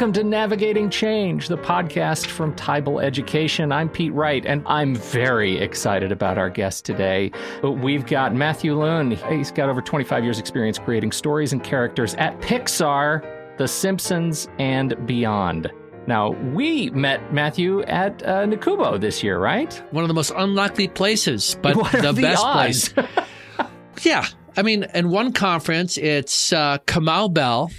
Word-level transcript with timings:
Welcome 0.00 0.14
to 0.14 0.24
Navigating 0.24 0.88
Change, 0.88 1.48
the 1.48 1.58
podcast 1.58 2.28
from 2.28 2.54
Teibel 2.54 3.04
Education. 3.04 3.70
I'm 3.70 3.90
Pete 3.90 4.14
Wright, 4.14 4.46
and 4.46 4.62
I'm 4.64 4.94
very 4.94 5.58
excited 5.58 6.10
about 6.10 6.38
our 6.38 6.48
guest 6.48 6.86
today. 6.86 7.30
We've 7.62 8.06
got 8.06 8.34
Matthew 8.34 8.74
Luhn. 8.78 9.14
He's 9.30 9.50
got 9.50 9.68
over 9.68 9.82
25 9.82 10.24
years' 10.24 10.38
experience 10.38 10.78
creating 10.78 11.12
stories 11.12 11.52
and 11.52 11.62
characters 11.62 12.14
at 12.14 12.40
Pixar, 12.40 13.58
The 13.58 13.68
Simpsons, 13.68 14.48
and 14.58 14.96
beyond. 15.06 15.70
Now, 16.06 16.30
we 16.30 16.88
met 16.92 17.34
Matthew 17.34 17.82
at 17.82 18.22
uh, 18.22 18.46
NACUBO 18.46 19.02
this 19.02 19.22
year, 19.22 19.38
right? 19.38 19.70
One 19.92 20.02
of 20.02 20.08
the 20.08 20.14
most 20.14 20.32
unlikely 20.34 20.88
places, 20.88 21.58
but 21.60 21.74
the, 21.92 22.12
the, 22.12 22.22
best 22.22 22.42
odds? 22.42 22.88
place. 22.88 23.08
yeah. 24.02 24.26
I 24.56 24.62
mean, 24.62 24.86
in 24.94 25.10
one 25.10 25.34
conference, 25.34 25.98
it's 25.98 26.54
uh, 26.54 26.78
Kamau 26.86 27.30
Bell, 27.30 27.70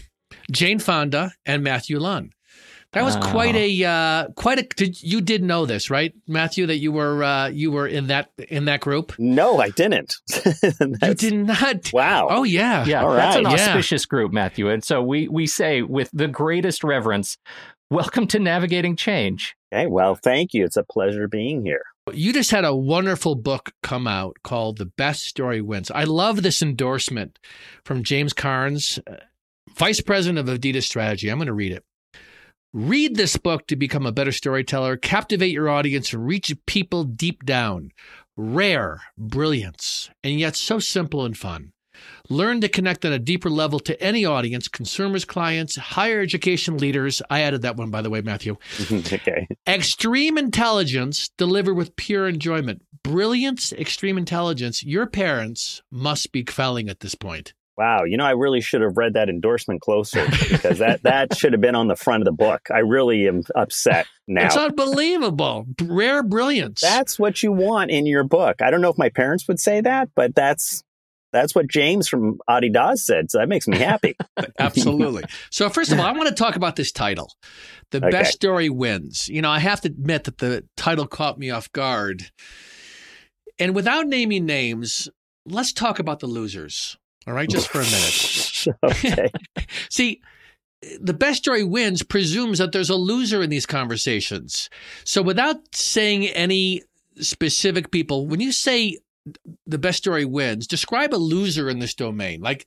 Jane 0.52 0.80
Fonda, 0.80 1.32
and 1.46 1.64
Matthew 1.64 2.00
Luhn. 2.00 2.32
That 2.94 3.06
was 3.06 3.16
quite 3.16 3.56
a 3.56 3.86
uh, 3.86 4.28
quite 4.36 4.60
a. 4.60 4.64
Did, 4.64 5.02
you 5.02 5.22
did 5.22 5.42
know 5.42 5.66
this, 5.66 5.90
right, 5.90 6.14
Matthew? 6.28 6.66
That 6.66 6.80
you 6.80 6.92
were 6.92 7.24
uh, 7.24 7.48
you 7.48 7.72
were 7.72 7.88
in 7.88 8.08
that 8.08 8.32
in 8.50 8.66
that 8.66 8.82
group. 8.82 9.14
No, 9.18 9.60
I 9.62 9.70
didn't. 9.70 10.14
you 11.02 11.14
did 11.14 11.34
not. 11.34 11.90
Wow. 11.94 12.28
Oh 12.30 12.44
yeah. 12.44 12.84
Yeah, 12.84 13.06
All 13.06 13.14
that's 13.14 13.38
an 13.38 13.46
right. 13.46 13.58
Yeah. 13.58 13.68
auspicious 13.68 14.06
group, 14.06 14.34
Matthew. 14.34 14.70
And 14.70 14.84
so 14.84 15.02
we 15.02 15.30
we 15.30 15.48
say 15.48 15.84
with 15.84 16.10
the 16.12 16.28
greatest 16.28 16.84
reverence, 16.84 17.38
welcome 17.90 18.28
to 18.28 18.40
Navigating 18.40 18.98
Change. 18.98 19.56
Okay. 19.74 19.88
Well, 19.88 20.16
thank 20.16 20.54
you. 20.54 20.66
It's 20.66 20.76
a 20.76 20.84
pleasure 20.84 21.30
being 21.30 21.64
here. 21.64 21.84
You 22.12 22.34
just 22.34 22.52
had 22.52 22.66
a 22.66 22.76
wonderful 22.76 23.36
book 23.36 23.72
come 23.84 24.06
out 24.06 24.36
called 24.44 24.80
The 24.80 24.86
Best 24.86 25.24
Story 25.24 25.62
Wins. 25.62 25.90
I 25.92 26.04
love 26.04 26.42
this 26.42 26.62
endorsement 26.62 27.40
from 27.86 28.04
James 28.04 28.34
Carnes, 28.34 29.00
uh, 29.08 29.18
Vice 29.82 30.00
President 30.00 30.38
of 30.38 30.46
Adidas 30.46 30.84
Strategy. 30.84 31.28
I'm 31.28 31.40
going 31.40 31.48
to 31.48 31.54
read 31.54 31.72
it. 31.72 31.84
Read 32.72 33.16
this 33.16 33.36
book 33.36 33.66
to 33.66 33.76
become 33.76 34.06
a 34.06 34.12
better 34.12 34.32
storyteller, 34.32 34.96
captivate 34.96 35.50
your 35.50 35.70
audience, 35.70 36.14
and 36.14 36.24
reach 36.24 36.56
people 36.68 37.04
deep 37.04 37.44
down. 37.46 37.90
Rare 38.38 39.02
brilliance, 39.18 40.12
and 40.24 40.40
yet 40.40 40.56
so 40.56 40.78
simple 40.78 41.26
and 41.26 41.36
fun. 41.36 41.74
Learn 42.30 42.62
to 42.62 42.70
connect 42.70 43.04
on 43.06 43.12
a 43.12 43.18
deeper 43.18 43.50
level 43.50 43.80
to 43.80 44.00
any 44.00 44.24
audience, 44.24 44.68
consumers, 44.68 45.26
clients, 45.26 45.78
higher 45.78 46.22
education 46.22 46.78
leaders. 46.78 47.24
I 47.32 47.42
added 47.42 47.64
that 47.64 47.76
one, 47.76 47.90
by 47.90 48.04
the 48.04 48.12
way, 48.12 48.22
Matthew. 48.22 48.58
okay. 48.92 49.48
Extreme 49.68 50.38
intelligence 50.38 51.32
delivered 51.40 51.74
with 51.74 51.96
pure 51.96 52.28
enjoyment. 52.28 52.84
Brilliance, 53.02 53.74
extreme 53.74 54.20
intelligence. 54.20 54.84
Your 54.84 55.08
parents 55.08 55.82
must 55.90 56.32
be 56.32 56.44
quelling 56.44 56.88
at 56.88 57.00
this 57.00 57.16
point. 57.16 57.56
Wow. 57.82 58.04
You 58.04 58.16
know, 58.16 58.26
I 58.26 58.32
really 58.34 58.62
should 58.62 58.82
have 58.82 58.96
read 58.96 59.16
that 59.16 59.28
endorsement 59.28 59.82
closer 59.82 60.28
because 60.50 60.78
that, 60.78 61.02
that 61.04 61.36
should 61.36 61.54
have 61.54 61.62
been 61.62 61.74
on 61.74 61.88
the 61.88 61.96
front 61.96 62.22
of 62.22 62.26
the 62.26 62.32
book. 62.32 62.62
I 62.72 62.80
really 62.80 63.28
am 63.28 63.42
upset 63.56 64.06
now. 64.28 64.46
It's 64.46 64.56
unbelievable. 64.56 65.66
Rare 65.82 66.22
brilliance. 66.22 66.80
that's 66.80 67.18
what 67.18 67.42
you 67.42 67.52
want 67.52 67.90
in 67.90 68.06
your 68.06 68.24
book. 68.24 68.62
I 68.62 68.70
don't 68.70 68.82
know 68.82 68.90
if 68.92 69.00
my 69.00 69.10
parents 69.10 69.48
would 69.48 69.60
say 69.60 69.82
that, 69.82 70.10
but 70.16 70.36
that's 70.36 70.84
that's 71.34 71.56
what 71.56 71.68
James 71.68 72.08
from 72.08 72.38
Adidas 72.48 72.98
said. 73.00 73.32
So 73.32 73.40
that 73.40 73.50
makes 73.50 73.68
me 73.68 73.80
happy. 73.80 74.16
Absolutely. 74.60 75.24
So, 75.50 75.68
first 75.70 75.92
of 75.92 76.00
all, 76.00 76.06
I 76.06 76.12
want 76.12 76.30
to 76.30 76.36
talk 76.36 76.56
about 76.58 76.76
this 76.76 76.92
title. 76.92 77.32
The 77.90 77.98
Okay. 77.98 78.12
best 78.12 78.34
story 78.34 78.70
wins. 78.70 79.28
You 79.28 79.42
know, 79.42 79.50
I 79.50 79.58
have 79.60 79.82
to 79.82 79.88
admit 79.88 80.26
that 80.26 80.38
the 80.38 80.66
title 80.78 81.08
caught 81.08 81.40
me 81.40 81.50
off 81.50 81.72
guard. 81.72 82.30
And 83.58 83.74
without 83.74 84.06
naming 84.08 84.46
names, 84.46 85.10
let's 85.48 85.74
talk 85.74 85.98
about 86.00 86.20
the 86.20 86.28
losers. 86.28 86.98
All 87.28 87.34
right, 87.34 87.50
just 87.50 87.70
for 87.70 87.80
a 87.80 87.84
minute. 87.84 88.68
okay. 88.84 89.32
See, 89.90 90.22
the 91.00 91.14
best 91.14 91.38
story 91.38 91.64
wins 91.64 92.02
presumes 92.04 92.58
that 92.58 92.72
there's 92.72 92.90
a 92.90 92.96
loser 92.96 93.44
in 93.44 93.50
these 93.50 93.66
conversations. 93.66 94.70
So 95.04 95.22
without 95.22 95.58
saying 95.76 96.26
any 96.28 96.82
specific 97.18 97.92
people, 97.92 98.28
when 98.28 98.40
you 98.40 98.52
say 98.52 98.98
the 99.68 99.78
best 99.78 100.00
story 100.00 100.26
wins, 100.26 100.66
describe 100.66 101.14
a 101.14 101.18
loser 101.18 101.70
in 101.70 101.80
this 101.80 101.94
domain. 101.94 102.42
Like 102.42 102.66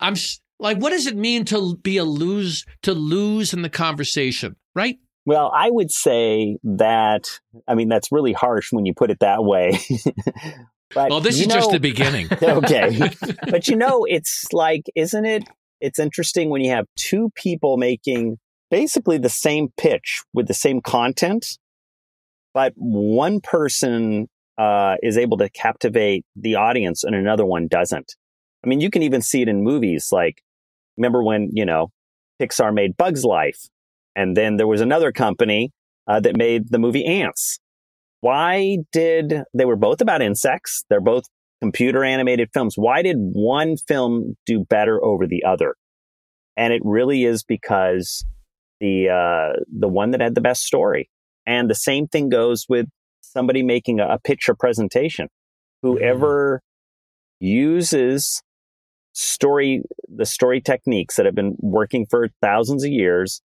I'm 0.00 0.14
like 0.58 0.78
what 0.78 0.90
does 0.90 1.06
it 1.06 1.16
mean 1.16 1.44
to 1.46 1.76
be 1.76 1.98
a 1.98 2.04
lose 2.04 2.64
to 2.82 2.94
lose 2.94 3.52
in 3.52 3.62
the 3.62 3.70
conversation, 3.70 4.56
right? 4.74 4.98
Well, 5.24 5.52
I 5.54 5.70
would 5.70 5.92
say 5.92 6.58
that, 6.64 7.38
I 7.68 7.76
mean, 7.76 7.88
that's 7.88 8.10
really 8.10 8.32
harsh 8.32 8.72
when 8.72 8.86
you 8.86 8.92
put 8.92 9.10
it 9.10 9.20
that 9.20 9.44
way. 9.44 9.78
but 10.94 11.10
Well, 11.10 11.20
this 11.20 11.40
is 11.40 11.46
just 11.46 11.70
the 11.70 11.80
beginning. 11.80 12.28
okay. 12.42 13.10
but 13.50 13.68
you 13.68 13.76
know, 13.76 14.04
it's 14.04 14.52
like, 14.52 14.82
isn't 14.94 15.24
it? 15.24 15.44
It's 15.80 15.98
interesting 15.98 16.50
when 16.50 16.62
you 16.62 16.70
have 16.70 16.86
two 16.96 17.30
people 17.34 17.76
making 17.76 18.38
basically 18.70 19.18
the 19.18 19.28
same 19.28 19.68
pitch 19.76 20.22
with 20.32 20.46
the 20.46 20.54
same 20.54 20.80
content, 20.80 21.58
but 22.54 22.72
one 22.76 23.40
person 23.40 24.28
uh, 24.58 24.96
is 25.02 25.18
able 25.18 25.36
to 25.38 25.48
captivate 25.50 26.24
the 26.36 26.54
audience 26.54 27.04
and 27.04 27.14
another 27.14 27.44
one 27.44 27.68
doesn't. 27.68 28.14
I 28.64 28.68
mean, 28.68 28.80
you 28.80 28.90
can 28.90 29.02
even 29.02 29.22
see 29.22 29.42
it 29.42 29.48
in 29.48 29.62
movies. 29.62 30.08
Like, 30.12 30.42
remember 30.96 31.22
when, 31.22 31.50
you 31.52 31.64
know, 31.64 31.90
Pixar 32.40 32.72
made 32.72 32.96
Bug's 32.96 33.24
Life, 33.24 33.68
and 34.14 34.36
then 34.36 34.56
there 34.56 34.66
was 34.66 34.80
another 34.80 35.12
company 35.12 35.70
uh, 36.06 36.20
that 36.20 36.36
made 36.36 36.70
the 36.70 36.78
movie 36.78 37.04
Ants. 37.04 37.58
Why 38.22 38.78
did 38.92 39.42
they 39.52 39.64
were 39.64 39.76
both 39.76 40.00
about 40.00 40.22
insects? 40.22 40.84
They're 40.88 41.00
both 41.00 41.24
computer 41.60 42.04
animated 42.04 42.50
films. 42.54 42.74
Why 42.76 43.02
did 43.02 43.16
one 43.18 43.76
film 43.76 44.36
do 44.46 44.64
better 44.64 45.04
over 45.04 45.26
the 45.26 45.42
other? 45.44 45.74
And 46.56 46.72
it 46.72 46.82
really 46.84 47.24
is 47.24 47.42
because 47.42 48.24
the 48.80 49.08
uh, 49.08 49.60
the 49.76 49.88
one 49.88 50.12
that 50.12 50.20
had 50.20 50.36
the 50.36 50.40
best 50.40 50.62
story. 50.62 51.10
And 51.46 51.68
the 51.68 51.74
same 51.74 52.06
thing 52.06 52.28
goes 52.28 52.66
with 52.68 52.86
somebody 53.22 53.64
making 53.64 53.98
a, 53.98 54.06
a 54.06 54.18
picture 54.20 54.54
presentation. 54.54 55.26
Whoever 55.82 56.62
uses 57.40 58.40
story 59.14 59.82
the 60.06 60.26
story 60.26 60.60
techniques 60.60 61.16
that 61.16 61.26
have 61.26 61.34
been 61.34 61.56
working 61.58 62.06
for 62.08 62.28
thousands 62.40 62.84
of 62.84 62.90
years 62.90 63.42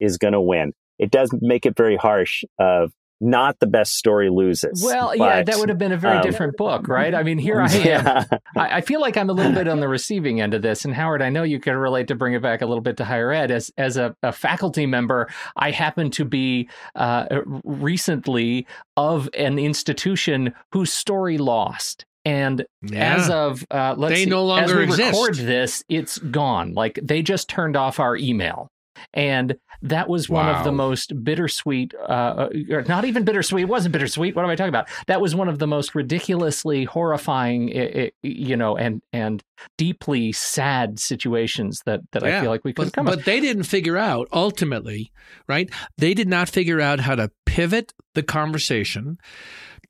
is 0.00 0.18
going 0.18 0.32
to 0.32 0.40
win. 0.40 0.72
It 0.98 1.12
does 1.12 1.30
make 1.40 1.64
it 1.64 1.76
very 1.76 1.96
harsh 1.96 2.42
of 2.58 2.90
not 3.20 3.58
the 3.60 3.66
best 3.66 3.94
story 3.94 4.28
loses. 4.30 4.82
Well, 4.84 5.14
yeah, 5.16 5.42
that 5.42 5.58
would 5.58 5.68
have 5.68 5.78
been 5.78 5.92
a 5.92 5.96
very 5.96 6.16
um, 6.18 6.22
different 6.22 6.56
book, 6.56 6.86
right? 6.88 7.14
I 7.14 7.22
mean, 7.22 7.38
here 7.38 7.60
I 7.60 7.66
am. 7.72 7.86
Yeah. 7.86 8.24
I, 8.56 8.76
I 8.76 8.80
feel 8.80 9.00
like 9.00 9.16
I'm 9.16 9.30
a 9.30 9.32
little 9.32 9.52
bit 9.52 9.68
on 9.68 9.80
the 9.80 9.88
receiving 9.88 10.40
end 10.40 10.54
of 10.54 10.62
this. 10.62 10.84
And 10.84 10.94
Howard, 10.94 11.22
I 11.22 11.30
know 11.30 11.42
you 11.42 11.58
can 11.58 11.76
relate 11.76 12.08
to 12.08 12.14
bring 12.14 12.34
it 12.34 12.42
back 12.42 12.62
a 12.62 12.66
little 12.66 12.82
bit 12.82 12.96
to 12.98 13.04
higher 13.04 13.32
ed. 13.32 13.50
As 13.50 13.70
as 13.78 13.96
a, 13.96 14.14
a 14.22 14.32
faculty 14.32 14.86
member, 14.86 15.28
I 15.56 15.70
happen 15.70 16.10
to 16.12 16.24
be 16.24 16.68
uh, 16.94 17.26
recently 17.64 18.66
of 18.96 19.28
an 19.36 19.58
institution 19.58 20.54
whose 20.72 20.92
story 20.92 21.38
lost. 21.38 22.04
And 22.24 22.66
as 22.92 23.30
of 23.30 23.64
uh, 23.70 23.94
let's 23.96 24.14
They 24.14 24.24
see, 24.24 24.30
no 24.30 24.44
longer 24.44 24.64
as 24.64 24.70
longer 24.70 24.80
we 24.86 24.88
exist. 24.88 25.12
record 25.12 25.34
this, 25.36 25.84
it's 25.88 26.18
gone. 26.18 26.74
Like 26.74 26.98
they 27.00 27.22
just 27.22 27.48
turned 27.48 27.76
off 27.76 28.00
our 28.00 28.16
email. 28.16 28.68
And 29.14 29.56
that 29.82 30.08
was 30.08 30.28
one 30.28 30.48
of 30.48 30.64
the 30.64 30.72
most 30.72 31.22
bittersweet, 31.22 31.94
uh, 32.08 32.48
or 32.70 32.82
not 32.82 33.04
even 33.04 33.24
bittersweet. 33.24 33.62
It 33.62 33.68
wasn't 33.68 33.92
bittersweet. 33.92 34.34
What 34.34 34.44
am 34.44 34.50
I 34.50 34.56
talking 34.56 34.68
about? 34.68 34.88
That 35.06 35.20
was 35.20 35.34
one 35.34 35.48
of 35.48 35.58
the 35.58 35.66
most 35.66 35.94
ridiculously 35.94 36.84
horrifying, 36.84 38.10
you 38.22 38.56
know, 38.56 38.76
and 38.76 39.02
and 39.12 39.42
deeply 39.78 40.32
sad 40.32 40.98
situations 40.98 41.82
that 41.86 42.00
that 42.12 42.22
I 42.22 42.40
feel 42.40 42.50
like 42.50 42.64
we 42.64 42.72
could 42.72 42.92
come 42.92 43.06
but 43.06 43.20
up. 43.20 43.24
they 43.24 43.40
didn't 43.40 43.64
figure 43.64 43.96
out 43.96 44.28
ultimately, 44.32 45.12
right? 45.48 45.70
They 45.98 46.14
did 46.14 46.28
not 46.28 46.48
figure 46.48 46.80
out 46.80 47.00
how 47.00 47.14
to 47.14 47.30
pivot 47.44 47.92
the 48.14 48.22
conversation 48.22 49.18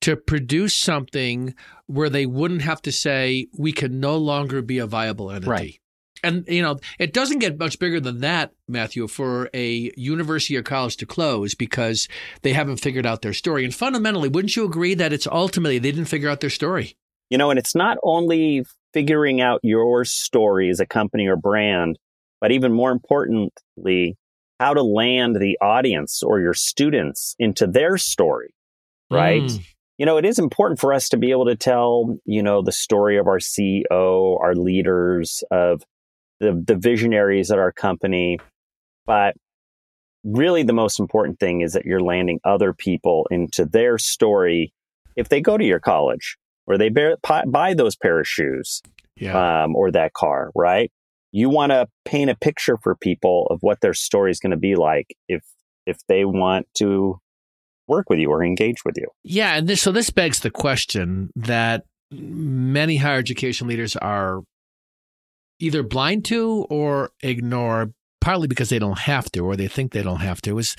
to 0.01 0.17
produce 0.17 0.75
something 0.75 1.55
where 1.87 2.11
they 2.11 2.27
wouldn't 2.27 2.63
have 2.63 2.83
to 2.83 2.93
say 2.93 3.47
we 3.57 3.73
can 3.73 4.01
no 4.01 4.17
longer 4.17 4.63
be 4.63 4.79
a 4.79 4.87
viable 4.87 5.31
entity. 5.31 5.51
Right. 5.51 5.81
And 6.27 6.47
you 6.49 6.63
know, 6.63 6.79
it 6.99 7.13
doesn't 7.13 7.39
get 7.39 7.59
much 7.59 7.79
bigger 7.79 8.01
than 8.01 8.21
that, 8.21 8.53
Matthew, 8.69 9.07
for 9.07 9.49
a 9.55 9.93
university 9.97 10.57
or 10.57 10.63
college 10.63 10.97
to 10.99 11.07
close 11.07 11.55
because 11.55 12.09
they 12.43 12.53
haven't 12.53 12.79
figured 12.79 13.07
out 13.07 13.23
their 13.23 13.33
story. 13.33 13.65
And 13.65 13.75
fundamentally, 13.75 14.29
wouldn't 14.29 14.57
you 14.57 14.65
agree 14.65 14.95
that 14.95 15.13
it's 15.13 15.27
ultimately 15.27 15.79
they 15.79 15.93
didn't 15.93 16.07
figure 16.07 16.29
out 16.29 16.41
their 16.41 16.51
story? 16.51 16.97
You 17.31 17.39
know, 17.39 17.51
and 17.51 17.59
it's 17.59 17.75
not 17.75 17.99
only 18.03 18.65
figuring 18.93 19.41
out 19.41 19.61
your 19.63 20.05
story 20.05 20.71
as 20.71 20.81
a 20.81 20.87
company 20.87 21.27
or 21.27 21.37
brand, 21.37 21.99
but 22.41 22.53
even 22.53 22.73
more 22.73 22.91
importantly, 22.91 24.17
how 24.59 24.75
to 24.75 24.83
land 24.83 25.37
the 25.37 25.59
audience 25.61 26.23
or 26.23 26.41
your 26.41 26.55
students 26.55 27.35
into 27.39 27.67
their 27.67 27.99
story, 27.99 28.55
right? 29.11 29.43
Mm. 29.43 29.65
You 29.99 30.07
know, 30.07 30.19
it 30.19 30.25
is 30.25 30.39
important 30.39 30.79
for 30.79 30.93
us 30.93 31.09
to 31.11 31.17
be 31.17 31.31
able 31.31 31.47
to 31.47 31.57
tell, 31.57 32.19
you 32.25 32.43
know, 32.43 32.63
the 32.63 32.73
story 32.73 33.19
of 33.19 33.27
our 33.27 33.39
CEO, 33.39 34.41
our 34.41 34.55
leaders, 34.55 35.43
of 35.51 35.83
the, 36.41 36.63
the 36.67 36.77
visionaries 36.77 37.51
at 37.51 37.59
our 37.59 37.73
company. 37.73 38.39
But 39.07 39.35
really, 40.25 40.63
the 40.63 40.73
most 40.73 40.99
important 41.01 41.39
thing 41.39 41.61
is 41.61 41.73
that 41.73 41.85
you're 41.85 42.01
landing 42.01 42.41
other 42.45 42.73
people 42.73 43.27
into 43.31 43.65
their 43.65 43.99
story 43.99 44.73
if 45.17 45.29
they 45.29 45.41
go 45.41 45.57
to 45.57 45.65
your 45.65 45.81
college 45.81 46.37
or 46.67 46.77
they 46.77 46.89
bear, 46.89 47.17
buy 47.47 47.75
those 47.75 47.97
pair 47.97 48.21
of 48.21 48.27
shoes 48.27 48.83
Yeah. 49.17 49.65
um, 49.65 49.75
or 49.77 49.91
that 49.93 50.13
car, 50.13 50.51
right? 50.55 50.91
you 51.33 51.51
want 51.51 51.71
to 51.71 51.87
paint 52.07 52.31
a 52.31 52.35
picture 52.37 52.79
for 52.83 52.95
people 52.97 53.47
of 53.51 53.59
what 53.61 53.81
their 53.83 53.93
story 53.93 54.31
is 54.31 54.39
going 54.39 54.53
to 54.53 54.57
be 54.57 54.75
like 54.75 55.15
if 55.29 55.43
if 55.85 55.99
they 56.09 56.25
want 56.25 56.67
to 56.79 57.19
work 57.89 58.09
with 58.09 58.19
you 58.19 58.31
or 58.31 58.43
engage 58.43 58.85
with 58.87 58.95
you. 58.97 59.07
Yeah, 59.23 59.57
and 59.57 59.69
this 59.69 59.83
so 59.83 59.93
this 59.93 60.09
begs 60.09 60.41
the 60.41 60.51
question 60.51 61.29
that 61.37 61.83
many 62.11 62.97
higher 62.97 63.19
education 63.19 63.67
leaders 63.69 63.97
are 63.97 64.43
either 65.59 65.83
blind 65.83 66.25
to 66.27 66.67
or 66.71 67.11
ignore 67.23 67.93
partly 68.21 68.49
because 68.49 68.71
they 68.71 68.79
don't 68.79 68.99
have 69.01 69.31
to 69.33 69.41
or 69.41 69.57
they 69.57 69.69
think 69.69 69.93
they 69.93 70.03
don't 70.03 70.21
have 70.21 70.43
to 70.43 70.59
is 70.59 70.77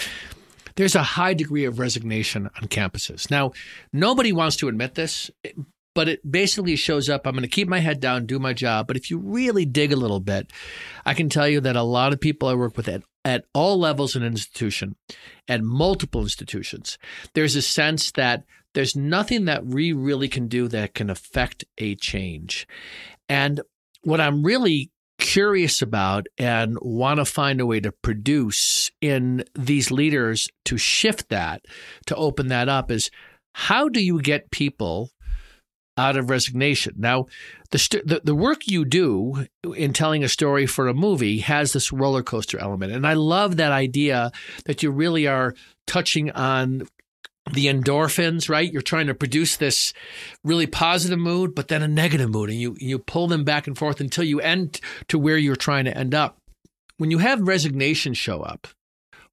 there's 0.76 0.96
a 0.96 1.04
high 1.04 1.34
degree 1.34 1.66
of 1.66 1.80
resignation 1.80 2.50
on 2.62 2.68
campuses. 2.68 3.32
Now, 3.32 3.52
nobody 3.92 4.32
wants 4.32 4.56
to 4.58 4.68
admit 4.68 4.96
this, 4.96 5.32
but 5.96 6.08
it 6.08 6.32
basically 6.32 6.76
shows 6.76 7.10
up. 7.10 7.26
I'm 7.26 7.34
going 7.34 7.42
to 7.42 7.48
keep 7.48 7.68
my 7.68 7.80
head 7.80 8.00
down, 8.00 8.26
do 8.26 8.38
my 8.38 8.54
job. 8.54 8.86
But 8.86 8.98
if 8.98 9.10
you 9.10 9.18
really 9.18 9.66
dig 9.66 9.92
a 9.92 9.96
little 9.96 10.20
bit, 10.20 10.52
I 11.06 11.16
can 11.16 11.30
tell 11.30 11.48
you 11.48 11.60
that 11.62 11.76
a 11.76 11.82
lot 11.82 12.14
of 12.14 12.22
people 12.22 12.48
I 12.48 12.54
work 12.54 12.78
with 12.78 12.88
at, 12.88 13.02
at 13.26 13.46
all 13.54 13.80
levels 13.80 14.16
in 14.16 14.22
an 14.22 14.34
institution, 14.34 14.96
at 15.48 15.64
multiple 15.64 16.22
institutions, 16.22 17.00
there's 17.34 17.56
a 17.56 17.62
sense 17.64 18.12
that 18.12 18.44
there's 18.76 18.96
nothing 18.96 19.46
that 19.46 19.66
we 19.66 19.92
really 19.92 20.28
can 20.28 20.48
do 20.48 20.68
that 20.68 20.94
can 20.94 21.10
affect 21.10 21.66
a 21.80 21.96
change. 21.96 22.68
And 23.28 23.62
what 24.08 24.22
I'm 24.22 24.42
really 24.42 24.90
curious 25.20 25.82
about 25.82 26.28
and 26.38 26.78
want 26.82 27.18
to 27.18 27.26
find 27.26 27.60
a 27.60 27.66
way 27.66 27.82
to 27.82 27.92
produce 27.92 28.90
in 29.02 29.44
these 29.54 29.92
leaders 29.92 30.48
to 30.64 30.78
shift 30.78 31.28
that, 31.28 31.66
to 32.06 32.16
open 32.16 32.48
that 32.48 32.70
up 32.70 32.90
is 32.90 33.12
how 33.52 33.90
do 33.90 34.02
you 34.02 34.22
get 34.22 34.50
people 34.50 35.10
out 35.98 36.16
of 36.16 36.30
resignation. 36.30 36.94
Now, 36.98 37.26
the, 37.72 37.80
st- 37.80 38.08
the, 38.08 38.22
the 38.24 38.36
work 38.36 38.62
you 38.66 38.86
do 38.86 39.46
in 39.76 39.92
telling 39.92 40.24
a 40.24 40.30
story 40.30 40.68
for 40.68 40.88
a 40.88 40.94
movie 40.94 41.40
has 41.40 41.74
this 41.74 41.92
roller 41.92 42.24
coaster 42.24 42.58
element, 42.60 42.94
and 42.94 43.06
I 43.06 43.14
love 43.14 43.58
that 43.58 43.74
idea 43.74 44.32
that 44.68 44.84
you 44.84 44.92
really 44.92 45.28
are 45.28 45.54
touching 45.86 46.32
on 46.32 46.88
the 47.54 47.66
endorphins, 47.66 48.50
right? 48.50 48.72
You're 48.72 48.82
trying 48.82 49.08
to 49.08 49.14
produce 49.14 49.58
this 49.58 49.94
really 50.44 50.68
positive 50.68 51.20
mood, 51.20 51.56
but 51.56 51.68
then 51.68 51.84
a 51.84 51.88
negative 51.88 52.30
mood, 52.30 52.50
and 52.50 52.60
you 52.60 52.76
you 52.80 53.00
pull 53.00 53.28
them 53.28 53.44
back 53.44 53.68
and 53.68 53.78
forth 53.78 54.00
until 54.00 54.24
you 54.24 54.40
end 54.40 54.80
to 55.08 55.20
where 55.20 55.38
you're 55.38 55.56
trying 55.56 55.86
to 55.86 55.98
end 55.98 56.14
up. 56.14 56.38
When 56.98 57.12
you 57.12 57.20
have 57.20 57.42
resignation 57.42 58.14
show 58.14 58.42
up, 58.42 58.68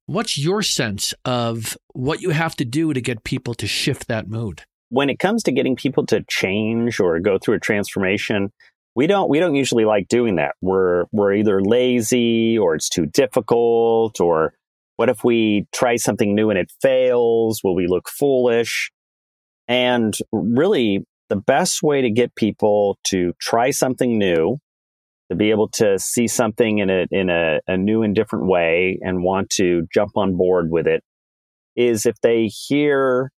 what's 0.05 0.37
your 0.37 0.61
sense 0.61 1.13
of 1.23 1.77
what 1.93 2.21
you 2.21 2.29
have 2.29 2.55
to 2.57 2.65
do 2.65 2.93
to 2.93 3.01
get 3.01 3.23
people 3.23 3.53
to 3.55 3.67
shift 3.67 4.07
that 4.07 4.29
mood? 4.29 4.63
when 4.89 5.09
it 5.09 5.19
comes 5.19 5.43
to 5.43 5.51
getting 5.51 5.75
people 5.75 6.05
to 6.07 6.23
change 6.29 6.99
or 6.99 7.19
go 7.19 7.37
through 7.37 7.55
a 7.55 7.59
transformation, 7.59 8.51
we 8.95 9.07
don't 9.07 9.29
we 9.29 9.39
don't 9.39 9.55
usually 9.55 9.85
like 9.85 10.07
doing 10.07 10.35
that. 10.35 10.55
We're 10.61 11.05
we're 11.11 11.33
either 11.33 11.61
lazy 11.61 12.57
or 12.57 12.75
it's 12.75 12.89
too 12.89 13.05
difficult 13.05 14.21
or 14.21 14.53
what 14.97 15.09
if 15.09 15.23
we 15.23 15.67
try 15.73 15.95
something 15.97 16.35
new 16.35 16.49
and 16.49 16.59
it 16.59 16.71
fails? 16.81 17.61
Will 17.63 17.75
we 17.75 17.87
look 17.87 18.09
foolish? 18.09 18.91
And 19.67 20.15
really 20.31 21.05
the 21.29 21.35
best 21.35 21.81
way 21.81 22.01
to 22.01 22.09
get 22.09 22.35
people 22.35 22.97
to 23.05 23.33
try 23.41 23.71
something 23.71 24.17
new, 24.17 24.59
to 25.29 25.35
be 25.35 25.49
able 25.49 25.69
to 25.69 25.97
see 25.97 26.27
something 26.27 26.77
in 26.79 26.89
a 26.89 27.07
in 27.11 27.29
a, 27.29 27.59
a 27.67 27.77
new 27.77 28.03
and 28.03 28.13
different 28.13 28.45
way 28.45 28.99
and 29.01 29.23
want 29.23 29.49
to 29.51 29.87
jump 29.93 30.11
on 30.15 30.37
board 30.37 30.69
with 30.69 30.87
it 30.87 31.03
is 31.75 32.05
if 32.05 32.15
they 32.21 32.45
hear 32.45 33.31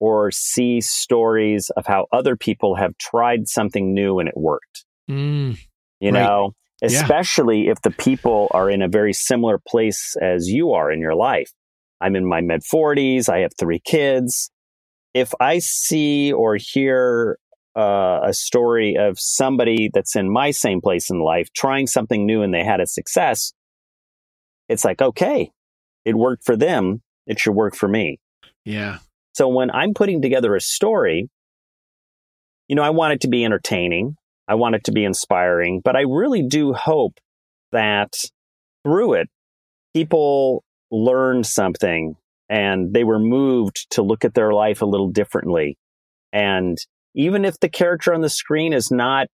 or 0.00 0.30
see 0.30 0.80
stories 0.80 1.70
of 1.76 1.86
how 1.86 2.06
other 2.12 2.36
people 2.36 2.76
have 2.76 2.96
tried 2.98 3.48
something 3.48 3.92
new 3.92 4.18
and 4.18 4.28
it 4.28 4.36
worked. 4.36 4.84
Mm, 5.10 5.58
you 6.00 6.10
right. 6.10 6.20
know, 6.20 6.54
especially 6.82 7.64
yeah. 7.64 7.72
if 7.72 7.82
the 7.82 7.90
people 7.90 8.48
are 8.50 8.68
in 8.68 8.82
a 8.82 8.88
very 8.88 9.12
similar 9.12 9.58
place 9.66 10.16
as 10.20 10.48
you 10.48 10.72
are 10.72 10.90
in 10.90 11.00
your 11.00 11.14
life. 11.14 11.50
I'm 12.00 12.16
in 12.16 12.26
my 12.26 12.40
mid 12.40 12.62
40s, 12.62 13.28
I 13.28 13.38
have 13.38 13.52
three 13.58 13.78
kids. 13.78 14.50
If 15.14 15.32
I 15.40 15.60
see 15.60 16.32
or 16.32 16.56
hear 16.56 17.38
uh, 17.76 18.20
a 18.24 18.32
story 18.32 18.96
of 18.98 19.20
somebody 19.20 19.90
that's 19.92 20.16
in 20.16 20.30
my 20.30 20.50
same 20.50 20.80
place 20.80 21.10
in 21.10 21.20
life 21.20 21.48
trying 21.54 21.86
something 21.86 22.26
new 22.26 22.42
and 22.42 22.52
they 22.52 22.64
had 22.64 22.80
a 22.80 22.86
success, 22.86 23.52
it's 24.68 24.84
like, 24.84 25.00
okay, 25.00 25.52
it 26.04 26.16
worked 26.16 26.44
for 26.44 26.56
them. 26.56 27.02
It 27.26 27.38
should 27.38 27.54
work 27.54 27.76
for 27.76 27.88
me. 27.88 28.18
Yeah. 28.64 28.98
So 29.34 29.48
when 29.48 29.70
I'm 29.70 29.94
putting 29.94 30.20
together 30.20 30.56
a 30.56 30.60
story, 30.60 31.30
you 32.68 32.76
know, 32.76 32.82
I 32.82 32.90
want 32.90 33.14
it 33.14 33.20
to 33.22 33.28
be 33.28 33.44
entertaining. 33.44 34.16
I 34.48 34.54
want 34.54 34.74
it 34.74 34.84
to 34.84 34.92
be 34.92 35.04
inspiring, 35.04 35.80
but 35.84 35.96
I 35.96 36.00
really 36.00 36.42
do 36.42 36.72
hope 36.72 37.18
that 37.70 38.12
through 38.84 39.14
it, 39.14 39.28
people 39.94 40.64
learned 40.90 41.46
something 41.46 42.16
and 42.48 42.92
they 42.92 43.04
were 43.04 43.18
moved 43.18 43.86
to 43.92 44.02
look 44.02 44.24
at 44.24 44.34
their 44.34 44.52
life 44.52 44.82
a 44.82 44.86
little 44.86 45.08
differently. 45.08 45.78
And 46.32 46.76
even 47.14 47.44
if 47.44 47.58
the 47.60 47.68
character 47.68 48.12
on 48.12 48.20
the 48.20 48.28
screen 48.28 48.72
is 48.72 48.90
not 48.90 49.28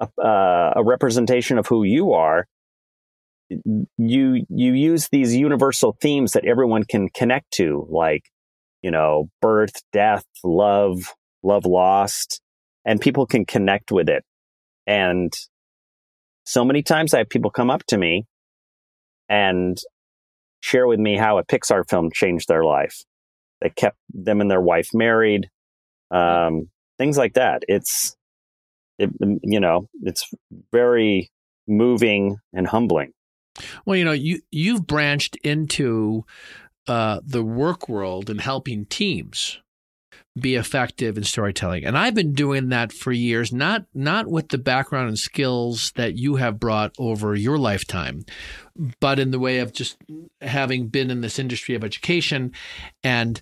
a, 0.00 0.08
uh, 0.20 0.72
a 0.76 0.84
representation 0.84 1.58
of 1.58 1.66
who 1.66 1.84
you 1.84 2.12
are, 2.12 2.46
you 3.48 4.44
you 4.48 4.72
use 4.72 5.08
these 5.12 5.36
universal 5.36 5.96
themes 6.00 6.32
that 6.32 6.44
everyone 6.44 6.82
can 6.82 7.08
connect 7.10 7.52
to, 7.52 7.86
like 7.88 8.24
you 8.82 8.90
know, 8.90 9.28
birth, 9.40 9.82
death, 9.92 10.24
love, 10.44 11.14
love 11.42 11.64
lost, 11.64 12.40
and 12.86 13.00
people 13.00 13.26
can 13.26 13.44
connect 13.44 13.92
with 13.92 14.08
it. 14.08 14.24
And 14.86 15.32
so 16.44 16.64
many 16.64 16.82
times 16.82 17.12
I 17.12 17.18
have 17.18 17.28
people 17.28 17.50
come 17.50 17.68
up 17.68 17.84
to 17.88 17.98
me 17.98 18.24
and 19.28 19.76
share 20.60 20.86
with 20.86 21.00
me 21.00 21.16
how 21.16 21.38
a 21.38 21.44
Pixar 21.44 21.82
film 21.90 22.10
changed 22.14 22.48
their 22.48 22.64
life. 22.64 23.04
That 23.62 23.74
kept 23.74 23.96
them 24.12 24.42
and 24.42 24.50
their 24.50 24.60
wife 24.60 24.90
married, 24.92 25.48
um, 26.10 26.68
things 26.98 27.16
like 27.16 27.34
that. 27.34 27.62
It's, 27.68 28.14
it, 28.98 29.10
you 29.42 29.60
know, 29.60 29.88
it's 30.02 30.30
very 30.72 31.30
moving 31.66 32.36
and 32.52 32.66
humbling. 32.66 33.12
Well, 33.86 33.96
you 33.96 34.04
know, 34.04 34.12
you 34.12 34.40
you've 34.50 34.86
branched 34.86 35.36
into 35.36 36.26
uh, 36.86 37.20
the 37.24 37.42
work 37.42 37.88
world 37.88 38.28
and 38.28 38.42
helping 38.42 38.84
teams 38.84 39.58
be 40.38 40.54
effective 40.54 41.16
in 41.16 41.24
storytelling. 41.24 41.84
And 41.84 41.96
I've 41.96 42.14
been 42.14 42.32
doing 42.32 42.68
that 42.68 42.92
for 42.92 43.12
years, 43.12 43.52
not 43.52 43.86
not 43.94 44.26
with 44.26 44.48
the 44.48 44.58
background 44.58 45.08
and 45.08 45.18
skills 45.18 45.92
that 45.96 46.16
you 46.16 46.36
have 46.36 46.60
brought 46.60 46.92
over 46.98 47.34
your 47.34 47.58
lifetime, 47.58 48.24
but 49.00 49.18
in 49.18 49.30
the 49.30 49.38
way 49.38 49.58
of 49.58 49.72
just 49.72 49.96
having 50.42 50.88
been 50.88 51.10
in 51.10 51.22
this 51.22 51.38
industry 51.38 51.74
of 51.74 51.84
education 51.84 52.52
and 53.02 53.40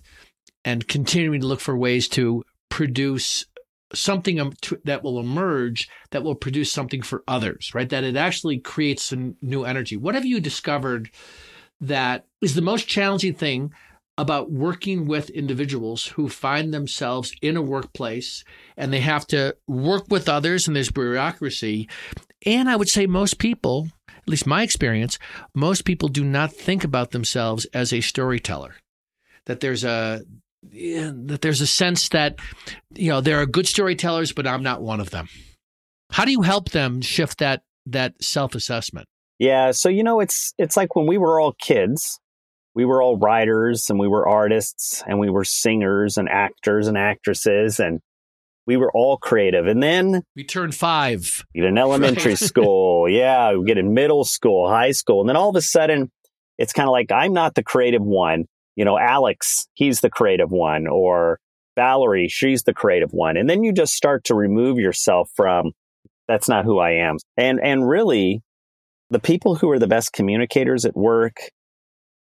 and 0.63 0.87
continuing 0.87 1.41
to 1.41 1.47
look 1.47 1.59
for 1.59 1.77
ways 1.77 2.07
to 2.09 2.43
produce 2.69 3.45
something 3.93 4.39
um, 4.39 4.53
that 4.83 5.03
will 5.03 5.19
emerge 5.19 5.89
that 6.11 6.23
will 6.23 6.35
produce 6.35 6.71
something 6.71 7.01
for 7.01 7.23
others, 7.27 7.71
right? 7.73 7.89
That 7.89 8.03
it 8.03 8.15
actually 8.15 8.59
creates 8.59 9.03
some 9.03 9.35
new 9.41 9.65
energy. 9.65 9.97
What 9.97 10.15
have 10.15 10.25
you 10.25 10.39
discovered 10.39 11.11
that 11.81 12.25
is 12.41 12.55
the 12.55 12.61
most 12.61 12.87
challenging 12.87 13.35
thing 13.35 13.73
about 14.17 14.51
working 14.51 15.05
with 15.05 15.29
individuals 15.29 16.07
who 16.07 16.29
find 16.29 16.73
themselves 16.73 17.33
in 17.41 17.57
a 17.57 17.61
workplace 17.61 18.43
and 18.77 18.93
they 18.93 19.01
have 19.01 19.27
to 19.27 19.55
work 19.67 20.05
with 20.09 20.29
others 20.29 20.67
and 20.67 20.75
there's 20.75 20.91
bureaucracy. 20.91 21.89
And 22.45 22.69
I 22.69 22.75
would 22.75 22.89
say 22.89 23.07
most 23.07 23.39
people, 23.39 23.89
at 24.09 24.29
least 24.29 24.47
my 24.47 24.63
experience, 24.63 25.19
most 25.53 25.83
people 25.83 26.07
do 26.07 26.23
not 26.23 26.53
think 26.53 26.83
about 26.83 27.11
themselves 27.11 27.65
as 27.73 27.91
a 27.91 28.01
storyteller. 28.01 28.75
That 29.45 29.59
there's 29.59 29.83
a 29.83 30.21
that 30.71 31.39
there's 31.41 31.61
a 31.61 31.67
sense 31.67 32.09
that 32.09 32.39
you 32.95 33.09
know 33.09 33.21
there 33.21 33.39
are 33.39 33.45
good 33.45 33.67
storytellers, 33.67 34.31
but 34.31 34.47
I'm 34.47 34.63
not 34.63 34.81
one 34.81 34.99
of 34.99 35.11
them. 35.11 35.27
How 36.11 36.25
do 36.25 36.31
you 36.31 36.41
help 36.41 36.71
them 36.71 37.01
shift 37.01 37.39
that 37.39 37.61
that 37.85 38.23
self 38.23 38.55
assessment? 38.55 39.07
Yeah, 39.37 39.71
so 39.71 39.89
you 39.89 40.03
know, 40.03 40.19
it's 40.19 40.53
it's 40.57 40.77
like 40.77 40.95
when 40.95 41.07
we 41.07 41.17
were 41.17 41.39
all 41.39 41.53
kids, 41.61 42.19
we 42.75 42.85
were 42.85 43.01
all 43.01 43.17
writers 43.17 43.89
and 43.89 43.97
we 43.97 44.07
were 44.07 44.27
artists 44.27 45.01
and 45.07 45.17
we 45.17 45.29
were 45.29 45.45
singers 45.45 46.17
and 46.17 46.27
actors 46.27 46.87
and 46.87 46.97
actresses 46.97 47.79
and 47.79 48.01
we 48.67 48.77
were 48.77 48.91
all 48.93 49.17
creative. 49.17 49.67
And 49.67 49.81
then 49.81 50.23
we 50.35 50.43
turned 50.43 50.75
five. 50.75 51.45
Get 51.53 51.63
in 51.63 51.77
elementary 51.77 52.31
right. 52.31 52.37
school, 52.39 53.09
yeah, 53.09 53.53
we 53.53 53.65
get 53.65 53.77
in 53.77 53.93
middle 53.93 54.25
school, 54.25 54.69
high 54.69 54.91
school, 54.91 55.21
and 55.21 55.29
then 55.29 55.37
all 55.37 55.49
of 55.49 55.55
a 55.55 55.61
sudden, 55.61 56.11
it's 56.57 56.73
kind 56.73 56.87
of 56.87 56.91
like 56.91 57.11
I'm 57.11 57.33
not 57.33 57.55
the 57.55 57.63
creative 57.63 58.01
one. 58.01 58.45
You 58.75 58.85
know, 58.85 58.97
Alex, 58.97 59.67
he's 59.73 60.01
the 60.01 60.09
creative 60.09 60.51
one, 60.51 60.87
or 60.87 61.39
Valerie, 61.75 62.27
she's 62.27 62.63
the 62.63 62.73
creative 62.73 63.11
one, 63.11 63.37
and 63.37 63.49
then 63.49 63.63
you 63.63 63.71
just 63.71 63.93
start 63.93 64.25
to 64.25 64.35
remove 64.35 64.79
yourself 64.79 65.29
from 65.35 65.71
that's 66.27 66.49
not 66.49 66.65
who 66.65 66.79
I 66.79 66.91
am. 66.91 67.17
And 67.37 67.59
and 67.61 67.87
really, 67.87 68.41
the 69.11 69.19
people 69.19 69.55
who 69.55 69.69
are 69.69 69.79
the 69.79 69.87
best 69.87 70.11
communicators 70.11 70.85
at 70.85 70.95
work, 70.95 71.35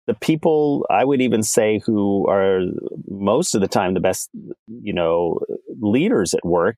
the 0.09 0.15
people 0.15 0.87
I 0.89 1.05
would 1.05 1.21
even 1.21 1.43
say 1.43 1.79
who 1.85 2.27
are 2.27 2.61
most 3.07 3.53
of 3.53 3.61
the 3.61 3.67
time 3.67 3.93
the 3.93 3.99
best, 3.99 4.27
you 4.67 4.91
know, 4.91 5.39
leaders 5.79 6.33
at 6.33 6.43
work 6.43 6.77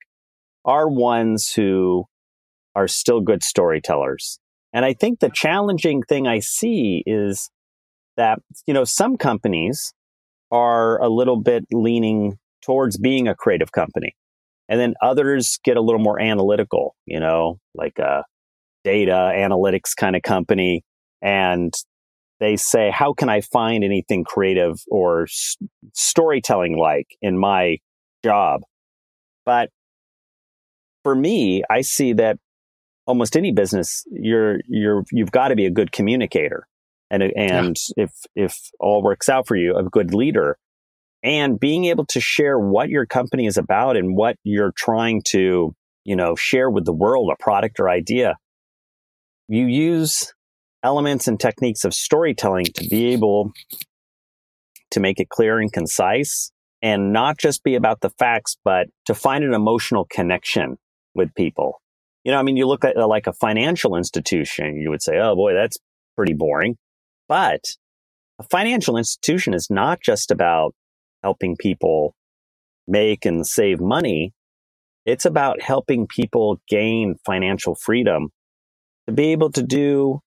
are 0.66 0.90
ones 0.90 1.50
who 1.50 2.04
are 2.76 2.90
still 2.90 3.22
good 3.22 3.42
storytellers. 3.42 4.38
And 4.74 4.84
I 4.84 4.92
think 4.92 5.22
the 5.22 5.30
challenging 5.30 6.04
thing 6.04 6.28
I 6.28 6.40
see 6.40 7.04
is 7.06 7.50
that, 8.18 8.40
you 8.68 8.74
know, 8.74 8.84
some 8.84 9.16
companies 9.16 9.94
are 10.52 11.02
a 11.02 11.08
little 11.08 11.42
bit 11.42 11.64
leaning 11.72 12.38
towards 12.62 12.98
being 12.98 13.30
a 13.30 13.36
creative 13.36 13.72
company. 13.72 14.14
And 14.68 14.78
then 14.78 14.94
others 15.02 15.58
get 15.64 15.78
a 15.78 15.82
little 15.82 16.02
more 16.02 16.20
analytical, 16.20 16.98
you 17.06 17.22
know, 17.22 17.60
like 17.76 17.98
a 17.98 18.26
data 18.84 19.32
analytics 19.34 19.96
kind 19.96 20.18
of 20.18 20.22
company. 20.22 20.84
And 21.22 21.74
they 22.42 22.58
say, 22.58 22.90
how 22.92 23.14
can 23.14 23.30
I 23.30 23.40
find 23.40 23.84
anything 23.84 24.26
creative 24.26 24.82
or 24.90 25.24
s- 25.24 25.58
storytelling 25.94 26.76
like 26.76 27.08
in 27.22 27.38
my 27.38 27.78
job? 28.24 28.62
But 29.46 29.70
for 31.04 31.16
me, 31.16 31.64
I 31.70 31.82
see 31.82 32.14
that 32.14 32.40
almost 33.06 33.38
any 33.38 33.52
business, 33.52 34.04
you're, 34.12 34.60
you're, 34.68 35.04
you've 35.12 35.32
got 35.32 35.50
to 35.50 35.56
be 35.56 35.68
a 35.68 35.72
good 35.72 35.92
communicator. 35.92 36.68
And, 37.12 37.24
and 37.36 37.78
yeah. 37.96 38.06
if, 38.06 38.12
if 38.36 38.58
all 38.80 39.04
works 39.04 39.30
out 39.30 39.48
for 39.48 39.56
you, 39.56 39.76
a 39.76 39.84
good 39.84 40.14
leader 40.14 40.58
and 41.24 41.60
being 41.60 41.86
able 41.86 42.06
to 42.08 42.20
share 42.20 42.58
what 42.58 42.90
your 42.90 43.06
company 43.06 43.46
is 43.46 43.58
about 43.58 43.98
and 43.98 44.16
what 44.18 44.36
you're 44.44 44.74
trying 44.76 45.22
to, 45.28 45.76
you 46.06 46.16
know, 46.16 46.36
share 46.36 46.72
with 46.72 46.86
the 46.86 46.94
world, 46.94 47.32
a 47.32 47.44
product 47.44 47.80
or 47.80 47.88
idea. 47.88 48.38
You 49.48 49.68
use 49.68 50.34
elements 50.84 51.28
and 51.28 51.40
techniques 51.40 51.84
of 51.84 51.94
storytelling 51.94 52.66
to 52.66 52.88
be 52.90 53.14
able 53.14 53.52
to 54.92 55.00
make 55.00 55.20
it 55.20 55.30
clear 55.30 55.60
and 55.60 55.72
concise 55.72 56.52
and 56.82 57.14
not 57.14 57.38
just 57.38 57.64
be 57.64 57.76
about 57.76 58.02
the 58.02 58.10
facts, 58.10 58.58
but 58.64 58.88
to 59.06 59.14
find 59.14 59.44
an 59.44 59.54
emotional 59.54 60.06
connection 60.10 60.78
with 61.14 61.34
people. 61.36 61.82
You 62.24 62.32
know, 62.32 62.40
I 62.40 62.44
mean, 62.44 62.58
you 62.58 62.68
look 62.68 62.84
at 62.84 62.98
uh, 62.98 63.08
like 63.08 63.28
a 63.28 63.34
financial 63.34 63.96
institution, 63.96 64.78
you 64.78 64.90
would 64.90 65.02
say, 65.02 65.18
oh 65.20 65.36
boy, 65.36 65.54
that's 65.54 65.78
pretty 66.16 66.34
boring. 66.34 66.78
But 67.28 67.64
a 68.40 68.44
financial 68.44 68.98
institution 68.98 69.54
is 69.54 69.68
not 69.70 70.02
just 70.02 70.32
about 70.32 70.74
helping 71.24 71.56
people 71.56 72.16
make 72.88 73.26
and 73.26 73.46
save 73.46 73.80
money. 73.80 74.34
It's 75.06 75.26
about 75.26 75.62
helping 75.62 76.08
people 76.08 76.60
gain 76.68 77.16
financial 77.26 77.76
freedom 77.76 78.30
to 79.08 79.14
be 79.14 79.32
able 79.32 79.52
to 79.52 79.64
do, 79.64 80.20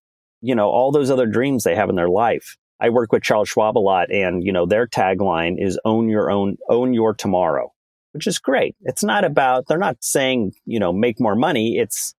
you 0.44 0.54
know, 0.54 0.68
all 0.68 0.92
those 0.92 1.10
other 1.10 1.26
dreams 1.26 1.64
they 1.64 1.74
have 1.74 1.88
in 1.88 1.96
their 1.96 2.08
life. 2.08 2.56
I 2.78 2.90
work 2.90 3.12
with 3.12 3.22
Charles 3.22 3.48
Schwab 3.48 3.78
a 3.78 3.80
lot 3.80 4.12
and, 4.12 4.44
you 4.44 4.52
know, 4.52 4.66
their 4.66 4.86
tagline 4.86 5.54
is 5.58 5.80
own 5.86 6.10
your 6.10 6.30
own, 6.30 6.58
own 6.68 6.92
your 6.92 7.14
tomorrow, 7.14 7.72
which 8.12 8.26
is 8.26 8.38
great. 8.38 8.76
It's 8.82 9.02
not 9.02 9.24
about, 9.24 9.64
they're 9.66 9.78
not 9.78 9.96
saying, 10.00 10.52
you 10.66 10.78
know, 10.78 10.92
make 10.92 11.18
more 11.18 11.34
money. 11.34 11.78
It's, 11.78 12.14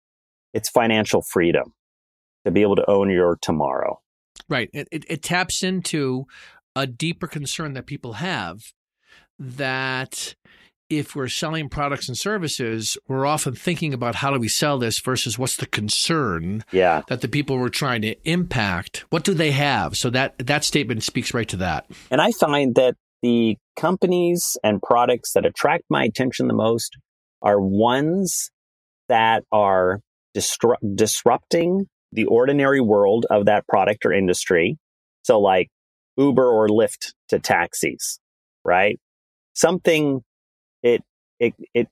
it's 0.53 0.69
financial 0.69 1.21
freedom 1.21 1.73
to 2.45 2.51
be 2.51 2.63
able 2.63 2.77
to 2.77 2.89
own 2.89 3.11
your 3.11 3.37
tomorrow. 3.43 4.01
Right. 4.49 4.71
It, 4.73 4.87
it, 4.91 5.05
it 5.07 5.21
taps 5.21 5.61
into 5.61 6.25
a 6.75 6.87
deeper 6.87 7.27
concern 7.27 7.73
that 7.73 7.85
people 7.85 8.13
have 8.13 8.61
that 9.37 10.33
if 10.89 11.15
we're 11.15 11.27
selling 11.27 11.69
products 11.69 12.07
and 12.07 12.17
services, 12.17 12.97
we're 13.07 13.25
often 13.25 13.55
thinking 13.55 13.93
about 13.93 14.15
how 14.15 14.31
do 14.31 14.39
we 14.39 14.47
sell 14.47 14.77
this 14.77 14.99
versus 14.99 15.37
what's 15.37 15.57
the 15.57 15.65
concern 15.65 16.63
yeah. 16.71 17.01
that 17.07 17.21
the 17.21 17.27
people 17.27 17.57
we're 17.57 17.69
trying 17.69 18.01
to 18.03 18.15
impact. 18.29 19.05
What 19.09 19.23
do 19.23 19.33
they 19.33 19.51
have? 19.51 19.97
So 19.97 20.09
that 20.11 20.37
that 20.39 20.63
statement 20.63 21.03
speaks 21.03 21.33
right 21.33 21.47
to 21.49 21.57
that. 21.57 21.89
And 22.11 22.21
I 22.21 22.31
find 22.31 22.75
that 22.75 22.95
the 23.21 23.57
companies 23.75 24.57
and 24.63 24.81
products 24.81 25.33
that 25.33 25.45
attract 25.45 25.85
my 25.89 26.03
attention 26.03 26.47
the 26.47 26.53
most 26.53 26.95
are 27.41 27.59
ones 27.59 28.51
that 29.09 29.43
are 29.51 30.01
disru- 30.35 30.95
disrupting 30.95 31.87
the 32.11 32.25
ordinary 32.25 32.81
world 32.81 33.25
of 33.29 33.45
that 33.45 33.67
product 33.67 34.05
or 34.05 34.13
industry. 34.13 34.77
So 35.23 35.39
like 35.39 35.69
Uber 36.17 36.47
or 36.47 36.67
Lyft 36.67 37.13
to 37.29 37.39
taxis, 37.39 38.19
right? 38.63 38.99
Something 39.53 40.21
it 41.45 41.53
it 41.73 41.87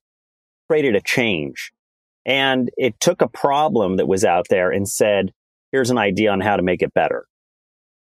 created 0.69 0.95
a 0.95 1.01
change. 1.01 1.71
And 2.25 2.69
it 2.77 2.99
took 2.99 3.21
a 3.21 3.27
problem 3.27 3.97
that 3.97 4.07
was 4.07 4.23
out 4.23 4.45
there 4.49 4.71
and 4.71 4.87
said, 4.87 5.33
here's 5.71 5.89
an 5.89 5.97
idea 5.97 6.31
on 6.31 6.39
how 6.39 6.55
to 6.55 6.63
make 6.63 6.81
it 6.81 6.93
better. 6.93 7.25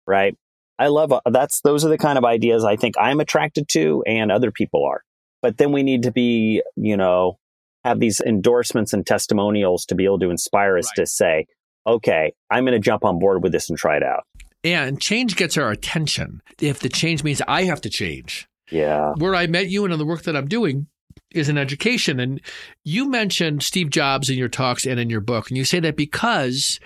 Right? 0.06 0.36
I 0.78 0.88
love 0.88 1.12
uh, 1.12 1.20
that's 1.30 1.60
those 1.60 1.84
are 1.84 1.88
the 1.88 1.98
kind 1.98 2.18
of 2.18 2.24
ideas 2.24 2.64
I 2.64 2.76
think 2.76 2.94
I'm 2.98 3.20
attracted 3.20 3.68
to 3.70 4.02
and 4.06 4.30
other 4.30 4.50
people 4.50 4.84
are. 4.84 5.02
But 5.42 5.58
then 5.58 5.72
we 5.72 5.82
need 5.82 6.02
to 6.04 6.12
be, 6.12 6.62
you 6.76 6.96
know, 6.96 7.38
have 7.84 8.00
these 8.00 8.20
endorsements 8.20 8.92
and 8.92 9.06
testimonials 9.06 9.84
to 9.86 9.94
be 9.94 10.04
able 10.04 10.18
to 10.20 10.30
inspire 10.30 10.76
us 10.76 10.86
right. 10.86 11.04
to 11.04 11.06
say, 11.06 11.46
okay, 11.86 12.32
I'm 12.50 12.64
going 12.64 12.74
to 12.74 12.84
jump 12.84 13.04
on 13.04 13.18
board 13.18 13.42
with 13.42 13.52
this 13.52 13.68
and 13.70 13.78
try 13.78 13.96
it 13.96 14.02
out. 14.02 14.24
And 14.64 15.00
change 15.00 15.36
gets 15.36 15.56
our 15.56 15.70
attention. 15.70 16.42
If 16.60 16.80
the 16.80 16.88
change 16.88 17.22
means 17.22 17.40
I 17.46 17.64
have 17.64 17.80
to 17.82 17.90
change. 17.90 18.48
Yeah. 18.70 19.12
Where 19.16 19.34
I 19.34 19.46
met 19.46 19.70
you 19.70 19.84
and 19.84 19.92
in 19.92 19.98
the 19.98 20.04
work 20.04 20.22
that 20.22 20.36
I'm 20.36 20.48
doing 20.48 20.88
is 21.30 21.48
in 21.48 21.58
education. 21.58 22.20
And 22.20 22.40
you 22.84 23.08
mentioned 23.08 23.62
Steve 23.62 23.90
Jobs 23.90 24.30
in 24.30 24.38
your 24.38 24.48
talks 24.48 24.86
and 24.86 24.98
in 24.98 25.10
your 25.10 25.20
book. 25.20 25.48
And 25.48 25.56
you 25.56 25.64
say 25.64 25.80
that 25.80 25.96
because 25.96 26.80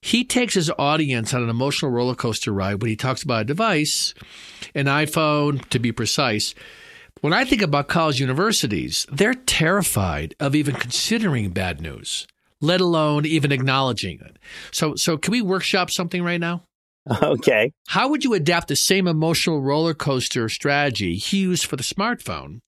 he 0.00 0.24
takes 0.24 0.54
his 0.54 0.70
audience 0.78 1.34
on 1.34 1.42
an 1.42 1.48
emotional 1.48 1.90
roller 1.90 2.14
coaster 2.14 2.52
ride 2.52 2.80
when 2.82 2.90
he 2.90 2.96
talks 2.96 3.22
about 3.22 3.42
a 3.42 3.44
device, 3.44 4.14
an 4.74 4.86
iPhone 4.86 5.66
to 5.70 5.78
be 5.78 5.92
precise. 5.92 6.54
When 7.20 7.32
I 7.32 7.44
think 7.44 7.62
about 7.62 7.88
college 7.88 8.20
universities, 8.20 9.06
they're 9.10 9.34
terrified 9.34 10.34
of 10.38 10.54
even 10.54 10.76
considering 10.76 11.50
bad 11.50 11.80
news 11.80 12.26
let 12.60 12.80
alone 12.80 13.24
even 13.26 13.52
acknowledging 13.52 14.20
it. 14.20 14.38
So, 14.72 14.94
so 14.96 15.16
can 15.16 15.32
we 15.32 15.42
workshop 15.42 15.90
something 15.90 16.22
right 16.22 16.40
now? 16.40 16.62
Okay. 17.22 17.72
How 17.86 18.10
would 18.10 18.22
you 18.22 18.34
adapt 18.34 18.68
the 18.68 18.76
same 18.76 19.08
emotional 19.08 19.62
roller 19.62 19.94
coaster 19.94 20.46
strategy 20.50 21.16
he 21.16 21.38
used 21.38 21.64
for 21.64 21.76
the 21.76 21.82
smartphone 21.82 22.58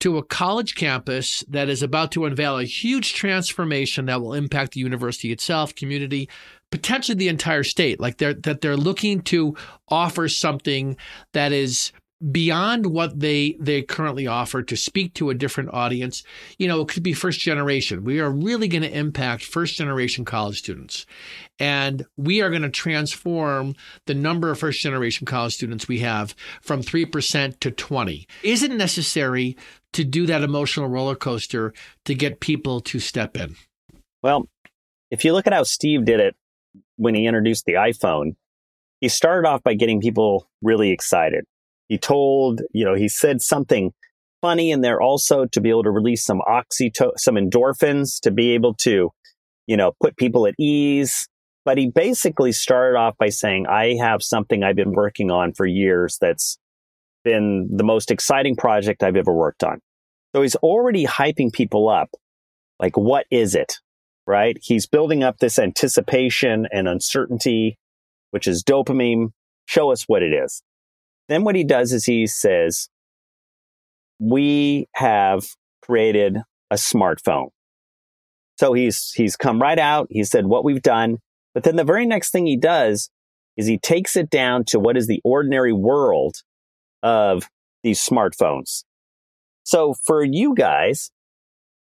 to 0.00 0.18
a 0.18 0.24
college 0.24 0.74
campus 0.74 1.42
that 1.48 1.68
is 1.68 1.82
about 1.82 2.12
to 2.12 2.24
unveil 2.24 2.58
a 2.58 2.64
huge 2.64 3.14
transformation 3.14 4.06
that 4.06 4.20
will 4.20 4.34
impact 4.34 4.72
the 4.72 4.80
university 4.80 5.32
itself, 5.32 5.74
community, 5.74 6.28
potentially 6.70 7.16
the 7.16 7.28
entire 7.28 7.64
state? 7.64 8.00
Like 8.00 8.18
they're 8.18 8.34
that 8.34 8.60
they're 8.60 8.76
looking 8.76 9.22
to 9.22 9.56
offer 9.88 10.28
something 10.28 10.96
that 11.32 11.52
is 11.52 11.92
beyond 12.32 12.86
what 12.86 13.20
they 13.20 13.56
they 13.60 13.82
currently 13.82 14.26
offer 14.26 14.62
to 14.62 14.76
speak 14.76 15.12
to 15.14 15.28
a 15.28 15.34
different 15.34 15.72
audience. 15.72 16.22
You 16.58 16.66
know 16.68 16.80
it 16.80 16.88
could 16.88 17.02
be 17.02 17.12
first 17.12 17.40
generation. 17.40 18.04
We 18.04 18.20
are 18.20 18.30
really 18.30 18.68
going 18.68 18.82
to 18.82 18.98
impact 18.98 19.44
first 19.44 19.76
generation 19.76 20.24
college 20.24 20.58
students. 20.58 21.04
And 21.58 22.06
we 22.16 22.42
are 22.42 22.50
going 22.50 22.62
to 22.62 22.70
transform 22.70 23.74
the 24.06 24.14
number 24.14 24.50
of 24.50 24.58
first 24.58 24.80
generation 24.80 25.26
college 25.26 25.54
students 25.54 25.88
we 25.88 26.00
have 26.00 26.34
from 26.60 26.82
3% 26.82 27.60
to 27.60 27.70
20 27.70 28.28
is 28.42 28.62
it 28.62 28.70
necessary 28.70 29.56
to 29.96 30.04
do 30.04 30.26
that 30.26 30.42
emotional 30.42 30.88
roller 30.88 31.16
coaster 31.16 31.72
to 32.04 32.14
get 32.14 32.40
people 32.40 32.80
to 32.80 32.98
step 32.98 33.36
in 33.36 33.56
well 34.22 34.48
if 35.10 35.24
you 35.24 35.32
look 35.32 35.46
at 35.46 35.52
how 35.52 35.62
steve 35.62 36.04
did 36.04 36.20
it 36.20 36.34
when 36.96 37.14
he 37.14 37.26
introduced 37.26 37.64
the 37.66 37.74
iphone 37.74 38.36
he 39.00 39.08
started 39.08 39.46
off 39.46 39.62
by 39.62 39.74
getting 39.74 40.00
people 40.00 40.48
really 40.62 40.90
excited 40.90 41.44
he 41.88 41.98
told, 41.98 42.62
you 42.72 42.84
know, 42.84 42.94
he 42.94 43.08
said 43.08 43.40
something 43.40 43.92
funny 44.42 44.70
in 44.70 44.80
there 44.80 45.00
also 45.00 45.46
to 45.46 45.60
be 45.60 45.70
able 45.70 45.84
to 45.84 45.90
release 45.90 46.24
some 46.24 46.40
oxyto, 46.46 47.12
some 47.16 47.36
endorphins 47.36 48.20
to 48.22 48.30
be 48.30 48.52
able 48.52 48.74
to, 48.74 49.10
you 49.66 49.76
know, 49.76 49.92
put 50.00 50.16
people 50.16 50.46
at 50.46 50.54
ease. 50.58 51.28
But 51.64 51.78
he 51.78 51.88
basically 51.88 52.52
started 52.52 52.96
off 52.96 53.16
by 53.18 53.28
saying, 53.28 53.66
I 53.66 53.96
have 53.96 54.22
something 54.22 54.62
I've 54.62 54.76
been 54.76 54.92
working 54.92 55.30
on 55.30 55.52
for 55.52 55.66
years 55.66 56.16
that's 56.20 56.58
been 57.24 57.68
the 57.72 57.84
most 57.84 58.10
exciting 58.10 58.54
project 58.54 59.02
I've 59.02 59.16
ever 59.16 59.32
worked 59.32 59.64
on. 59.64 59.80
So 60.36 60.42
he's 60.42 60.56
already 60.56 61.06
hyping 61.06 61.50
people 61.50 61.88
up. 61.88 62.10
Like, 62.78 62.94
what 62.94 63.24
is 63.30 63.54
it? 63.54 63.78
Right? 64.26 64.58
He's 64.60 64.86
building 64.86 65.24
up 65.24 65.38
this 65.38 65.58
anticipation 65.58 66.68
and 66.70 66.86
uncertainty, 66.86 67.78
which 68.32 68.46
is 68.46 68.62
dopamine. 68.62 69.30
Show 69.64 69.90
us 69.92 70.02
what 70.02 70.22
it 70.22 70.34
is. 70.34 70.62
Then 71.30 71.44
what 71.44 71.56
he 71.56 71.64
does 71.64 71.90
is 71.90 72.04
he 72.04 72.26
says, 72.26 72.90
we 74.18 74.88
have 74.92 75.46
created 75.80 76.36
a 76.70 76.74
smartphone. 76.74 77.48
So 78.58 78.74
he's, 78.74 79.12
he's 79.12 79.36
come 79.36 79.58
right 79.58 79.78
out. 79.78 80.08
He 80.10 80.22
said 80.22 80.44
what 80.44 80.64
we've 80.64 80.82
done. 80.82 81.16
But 81.54 81.64
then 81.64 81.76
the 81.76 81.84
very 81.84 82.04
next 82.04 82.30
thing 82.30 82.44
he 82.44 82.58
does 82.58 83.08
is 83.56 83.66
he 83.66 83.78
takes 83.78 84.16
it 84.16 84.28
down 84.28 84.66
to 84.66 84.78
what 84.78 84.98
is 84.98 85.06
the 85.06 85.22
ordinary 85.24 85.72
world 85.72 86.42
of 87.02 87.48
these 87.82 88.04
smartphones. 88.04 88.84
So 89.66 89.94
for 90.06 90.24
you 90.24 90.54
guys, 90.54 91.10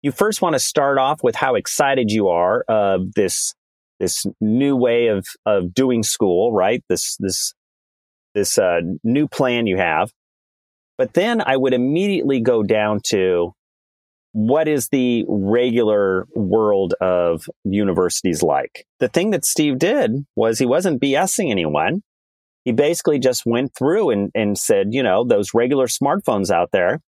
you 0.01 0.13
first 0.13 0.41
want 0.41 0.53
to 0.53 0.59
start 0.59 0.97
off 0.97 1.21
with 1.21 1.35
how 1.35 1.55
excited 1.55 2.09
you 2.11 2.29
are 2.29 2.63
of 2.69 3.13
this 3.13 3.53
this 3.99 4.25
new 4.39 4.75
way 4.75 5.07
of 5.07 5.25
of 5.45 5.73
doing 5.73 6.01
school, 6.01 6.53
right? 6.53 6.81
This 6.87 7.17
this 7.19 7.53
this 8.33 8.57
uh, 8.57 8.79
new 9.03 9.27
plan 9.27 9.67
you 9.67 9.77
have. 9.77 10.11
But 10.97 11.13
then 11.13 11.41
I 11.45 11.57
would 11.57 11.73
immediately 11.73 12.39
go 12.39 12.63
down 12.63 13.01
to 13.07 13.51
what 14.31 14.67
is 14.69 14.87
the 14.89 15.25
regular 15.27 16.25
world 16.35 16.93
of 17.01 17.49
universities 17.65 18.41
like? 18.41 18.85
The 18.99 19.09
thing 19.09 19.31
that 19.31 19.45
Steve 19.45 19.77
did 19.77 20.11
was 20.35 20.57
he 20.57 20.65
wasn't 20.65 21.01
BSing 21.01 21.51
anyone. 21.51 22.01
He 22.63 22.71
basically 22.71 23.19
just 23.19 23.45
went 23.45 23.71
through 23.75 24.11
and, 24.11 24.31
and 24.35 24.57
said, 24.57 24.87
you 24.91 25.01
know, 25.03 25.25
those 25.25 25.53
regular 25.53 25.87
smartphones 25.87 26.51
out 26.51 26.69
there, 26.71 26.99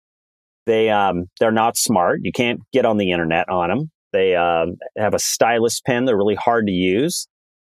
they 0.65 0.89
um, 0.89 1.25
they're 1.39 1.51
not 1.51 1.77
smart. 1.77 2.19
You 2.23 2.31
can't 2.31 2.59
get 2.73 2.85
on 2.85 2.97
the 2.97 3.11
internet 3.11 3.49
on 3.49 3.69
them. 3.69 3.91
They 4.11 4.35
um, 4.35 4.75
have 4.97 5.13
a 5.13 5.19
stylus 5.19 5.81
pen. 5.81 6.05
They're 6.05 6.17
really 6.17 6.35
hard 6.35 6.67
to 6.67 6.73
use, 6.73 7.27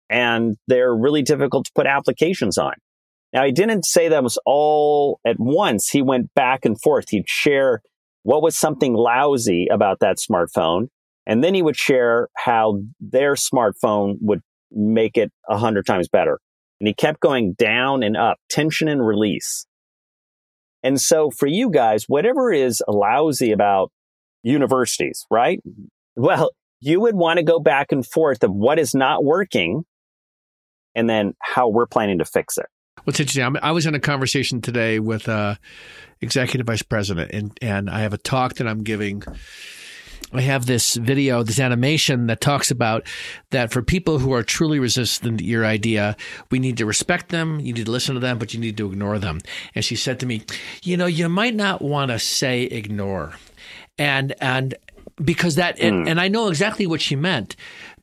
and 0.10 0.56
they're 0.68 0.96
really 0.96 1.22
difficult 1.22 1.66
to 1.66 1.72
put 1.76 1.86
applications 1.86 2.58
on. 2.58 2.74
Now, 3.34 3.46
he 3.46 3.52
didn't 3.52 3.86
say 3.86 4.08
that 4.08 4.24
was 4.24 4.40
all 4.46 5.20
at 5.26 5.36
once. 5.40 5.90
He 5.90 6.02
went 6.02 6.34
back 6.34 6.66
and 6.66 6.80
forth. 6.82 7.10
He'd 7.10 7.30
share 7.30 7.82
what 8.24 8.42
was 8.42 8.56
something 8.56 8.94
lousy 8.94 9.68
about 9.72 10.00
that 10.00 10.18
smartphone, 10.18 10.88
and 11.26 11.44
then 11.44 11.54
he 11.54 11.62
would 11.62 11.78
share 11.78 12.30
how 12.36 12.80
their 13.00 13.36
smartphone 13.36 14.16
would 14.22 14.42
make 14.72 15.18
it 15.18 15.32
a 15.50 15.58
hundred 15.58 15.86
times 15.86 16.08
better. 16.08 16.40
And 16.80 16.88
he 16.88 16.94
kept 16.94 17.20
going 17.20 17.54
down 17.54 18.04
and 18.04 18.16
up, 18.16 18.38
tension 18.50 18.88
and 18.88 19.06
release. 19.06 19.66
And 20.84 21.00
so 21.00 21.30
for 21.30 21.48
you 21.48 21.70
guys, 21.70 22.06
whatever 22.08 22.52
is 22.52 22.82
lousy 22.88 23.52
about 23.52 23.92
universities, 24.44 25.26
right? 25.30 25.60
Well, 26.16 26.52
you 26.80 27.02
would 27.02 27.16
want 27.16 27.38
to 27.38 27.44
go 27.44 27.60
back 27.60 27.92
and 27.92 28.06
forth 28.06 28.44
of 28.44 28.52
what 28.52 28.80
is 28.80 28.96
not 28.96 29.24
working 29.24 29.84
and 30.96 31.10
then 31.10 31.34
how 31.42 31.70
we're 31.70 31.88
planning 31.88 32.20
to 32.20 32.26
fix 32.26 32.58
it. 32.58 32.68
What's 33.04 33.20
interesting, 33.20 33.58
I 33.62 33.72
was 33.72 33.86
in 33.86 33.96
a 33.96 34.00
conversation 34.00 34.62
today 34.62 35.00
with 35.00 35.28
a 35.28 35.58
executive 36.22 36.68
vice 36.68 36.82
president, 36.82 37.32
and, 37.32 37.58
and 37.62 37.90
I 37.90 38.02
have 38.02 38.14
a 38.14 38.18
talk 38.18 38.56
that 38.56 38.68
I'm 38.68 38.84
giving. 38.84 39.24
I 40.32 40.42
have 40.42 40.66
this 40.66 40.96
video, 40.96 41.44
this 41.44 41.60
animation 41.60 42.28
that 42.28 42.42
talks 42.42 42.70
about 42.70 43.06
that 43.50 43.72
for 43.72 43.82
people 43.82 44.20
who 44.20 44.34
are 44.34 44.44
truly 44.44 44.80
resistant 44.80 45.40
to 45.40 45.44
your 45.44 45.66
idea, 45.66 46.16
we 46.52 46.60
need 46.60 46.78
to 46.78 46.86
respect 46.86 47.30
them, 47.30 47.60
you 47.60 47.74
need 47.74 47.86
to 47.86 47.92
listen 47.92 48.14
to 48.14 48.20
them, 48.20 48.38
but 48.38 48.54
you 48.54 48.60
need 48.60 48.78
to 48.78 48.92
ignore 48.92 49.18
them. 49.18 49.40
And 49.74 49.84
she 49.84 49.96
said 49.96 50.20
to 50.20 50.26
me, 50.26 50.44
You 50.84 50.98
know, 50.98 51.08
you 51.08 51.30
might 51.30 51.56
not 51.56 51.82
want 51.82 52.12
to 52.12 52.20
say 52.20 52.64
ignore. 52.64 53.34
And, 53.98 54.36
and, 54.40 54.76
because 55.24 55.56
that 55.56 55.78
mm. 55.78 55.88
and, 55.88 56.08
and, 56.08 56.22
I 56.22 56.28
know 56.30 56.48
exactly 56.48 56.88
what 56.88 57.02
she 57.02 57.16
meant 57.16 57.56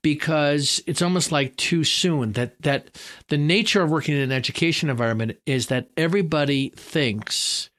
because 0.03 0.83
it's 0.87 1.01
almost 1.01 1.33
like 1.33 1.57
too 1.57 1.83
soon 1.83 2.33
that 2.33 2.61
that 2.63 2.91
the 3.29 3.39
nature 3.39 3.83
of 3.83 3.91
working 3.91 4.15
in 4.17 4.21
an 4.21 4.33
education 4.33 4.91
environment 4.91 5.39
is 5.47 5.69
that 5.69 5.89
everybody 5.97 6.71
thinks 6.77 7.71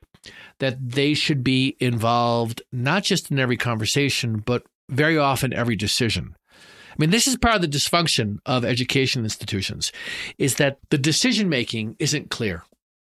that 0.59 0.77
they 0.81 1.13
should 1.13 1.43
be 1.43 1.75
involved 1.79 2.61
not 2.71 3.03
just 3.03 3.31
in 3.31 3.39
every 3.39 3.57
conversation 3.57 4.37
but 4.45 4.63
very 4.89 5.17
often 5.17 5.53
every 5.53 5.75
decision. 5.75 6.35
I 6.91 6.95
mean, 6.97 7.09
this 7.11 7.27
is 7.27 7.37
part 7.37 7.55
of 7.55 7.61
the 7.61 7.67
dysfunction 7.67 8.37
of 8.45 8.65
education 8.65 9.23
institutions 9.23 9.91
is 10.37 10.55
that 10.55 10.79
the 10.89 10.97
decision 10.97 11.47
making 11.47 11.95
isn't 11.99 12.31
clear 12.31 12.63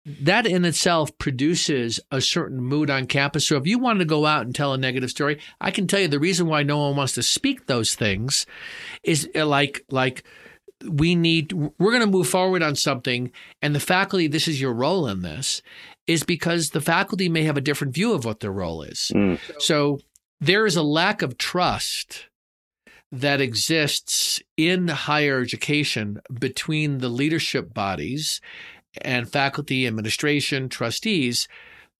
that 0.06 0.46
in 0.46 0.64
itself 0.64 1.16
produces 1.18 1.98
a 2.12 2.20
certain 2.20 2.60
mood 2.60 2.90
on 2.90 3.06
campus. 3.06 3.48
So 3.48 3.56
if 3.56 3.66
you 3.66 3.78
wanted 3.78 4.00
to 4.00 4.04
go 4.04 4.24
out 4.24 4.46
and 4.46 4.54
tell 4.54 4.72
a 4.72 4.78
negative 4.78 5.10
story, 5.10 5.40
I 5.60 5.72
can 5.72 5.88
tell 5.88 6.00
you 6.00 6.08
the 6.08 6.20
reason 6.20 6.46
why 6.46 6.62
no 6.62 6.78
one 6.78 6.96
wants 6.96 7.14
to 7.14 7.22
speak 7.24 7.66
those 7.66 7.96
things 7.96 8.46
is 9.02 9.28
uh, 9.34 9.44
like 9.44 9.84
like 9.90 10.22
we 10.88 11.14
need 11.16 11.52
we're 11.52 11.90
going 11.90 12.00
to 12.02 12.06
move 12.06 12.28
forward 12.28 12.62
on 12.62 12.76
something 12.76 13.32
and 13.62 13.74
the 13.74 13.80
faculty 13.80 14.28
this 14.28 14.46
is 14.46 14.60
your 14.60 14.74
role 14.74 15.08
in 15.08 15.22
this 15.22 15.62
is 16.06 16.22
because 16.22 16.70
the 16.70 16.80
faculty 16.80 17.28
may 17.28 17.42
have 17.42 17.56
a 17.56 17.62
different 17.62 17.94
view 17.94 18.12
of 18.12 18.24
what 18.24 18.40
their 18.40 18.52
role 18.52 18.82
is. 18.82 19.10
Mm. 19.14 19.38
So 19.58 19.98
there 20.40 20.66
is 20.66 20.76
a 20.76 20.82
lack 20.82 21.22
of 21.22 21.38
trust 21.38 22.26
that 23.12 23.40
exists 23.40 24.42
in 24.56 24.88
higher 24.88 25.40
education 25.40 26.20
between 26.32 26.98
the 26.98 27.08
leadership 27.08 27.72
bodies 27.72 28.40
and 29.02 29.30
faculty, 29.30 29.86
administration, 29.86 30.68
trustees, 30.68 31.48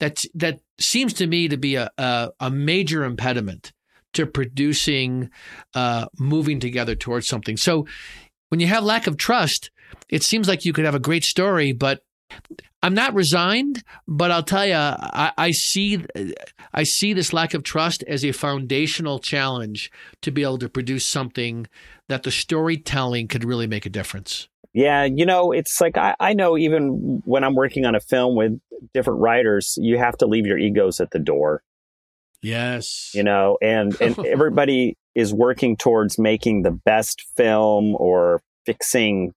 that 0.01 0.25
that 0.35 0.61
seems 0.79 1.13
to 1.15 1.27
me 1.27 1.49
to 1.49 1.57
be 1.57 1.77
a, 1.77 1.91
a, 1.97 2.31
a 2.41 2.51
major 2.51 3.05
impediment 3.05 3.73
to 4.13 4.27
producing, 4.27 5.31
uh, 5.75 6.07
moving 6.19 6.59
together 6.61 6.95
towards 6.95 7.27
something. 7.27 7.57
So 7.57 7.87
when 8.49 8.61
you 8.61 8.67
have 8.67 8.85
lack 8.85 9.07
of 9.07 9.17
trust, 9.17 9.71
it 10.09 10.23
seems 10.23 10.49
like 10.49 10.65
you 10.65 10.73
could 10.73 10.85
have 10.85 10.95
a 10.95 11.01
great 11.01 11.25
story, 11.25 11.73
but 11.73 12.01
I'm 12.83 12.95
not 12.95 13.15
resigned, 13.15 13.83
but 14.07 14.31
I'll 14.31 14.43
tell 14.43 14.67
you, 14.67 14.75
I, 14.75 15.33
I, 15.37 15.51
see, 15.51 16.05
I 16.73 16.85
see 16.85 17.13
this 17.13 17.33
lack 17.33 17.55
of 17.55 17.63
trust 17.63 18.05
as 18.05 18.25
a 18.25 18.33
foundational 18.33 19.19
challenge 19.19 19.91
to 20.23 20.31
be 20.31 20.43
able 20.43 20.59
to 20.59 20.69
produce 20.69 21.05
something 21.05 21.67
that 22.09 22.23
the 22.23 22.31
storytelling 22.31 23.29
could 23.29 23.45
really 23.45 23.67
make 23.67 23.87
a 23.87 23.91
difference. 23.91 24.49
Yeah, 24.73 25.05
you 25.05 25.25
know, 25.25 25.53
it's 25.53 25.81
like 25.81 25.97
I, 25.97 26.15
I 26.21 26.35
know 26.35 26.59
even 26.59 27.23
when 27.25 27.45
I'm 27.45 27.55
working 27.55 27.87
on 27.87 27.95
a 27.95 28.01
film 28.01 28.37
with 28.37 28.61
different 28.93 29.21
writers, 29.21 29.79
you 29.81 29.97
have 29.97 30.19
to 30.19 30.27
leave 30.27 30.47
your 30.47 30.59
egos 30.59 31.01
at 31.01 31.13
the 31.13 31.19
door. 31.19 31.63
Yes. 32.43 33.11
You 33.15 33.23
know, 33.23 33.57
and 33.63 33.99
and 34.01 34.19
everybody 34.27 34.97
is 35.15 35.33
working 35.33 35.77
towards 35.77 36.19
making 36.19 36.63
the 36.63 36.71
best 36.71 37.25
film 37.37 37.97
or 37.97 38.43
fixing 38.67 39.33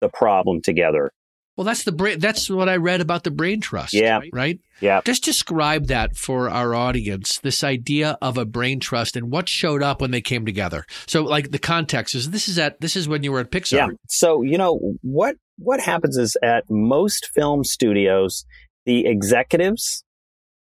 the 0.00 0.08
problem 0.08 0.62
together. 0.62 1.10
Well, 1.56 1.64
that's 1.64 1.84
the 1.84 1.92
brain. 1.92 2.18
That's 2.18 2.50
what 2.50 2.68
I 2.68 2.76
read 2.76 3.00
about 3.00 3.22
the 3.22 3.30
brain 3.30 3.60
trust. 3.60 3.94
Yeah. 3.94 4.20
Right. 4.32 4.58
Yeah. 4.80 5.02
Just 5.04 5.22
describe 5.22 5.86
that 5.86 6.16
for 6.16 6.50
our 6.50 6.74
audience. 6.74 7.38
This 7.38 7.62
idea 7.62 8.18
of 8.20 8.36
a 8.36 8.44
brain 8.44 8.80
trust 8.80 9.16
and 9.16 9.30
what 9.30 9.48
showed 9.48 9.82
up 9.82 10.00
when 10.00 10.10
they 10.10 10.20
came 10.20 10.44
together. 10.44 10.84
So, 11.06 11.22
like 11.22 11.52
the 11.52 11.60
context 11.60 12.16
is 12.16 12.30
this 12.30 12.48
is 12.48 12.58
at 12.58 12.80
this 12.80 12.96
is 12.96 13.08
when 13.08 13.22
you 13.22 13.30
were 13.30 13.40
at 13.40 13.52
Pixar. 13.52 13.72
Yeah. 13.72 13.88
So 14.08 14.42
you 14.42 14.58
know 14.58 14.96
what 15.02 15.36
what 15.56 15.80
happens 15.80 16.16
is 16.16 16.36
at 16.42 16.64
most 16.68 17.30
film 17.34 17.62
studios, 17.62 18.44
the 18.84 19.06
executives, 19.06 20.02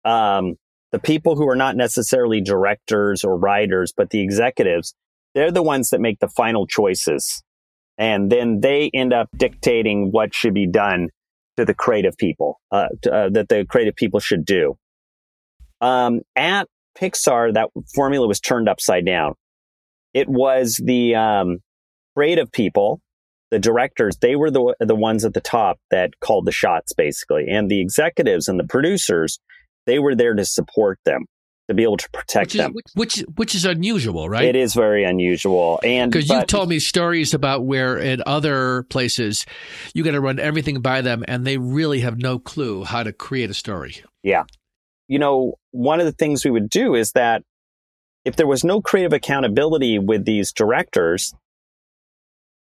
um, 0.04 0.56
the 0.92 1.00
people 1.00 1.36
who 1.36 1.48
are 1.48 1.56
not 1.56 1.76
necessarily 1.76 2.42
directors 2.42 3.24
or 3.24 3.38
writers, 3.38 3.94
but 3.96 4.10
the 4.10 4.22
executives, 4.22 4.96
they're 5.36 5.52
the 5.52 5.62
ones 5.62 5.92
that 5.92 6.02
make 6.02 6.20
the 6.20 6.28
final 6.28 6.66
choices 6.66 7.44
and 7.98 8.32
then 8.32 8.62
they 8.62 8.90
end 8.94 9.14
up 9.14 9.30
dictating 9.36 10.10
what 10.12 10.34
should 10.34 10.54
be 10.54 10.68
done 10.68 11.10
to 11.58 11.66
the 11.66 11.74
creative 11.74 12.18
people 12.18 12.60
uh, 12.72 12.88
to, 13.02 13.14
uh, 13.14 13.30
that 13.30 13.50
the 13.50 13.66
creative 13.66 13.96
people 13.96 14.20
should 14.20 14.46
do. 14.46 14.78
Um, 15.82 16.22
at 16.36 16.68
Pixar, 16.98 17.54
that 17.54 17.70
formula 17.94 18.28
was 18.28 18.40
turned 18.40 18.70
upside 18.70 19.06
down. 19.06 19.34
It 20.14 20.28
was 20.28 20.80
the 20.84 21.16
um, 21.16 21.60
creative 22.16 22.52
people, 22.52 23.02
the 23.50 23.60
directors, 23.60 24.18
they 24.22 24.36
were 24.36 24.52
the 24.52 24.76
the 24.80 24.96
ones 24.96 25.26
at 25.26 25.34
the 25.34 25.42
top 25.42 25.80
that 25.90 26.12
called 26.20 26.46
the 26.46 26.52
shots, 26.52 26.94
basically, 26.94 27.48
and 27.50 27.70
the 27.70 27.82
executives 27.82 28.48
and 28.48 28.60
the 28.60 28.68
producers, 28.68 29.40
they 29.86 30.00
were 30.00 30.16
there 30.16 30.34
to 30.34 30.46
support 30.46 31.00
them 31.06 31.26
to 31.72 31.76
be 31.76 31.84
able 31.84 31.98
to 31.98 32.10
protect 32.12 32.48
which 32.48 32.56
is, 32.56 32.62
them. 32.62 32.74
Which 32.94 33.20
which 33.36 33.56
is 33.56 33.66
unusual, 33.66 34.30
right? 34.30 34.44
It 34.44 34.56
is 34.56 34.74
very 34.74 35.04
unusual, 35.04 35.80
and 35.84 36.12
because 36.12 36.30
you've 36.30 36.48
told 36.48 36.70
me 36.70 36.80
stories 36.80 37.34
about 37.34 37.66
where 37.66 37.98
in 37.98 38.22
other 38.26 38.84
places 38.84 39.46
you 39.94 40.04
got 40.04 40.12
to 40.12 40.22
run 40.22 40.40
everything 40.40 40.82
by 40.82 41.02
them, 41.02 41.24
and 41.28 41.46
they 41.46 41.58
really 41.58 42.02
have 42.02 42.18
no 42.18 42.40
clue 42.40 42.84
how 42.84 43.04
to 43.04 43.14
create 43.14 43.50
a 43.50 43.54
story. 43.54 44.04
Yeah, 44.24 44.44
you 45.08 45.20
know, 45.20 45.56
one 45.72 46.00
of 46.00 46.06
the 46.06 46.12
things 46.12 46.46
we 46.46 46.52
would 46.52 46.70
do 46.70 46.96
is 46.96 47.14
that 47.14 47.44
if 48.24 48.36
there 48.36 48.48
was 48.48 48.64
no 48.64 48.82
creative 48.82 49.14
accountability 49.14 50.00
with 50.00 50.26
these 50.26 50.54
directors, 50.54 51.34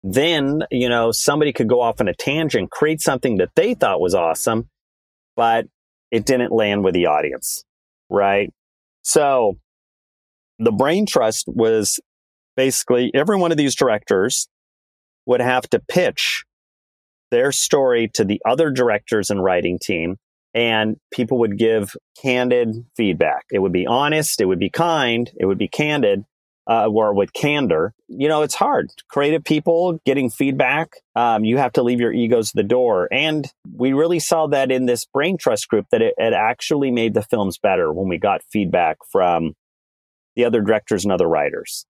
then 0.03 0.61
you 0.71 0.89
know 0.89 1.11
somebody 1.11 1.53
could 1.53 1.67
go 1.67 1.81
off 1.81 2.01
on 2.01 2.07
a 2.07 2.13
tangent, 2.13 2.71
create 2.71 3.01
something 3.01 3.37
that 3.37 3.49
they 3.55 3.73
thought 3.73 4.01
was 4.01 4.13
awesome, 4.13 4.69
but 5.35 5.67
it 6.11 6.25
didn't 6.25 6.51
land 6.51 6.83
with 6.83 6.93
the 6.93 7.07
audience, 7.07 7.63
right? 8.09 8.53
So 9.07 9.57
the 10.59 10.73
brain 10.73 11.05
trust 11.05 11.45
was 11.47 11.97
basically 12.57 13.09
every 13.15 13.37
one 13.37 13.51
of 13.51 13.57
these 13.57 13.73
directors 13.73 14.49
would 15.25 15.39
have 15.39 15.69
to 15.69 15.79
pitch 15.79 16.43
their 17.31 17.53
story 17.53 18.09
to 18.15 18.25
the 18.25 18.41
other 18.45 18.69
directors 18.69 19.29
and 19.29 19.41
writing 19.41 19.79
team 19.81 20.17
and 20.53 20.97
people 21.13 21.39
would 21.39 21.57
give 21.57 21.95
candid 22.21 22.85
feedback. 22.97 23.45
It 23.49 23.59
would 23.59 23.71
be 23.71 23.87
honest, 23.87 24.41
it 24.41 24.45
would 24.45 24.59
be 24.59 24.69
kind, 24.69 25.31
it 25.37 25.45
would 25.45 25.57
be 25.57 25.69
candid, 25.69 26.25
uh, 26.69 26.87
or 26.87 27.13
with 27.13 27.33
candor. 27.33 27.93
You 28.07 28.27
know, 28.27 28.41
it's 28.41 28.55
hard. 28.55 28.89
Creative 29.09 29.43
people 29.43 29.99
getting 30.05 30.29
feedback, 30.29 30.91
um, 31.15 31.45
you 31.45 31.57
have 31.57 31.73
to 31.73 31.83
leave 31.83 31.99
your 31.99 32.13
egos 32.13 32.49
at 32.49 32.55
the 32.55 32.63
door. 32.63 33.07
And 33.11 33.47
we 33.73 33.93
really 33.93 34.19
saw 34.19 34.47
that 34.47 34.71
in 34.71 34.85
this 34.85 35.05
brain 35.05 35.37
trust 35.37 35.67
group 35.69 35.85
that 35.91 36.01
it, 36.01 36.13
it 36.17 36.33
actually 36.33 36.91
made 36.91 37.13
the 37.13 37.23
films 37.23 37.57
better 37.57 37.91
when 37.91 38.09
we 38.09 38.17
got 38.17 38.41
feedback 38.51 38.97
from 39.11 39.53
the 40.35 40.45
other 40.45 40.61
directors 40.61 41.03
and 41.03 41.11
other 41.11 41.27
writers. 41.27 41.85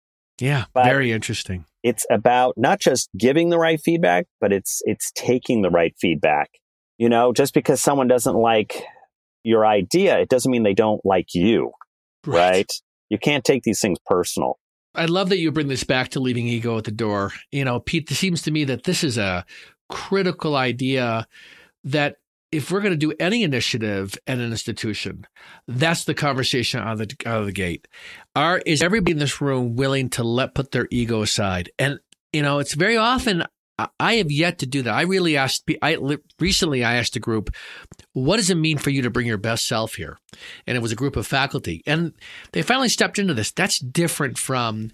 Yeah, 0.41 0.65
but 0.73 0.85
very 0.85 1.13
interesting. 1.13 1.67
It's 1.83 2.07
about 2.11 2.55
not 2.57 2.81
just 2.81 3.11
giving 3.17 3.51
the 3.51 3.59
right 3.59 3.81
feedback, 3.81 4.27
but 4.41 4.53
it's 4.53 4.81
it's 4.85 5.13
taking 5.15 5.63
the 5.63 5.71
right 5.71 5.95
feedback. 6.01 6.51
You 6.99 7.09
know, 7.09 7.33
just 7.33 7.55
because 7.55 7.83
someone 7.83 8.09
doesn't 8.09 8.35
like 8.35 8.83
your 9.45 9.67
idea, 9.67 10.19
it 10.19 10.29
doesn't 10.29 10.51
mean 10.51 10.63
they 10.63 10.75
don't 10.75 11.05
like 11.05 11.35
you. 11.35 11.73
right? 12.27 12.37
right? 12.37 12.73
You 13.11 13.19
can't 13.19 13.45
take 13.45 13.63
these 13.63 13.81
things 13.81 13.99
personal. 14.07 14.59
I 14.95 15.07
love 15.07 15.31
that 15.31 15.39
you 15.39 15.51
bring 15.53 15.69
this 15.69 15.85
back 15.85 16.11
to 16.11 16.21
leaving 16.21 16.47
ego 16.47 16.77
at 16.79 16.85
the 16.85 16.91
door. 16.91 17.33
You 17.51 17.65
know, 17.65 17.81
Pete, 17.81 18.11
it 18.11 18.15
seems 18.15 18.43
to 18.43 18.51
me 18.51 18.65
that 18.65 18.85
this 18.85 19.03
is 19.03 19.17
a 19.17 19.45
critical 19.89 20.57
idea 20.57 21.27
that 21.85 22.17
if 22.51 22.71
we're 22.71 22.81
going 22.81 22.93
to 22.93 22.99
do 22.99 23.15
any 23.19 23.43
initiative 23.43 24.15
at 24.27 24.39
an 24.39 24.51
institution, 24.51 25.27
that's 25.67 26.05
the 26.05 26.15
conversation 26.15 26.81
out 26.81 27.01
of 27.01 27.09
the, 27.09 27.17
out 27.25 27.41
of 27.41 27.47
the 27.47 27.53
gate. 27.53 27.89
Are 28.37 28.59
is 28.67 28.83
everybody 28.83 29.13
in 29.13 29.19
this 29.19 29.41
room 29.41 29.75
willing 29.75 30.11
to 30.11 30.23
let 30.23 30.55
put 30.55 30.71
their 30.71 30.87
ego 30.91 31.23
aside? 31.23 31.71
And 31.79 31.99
you 32.33 32.43
know, 32.43 32.59
it's 32.59 32.75
very 32.75 32.97
often 32.97 33.45
I 33.99 34.15
have 34.15 34.31
yet 34.31 34.59
to 34.59 34.67
do 34.67 34.83
that. 34.83 34.95
I 34.95 35.03
really 35.03 35.37
asked. 35.37 35.71
I 35.81 35.99
recently 36.39 36.85
I 36.85 36.95
asked 36.95 37.17
a 37.17 37.21
group, 37.21 37.51
"What 38.13 38.37
does 38.37 38.51
it 38.51 38.57
mean 38.57 38.79
for 38.79 38.91
you 38.91 39.03
to 39.03 39.11
bring 39.11 39.27
your 39.27 39.39
best 39.39 39.67
self 39.67 39.95
here?" 39.95 40.19
And 40.67 40.77
it 40.77 40.81
was 40.81 40.93
a 40.93 40.97
group 40.97 41.17
of 41.17 41.27
faculty, 41.27 41.83
and 41.87 42.13
they 42.53 42.63
finally 42.63 42.89
stepped 42.89 43.19
into 43.19 43.35
this. 43.35 43.53
That's 43.53 43.79
different 43.79 44.39
from 44.39 44.91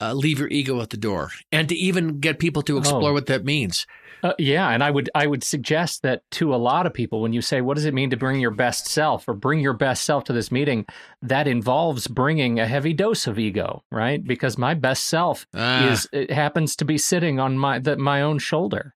uh, 0.00 0.14
leave 0.14 0.38
your 0.38 0.48
ego 0.48 0.80
at 0.80 0.90
the 0.90 0.96
door, 0.96 1.30
and 1.52 1.68
to 1.68 1.74
even 1.74 2.20
get 2.20 2.38
people 2.38 2.62
to 2.62 2.78
explore 2.78 3.10
oh. 3.10 3.14
what 3.14 3.26
that 3.26 3.44
means. 3.44 3.86
Uh, 4.22 4.34
yeah, 4.38 4.68
and 4.68 4.82
I 4.84 4.90
would 4.90 5.08
I 5.14 5.26
would 5.26 5.42
suggest 5.42 6.02
that 6.02 6.22
to 6.32 6.54
a 6.54 6.56
lot 6.56 6.86
of 6.86 6.92
people 6.92 7.22
when 7.22 7.32
you 7.32 7.40
say 7.40 7.60
what 7.60 7.74
does 7.74 7.86
it 7.86 7.94
mean 7.94 8.10
to 8.10 8.16
bring 8.16 8.40
your 8.40 8.50
best 8.50 8.86
self 8.86 9.26
or 9.26 9.34
bring 9.34 9.60
your 9.60 9.72
best 9.72 10.04
self 10.04 10.24
to 10.24 10.32
this 10.32 10.52
meeting, 10.52 10.86
that 11.22 11.48
involves 11.48 12.06
bringing 12.06 12.60
a 12.60 12.66
heavy 12.66 12.92
dose 12.92 13.26
of 13.26 13.38
ego, 13.38 13.82
right? 13.90 14.22
Because 14.22 14.58
my 14.58 14.74
best 14.74 15.06
self 15.06 15.46
ah. 15.54 15.90
is 15.90 16.08
it 16.12 16.30
happens 16.30 16.76
to 16.76 16.84
be 16.84 16.98
sitting 16.98 17.40
on 17.40 17.56
my 17.56 17.78
the, 17.78 17.96
my 17.96 18.20
own 18.22 18.38
shoulder. 18.38 18.94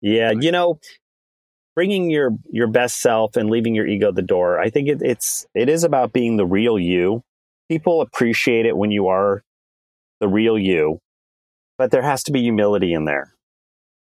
Yeah, 0.00 0.32
you 0.38 0.52
know, 0.52 0.78
bringing 1.74 2.10
your 2.10 2.30
your 2.50 2.68
best 2.68 3.00
self 3.00 3.36
and 3.36 3.50
leaving 3.50 3.74
your 3.74 3.86
ego 3.86 4.08
at 4.08 4.14
the 4.14 4.22
door. 4.22 4.60
I 4.60 4.70
think 4.70 4.88
it, 4.88 4.98
it's 5.02 5.46
it 5.54 5.68
is 5.68 5.82
about 5.82 6.12
being 6.12 6.36
the 6.36 6.46
real 6.46 6.78
you. 6.78 7.22
People 7.68 8.00
appreciate 8.00 8.66
it 8.66 8.76
when 8.76 8.90
you 8.90 9.08
are 9.08 9.42
the 10.20 10.28
real 10.28 10.58
you, 10.58 11.00
but 11.78 11.90
there 11.90 12.02
has 12.02 12.22
to 12.24 12.32
be 12.32 12.42
humility 12.42 12.92
in 12.92 13.06
there 13.06 13.32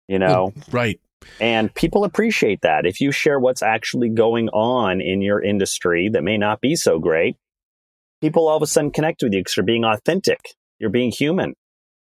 you 0.09 0.19
know? 0.19 0.53
Right. 0.71 1.01
And 1.41 1.75
people 1.75 2.05
appreciate 2.05 2.61
that. 2.63 2.87
If 2.87 3.01
you 3.01 3.13
share 3.13 3.39
what's 3.39 3.63
actually 3.63 4.11
going 4.11 4.49
on 4.51 5.01
in 5.01 5.23
your 5.23 5.43
industry 5.43 6.09
that 6.13 6.23
may 6.23 6.39
not 6.39 6.61
be 6.61 6.77
so 6.77 6.99
great, 6.99 7.37
people 8.21 8.49
all 8.49 8.57
of 8.57 8.63
a 8.63 8.67
sudden 8.67 8.91
connect 8.91 9.23
with 9.23 9.33
you 9.33 9.41
because 9.41 9.57
you're 9.57 9.67
being 9.67 9.85
authentic. 9.85 10.41
You're 10.79 10.91
being 10.91 11.11
human. 11.11 11.55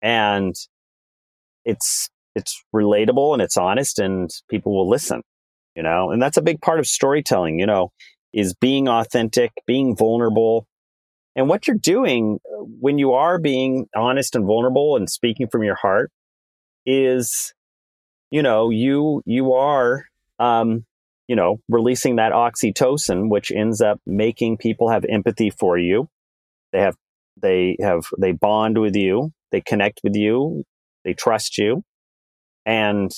And 0.02 0.56
it's 1.64 2.10
it's 2.36 2.62
relatable 2.76 3.34
and 3.34 3.42
it's 3.42 3.58
honest 3.58 3.98
and 3.98 4.30
people 4.50 4.76
will 4.76 4.90
listen, 4.90 5.22
you 5.76 5.84
know? 5.84 6.12
And 6.12 6.22
that's 6.22 6.38
a 6.38 6.42
big 6.42 6.62
part 6.62 6.80
of 6.80 6.88
storytelling, 6.88 7.60
you 7.60 7.66
know, 7.66 7.92
is 8.34 8.54
being 8.54 8.90
authentic, 8.90 9.52
being 9.66 9.96
vulnerable. 9.96 10.68
And 11.36 11.48
what 11.48 11.68
you're 11.68 11.78
doing 11.78 12.40
uh, 12.46 12.64
when 12.80 12.98
you 12.98 13.14
are 13.14 13.40
being 13.40 13.88
honest 13.96 14.36
and 14.36 14.46
vulnerable 14.46 14.98
and 14.98 15.10
speaking 15.10 15.48
from 15.48 15.64
your 15.64 15.76
heart 15.76 16.12
is 16.86 17.54
you 18.32 18.44
know, 18.44 18.70
you 18.70 19.22
you 19.26 19.54
are 19.54 20.06
um, 20.40 20.86
you 21.28 21.36
know, 21.36 21.60
releasing 21.68 22.18
that 22.18 22.34
oxytocin, 22.34 23.30
which 23.30 23.52
ends 23.52 23.82
up 23.82 24.00
making 24.06 24.58
people 24.58 24.90
have 24.90 25.06
empathy 25.06 25.50
for 25.50 25.78
you. 25.78 26.08
They 26.72 26.82
have 26.82 26.96
they 27.42 27.78
have 27.82 28.06
they 28.20 28.32
bond 28.32 28.78
with 28.78 28.96
you, 28.96 29.32
they 29.52 29.62
connect 29.62 30.02
with 30.04 30.16
you, 30.16 30.64
they 31.04 31.14
trust 31.14 31.58
you. 31.58 31.84
And 32.66 33.12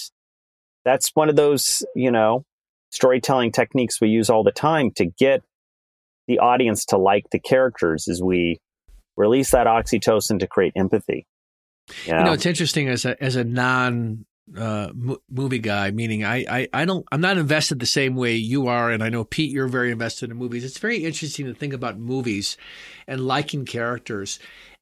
that's 0.86 1.12
one 1.14 1.30
of 1.30 1.36
those, 1.36 1.86
you 1.96 2.12
know, 2.12 2.46
storytelling 2.92 3.52
techniques 3.52 4.00
we 4.00 4.10
use 4.10 4.30
all 4.30 4.44
the 4.44 4.52
time 4.52 4.92
to 4.96 5.06
get 5.06 5.42
the 6.28 6.40
audience 6.40 6.86
to 6.86 6.98
like 6.98 7.30
the 7.32 7.40
characters 7.40 8.08
as 8.08 8.22
we 8.22 8.60
release 9.16 9.52
that 9.52 9.68
oxytocin 9.68 10.40
to 10.40 10.48
create 10.48 10.74
empathy. 10.76 11.26
You 12.06 12.14
know, 12.14 12.18
you 12.20 12.26
know 12.26 12.34
it's 12.34 12.46
interesting 12.46 12.88
as 12.90 13.06
a 13.06 13.22
as 13.22 13.36
a 13.36 13.44
non 13.44 14.26
uh, 14.56 14.92
movie 15.30 15.60
guy, 15.60 15.92
meaning 15.92 16.24
I, 16.24 16.46
I, 16.50 16.68
I 16.74 16.86
don't, 16.86 17.06
I'm 17.12 17.22
not 17.22 17.38
invested 17.38 17.80
the 17.80 17.86
same 17.86 18.16
way 18.16 18.36
you 18.36 18.68
are. 18.68 18.92
And 18.92 19.04
I 19.04 19.10
know 19.10 19.24
Pete, 19.24 19.52
you're 19.52 19.68
very 19.68 19.92
invested 19.92 20.32
in 20.32 20.38
movies. 20.38 20.64
It's 20.64 20.78
very 20.78 21.04
interesting 21.04 21.46
to 21.48 21.54
think 21.54 21.74
about 21.74 22.00
movies 22.00 22.58
and 23.08 23.26
liking 23.26 23.66
characters 23.66 24.40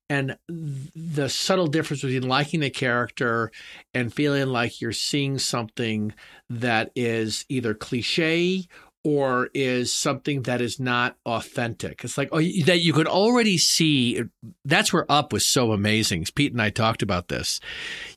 and 0.09 0.37
the 0.47 1.29
subtle 1.29 1.67
difference 1.67 2.03
between 2.03 2.27
liking 2.27 2.61
a 2.61 2.69
character 2.69 3.51
and 3.93 4.13
feeling 4.13 4.47
like 4.47 4.79
you're 4.79 4.91
seeing 4.91 5.39
something 5.39 6.13
that 6.49 6.91
is 6.95 7.45
either 7.49 7.73
cliche 7.73 8.67
or 9.05 9.51
is 9.53 9.93
something 9.93 10.41
that 10.41 10.61
is 10.61 10.79
not 10.79 11.15
authentic. 11.27 12.03
It's 12.03 12.17
like 12.17 12.29
oh, 12.31 12.41
that 12.65 12.79
you 12.81 12.91
could 12.91 13.07
already 13.07 13.59
see. 13.59 14.23
That's 14.65 14.91
where 14.91 15.05
Up 15.09 15.31
was 15.31 15.45
so 15.45 15.71
amazing. 15.71 16.25
Pete 16.33 16.51
and 16.51 16.61
I 16.61 16.71
talked 16.71 17.03
about 17.03 17.27
this. 17.27 17.61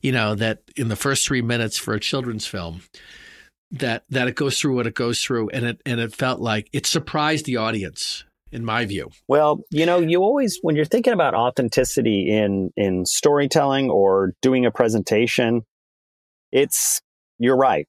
You 0.01 0.11
know 0.11 0.33
that 0.35 0.63
in 0.75 0.87
the 0.87 0.95
first 0.95 1.25
three 1.27 1.43
minutes 1.43 1.77
for 1.77 1.93
a 1.93 1.99
children's 1.99 2.47
film, 2.47 2.81
that 3.71 4.03
that 4.09 4.27
it 4.27 4.35
goes 4.35 4.59
through 4.59 4.75
what 4.75 4.87
it 4.87 4.95
goes 4.95 5.21
through, 5.21 5.49
and 5.49 5.63
it 5.63 5.81
and 5.85 5.99
it 5.99 6.15
felt 6.15 6.41
like 6.41 6.67
it 6.73 6.87
surprised 6.87 7.45
the 7.45 7.57
audience. 7.57 8.25
In 8.51 8.65
my 8.65 8.83
view, 8.85 9.11
well, 9.27 9.59
you 9.69 9.85
know, 9.85 9.99
you 9.99 10.23
always 10.23 10.57
when 10.63 10.75
you're 10.75 10.83
thinking 10.83 11.13
about 11.13 11.35
authenticity 11.35 12.35
in 12.35 12.71
in 12.75 13.05
storytelling 13.05 13.91
or 13.91 14.33
doing 14.41 14.65
a 14.65 14.71
presentation, 14.71 15.61
it's 16.51 16.99
you're 17.37 17.55
right 17.55 17.87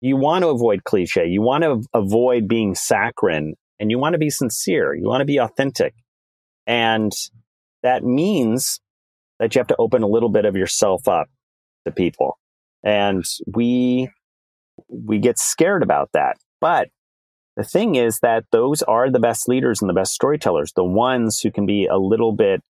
you 0.00 0.16
want 0.16 0.42
to 0.42 0.48
avoid 0.48 0.84
cliche. 0.84 1.26
You 1.26 1.42
want 1.42 1.64
to 1.64 1.82
avoid 1.92 2.48
being 2.48 2.74
saccharine 2.74 3.54
and 3.78 3.90
you 3.90 3.98
want 3.98 4.14
to 4.14 4.18
be 4.18 4.30
sincere. 4.30 4.94
You 4.94 5.06
want 5.06 5.20
to 5.20 5.26
be 5.26 5.38
authentic. 5.38 5.94
And 6.66 7.12
that 7.82 8.04
means 8.04 8.80
that 9.38 9.54
you 9.54 9.58
have 9.58 9.68
to 9.68 9.76
open 9.78 10.02
a 10.02 10.06
little 10.06 10.28
bit 10.28 10.44
of 10.44 10.56
yourself 10.56 11.08
up 11.08 11.28
to 11.86 11.92
people. 11.92 12.38
And 12.82 13.24
we, 13.46 14.10
we 14.88 15.18
get 15.18 15.38
scared 15.38 15.82
about 15.82 16.10
that. 16.12 16.36
But 16.60 16.88
the 17.56 17.64
thing 17.64 17.94
is 17.94 18.20
that 18.20 18.44
those 18.52 18.82
are 18.82 19.10
the 19.10 19.18
best 19.18 19.48
leaders 19.48 19.82
and 19.82 19.88
the 19.88 19.94
best 19.94 20.12
storytellers, 20.12 20.72
the 20.74 20.84
ones 20.84 21.40
who 21.40 21.50
can 21.50 21.66
be 21.66 21.86
a 21.86 21.98
little 21.98 22.32
bit, 22.32 22.62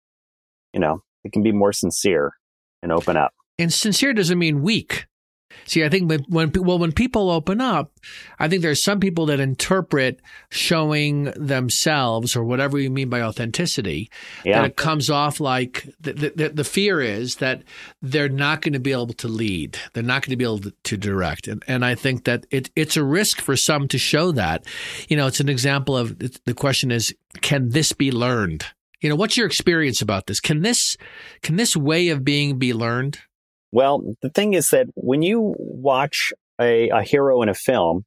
you 0.73 0.81
know, 0.81 1.03
it 1.25 1.33
can 1.33 1.43
be 1.43 1.53
more 1.53 1.73
sincere 1.73 2.33
and 2.83 2.93
open 2.93 3.17
up. 3.17 3.33
And 3.59 3.73
sincere 3.73 4.15
doesn't 4.15 4.39
mean 4.39 4.63
weak. 4.63 5.07
See, 5.65 5.85
I 5.85 5.89
think 5.89 6.11
when 6.29 6.53
well 6.55 6.79
when 6.79 6.93
people 6.93 7.31
open 7.31 7.61
up, 7.61 7.93
I 8.39 8.49
think 8.49 8.63
there's 8.63 8.83
some 8.83 9.01
people 9.01 9.27
that 9.27 9.41
interpret 9.41 10.21
showing 10.51 11.25
themselves 11.37 12.37
or 12.37 12.45
whatever 12.45 12.79
you 12.79 12.91
mean 12.91 13.09
by 13.09 13.23
authenticity 13.23 14.11
yeah. 14.45 14.61
that 14.61 14.71
it 14.71 14.77
comes 14.77 15.09
off 15.09 15.41
like 15.41 15.89
the, 16.01 16.13
the, 16.13 16.49
the 16.51 16.65
fear 16.65 17.01
is 17.01 17.37
that 17.37 17.63
they're 18.03 18.29
not 18.29 18.61
going 18.61 18.75
to 18.75 18.81
be 18.81 18.93
able 18.93 19.09
to 19.09 19.29
lead, 19.29 19.79
they're 19.93 20.03
not 20.03 20.23
going 20.23 20.31
to 20.31 20.37
be 20.37 20.45
able 20.45 20.59
to, 20.61 20.73
to 20.85 20.97
direct, 20.97 21.49
and 21.49 21.63
and 21.67 21.85
I 21.85 21.95
think 21.95 22.25
that 22.25 22.47
it 22.51 22.71
it's 22.77 22.97
a 22.97 23.05
risk 23.05 23.41
for 23.41 23.57
some 23.57 23.89
to 23.89 23.99
show 23.99 24.33
that. 24.33 24.65
You 25.09 25.17
know, 25.17 25.27
it's 25.27 25.41
an 25.41 25.49
example 25.49 25.97
of 25.97 26.19
the 26.19 26.55
question 26.55 26.91
is 26.91 27.15
can 27.41 27.71
this 27.71 27.93
be 27.93 28.11
learned? 28.11 28.67
You 29.01 29.09
know, 29.09 29.17
what's 29.17 29.37
your 29.37 29.47
experience 29.47 30.03
about 30.03 30.27
this? 30.27 30.41
Can 30.41 30.63
this 30.63 30.97
can 31.43 31.57
this 31.57 31.77
way 31.77 32.09
of 32.09 32.25
being 32.25 32.59
be 32.59 32.75
learned? 32.75 33.19
Well, 33.73 34.15
the 34.23 34.31
thing 34.31 34.55
is 34.55 34.71
that 34.71 34.87
when 34.95 35.23
you 35.23 35.55
watch 35.59 36.33
a, 36.61 36.89
a 36.89 37.03
hero 37.03 37.43
in 37.43 37.49
a 37.49 37.55
film, 37.55 38.05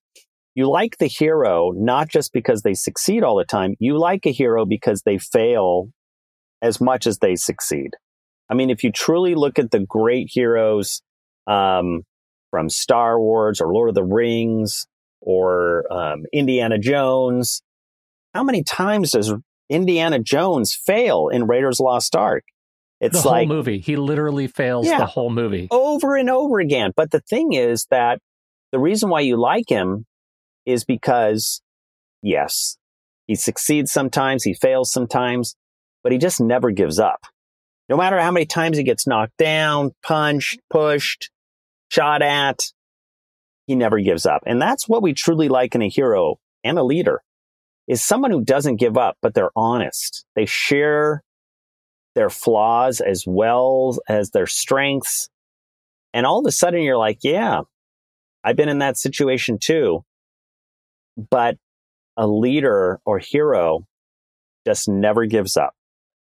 you 0.55 0.69
like 0.69 0.97
the 0.97 1.07
hero 1.07 1.71
not 1.75 2.09
just 2.09 2.33
because 2.33 2.61
they 2.61 2.73
succeed 2.73 3.23
all 3.23 3.37
the 3.37 3.45
time. 3.45 3.75
You 3.79 3.97
like 3.97 4.25
a 4.25 4.31
hero 4.31 4.65
because 4.65 5.03
they 5.03 5.17
fail 5.17 5.89
as 6.61 6.81
much 6.81 7.07
as 7.07 7.19
they 7.19 7.35
succeed. 7.35 7.91
I 8.49 8.53
mean, 8.53 8.69
if 8.69 8.83
you 8.83 8.91
truly 8.91 9.33
look 9.33 9.57
at 9.59 9.71
the 9.71 9.79
great 9.79 10.27
heroes 10.29 11.01
um, 11.47 12.01
from 12.49 12.69
Star 12.69 13.19
Wars 13.19 13.61
or 13.61 13.73
Lord 13.73 13.89
of 13.89 13.95
the 13.95 14.03
Rings 14.03 14.87
or 15.21 15.91
um, 15.91 16.23
Indiana 16.33 16.77
Jones, 16.77 17.61
how 18.33 18.43
many 18.43 18.63
times 18.63 19.11
does 19.11 19.33
Indiana 19.69 20.19
Jones 20.19 20.75
fail 20.75 21.29
in 21.29 21.47
Raiders 21.47 21.79
Lost 21.79 22.15
Ark? 22.15 22.43
It's 23.01 23.23
the 23.23 23.27
like, 23.27 23.47
whole 23.47 23.57
movie. 23.57 23.79
He 23.79 23.95
literally 23.95 24.47
fails 24.47 24.85
yeah, 24.85 24.99
the 24.99 25.07
whole 25.07 25.31
movie 25.31 25.67
over 25.71 26.15
and 26.15 26.29
over 26.29 26.59
again. 26.59 26.91
But 26.95 27.09
the 27.09 27.19
thing 27.21 27.53
is 27.53 27.87
that 27.89 28.19
the 28.71 28.79
reason 28.79 29.09
why 29.09 29.21
you 29.21 29.41
like 29.41 29.67
him 29.67 30.05
is 30.67 30.85
because, 30.85 31.61
yes, 32.21 32.77
he 33.25 33.33
succeeds 33.33 33.91
sometimes, 33.91 34.43
he 34.43 34.53
fails 34.53 34.91
sometimes, 34.91 35.55
but 36.03 36.11
he 36.11 36.19
just 36.19 36.39
never 36.39 36.69
gives 36.69 36.99
up. 36.99 37.25
No 37.89 37.97
matter 37.97 38.19
how 38.19 38.31
many 38.31 38.45
times 38.45 38.77
he 38.77 38.83
gets 38.83 39.07
knocked 39.07 39.35
down, 39.37 39.91
punched, 40.03 40.59
pushed, 40.69 41.31
shot 41.89 42.21
at, 42.21 42.59
he 43.65 43.75
never 43.75 43.99
gives 43.99 44.27
up. 44.27 44.43
And 44.45 44.61
that's 44.61 44.87
what 44.87 45.01
we 45.01 45.13
truly 45.13 45.49
like 45.49 45.73
in 45.73 45.81
a 45.81 45.89
hero 45.89 46.35
and 46.63 46.77
a 46.77 46.83
leader 46.83 47.21
is 47.87 48.03
someone 48.03 48.31
who 48.31 48.43
doesn't 48.43 48.79
give 48.79 48.95
up, 48.95 49.17
but 49.21 49.33
they're 49.33 49.51
honest. 49.55 50.23
They 50.35 50.45
share 50.45 51.23
their 52.15 52.29
flaws 52.29 52.99
as 53.01 53.23
well 53.25 53.97
as 54.07 54.31
their 54.31 54.47
strengths. 54.47 55.29
And 56.13 56.25
all 56.25 56.39
of 56.39 56.45
a 56.45 56.51
sudden 56.51 56.81
you're 56.81 56.97
like, 56.97 57.19
yeah, 57.23 57.61
I've 58.43 58.55
been 58.55 58.69
in 58.69 58.79
that 58.79 58.97
situation 58.97 59.57
too. 59.61 60.03
But 61.29 61.57
a 62.17 62.27
leader 62.27 62.99
or 63.05 63.19
hero 63.19 63.85
just 64.65 64.87
never 64.89 65.25
gives 65.25 65.57
up. 65.57 65.73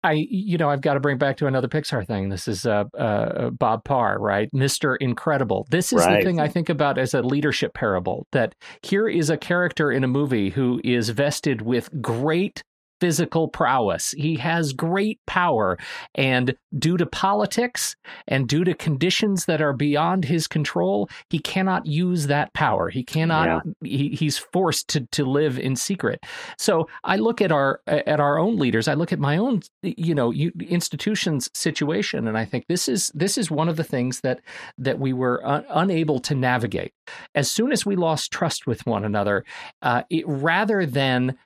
I, 0.01 0.13
you 0.29 0.57
know, 0.57 0.69
I've 0.69 0.79
got 0.79 0.93
to 0.93 1.01
bring 1.01 1.17
back 1.17 1.35
to 1.37 1.47
another 1.47 1.67
Pixar 1.67 2.07
thing. 2.07 2.29
This 2.29 2.47
is 2.47 2.65
uh, 2.65 2.85
uh, 2.97 3.49
Bob 3.49 3.83
Parr, 3.83 4.17
right? 4.17 4.49
Mr. 4.55 4.95
Incredible. 5.01 5.67
This 5.71 5.91
is 5.91 6.05
Right. 6.05 6.19
the 6.19 6.25
thing 6.25 6.39
I 6.39 6.47
think 6.47 6.69
about 6.69 6.97
as 6.97 7.13
a 7.13 7.21
leadership 7.21 7.73
parable 7.73 8.25
that 8.31 8.55
here 8.81 9.09
is 9.09 9.29
a 9.29 9.35
character 9.35 9.91
in 9.91 10.05
a 10.05 10.07
movie 10.07 10.51
who 10.51 10.79
is 10.85 11.09
vested 11.09 11.61
with 11.63 12.01
great 12.01 12.63
physical 12.99 13.47
prowess. 13.47 14.11
He 14.11 14.35
has 14.37 14.73
great 14.73 15.19
power. 15.25 15.77
And 16.15 16.55
due 16.77 16.97
to 16.97 17.05
politics 17.05 17.95
and 18.27 18.47
due 18.47 18.63
to 18.63 18.73
conditions 18.73 19.45
that 19.45 19.61
are 19.61 19.73
beyond 19.73 20.25
his 20.25 20.47
control, 20.47 21.09
he 21.29 21.39
cannot 21.39 21.85
use 21.85 22.27
that 22.27 22.53
power. 22.53 22.89
He 22.89 23.03
cannot, 23.03 23.63
he, 23.83 24.09
he's 24.09 24.37
forced 24.37 24.87
to, 24.89 25.01
to 25.11 25.25
live 25.25 25.59
in 25.59 25.75
secret. 25.75 26.23
So 26.57 26.87
I 27.03 27.17
look 27.17 27.41
at 27.41 27.51
our 27.51 27.81
at 27.87 28.19
our 28.19 28.37
own 28.37 28.57
leaders. 28.57 28.87
I 28.87 28.93
look 28.93 29.11
at 29.13 29.19
my 29.19 29.37
own, 29.37 29.61
you 29.81 30.15
know, 30.15 30.31
institutions 30.33 31.49
situation, 31.53 32.27
and 32.27 32.37
I 32.37 32.45
think 32.45 32.65
this 32.67 32.87
is 32.87 33.11
this 33.13 33.37
is 33.37 33.51
one 33.51 33.69
of 33.69 33.77
the 33.77 33.83
things 33.83 34.21
that 34.21 34.41
that 34.77 34.99
we 34.99 35.13
were 35.13 35.45
un- 35.45 35.65
unable 35.69 36.19
to 36.19 36.35
navigate. 36.35 36.93
As 37.35 37.49
soon 37.49 37.71
as 37.71 37.85
we 37.85 37.95
lost 37.95 38.31
trust 38.31 38.67
with 38.67 38.85
one 38.85 39.05
another, 39.05 39.45
uh, 39.81 40.03
it, 40.09 40.23
rather 40.27 40.85
than 40.85 41.37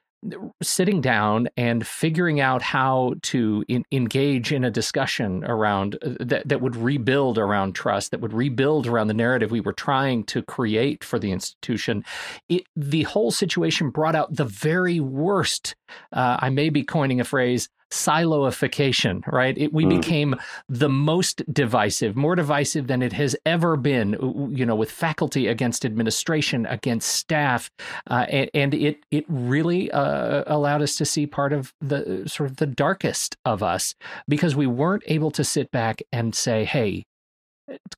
sitting 0.61 1.01
down 1.01 1.49
and 1.57 1.85
figuring 1.85 2.39
out 2.39 2.61
how 2.61 3.15
to 3.21 3.63
in, 3.67 3.83
engage 3.91 4.51
in 4.51 4.63
a 4.63 4.71
discussion 4.71 5.43
around 5.45 5.97
uh, 6.01 6.15
that 6.19 6.47
that 6.47 6.61
would 6.61 6.75
rebuild 6.75 7.37
around 7.37 7.73
trust, 7.73 8.11
that 8.11 8.21
would 8.21 8.33
rebuild 8.33 8.87
around 8.87 9.07
the 9.07 9.13
narrative 9.13 9.51
we 9.51 9.59
were 9.59 9.73
trying 9.73 10.23
to 10.25 10.41
create 10.43 11.03
for 11.03 11.19
the 11.19 11.31
institution. 11.31 12.03
It, 12.49 12.63
the 12.75 13.03
whole 13.03 13.31
situation 13.31 13.89
brought 13.89 14.15
out 14.15 14.35
the 14.35 14.45
very 14.45 14.99
worst. 14.99 15.75
Uh, 16.11 16.37
I 16.39 16.49
may 16.49 16.69
be 16.69 16.83
coining 16.83 17.19
a 17.19 17.25
phrase. 17.25 17.69
Siloification, 17.93 19.25
right? 19.31 19.57
It, 19.57 19.71
we 19.73 19.85
Mm. 19.85 19.89
became 20.01 20.35
the 20.67 20.89
most 20.89 21.41
divisive, 21.53 22.15
more 22.15 22.35
divisive 22.35 22.87
than 22.87 23.01
it 23.01 23.13
has 23.13 23.35
ever 23.45 23.75
been. 23.77 24.13
You 24.51 24.65
know, 24.65 24.75
with 24.75 24.91
faculty 24.91 25.47
against 25.47 25.85
administration, 25.85 26.65
against 26.65 27.09
staff, 27.09 27.69
uh, 28.09 28.25
and, 28.29 28.49
and 28.53 28.73
it 28.73 28.97
it 29.11 29.25
really 29.27 29.91
uh, 29.91 30.43
allowed 30.47 30.81
us 30.81 30.95
to 30.97 31.05
see 31.05 31.27
part 31.27 31.53
of 31.53 31.73
the 31.81 32.23
sort 32.27 32.49
of 32.49 32.57
the 32.57 32.65
darkest 32.65 33.35
of 33.45 33.61
us 33.61 33.93
because 34.27 34.55
we 34.55 34.67
weren't 34.67 35.03
able 35.07 35.31
to 35.31 35.43
sit 35.43 35.69
back 35.71 36.01
and 36.11 36.33
say, 36.33 36.65
"Hey, 36.65 37.03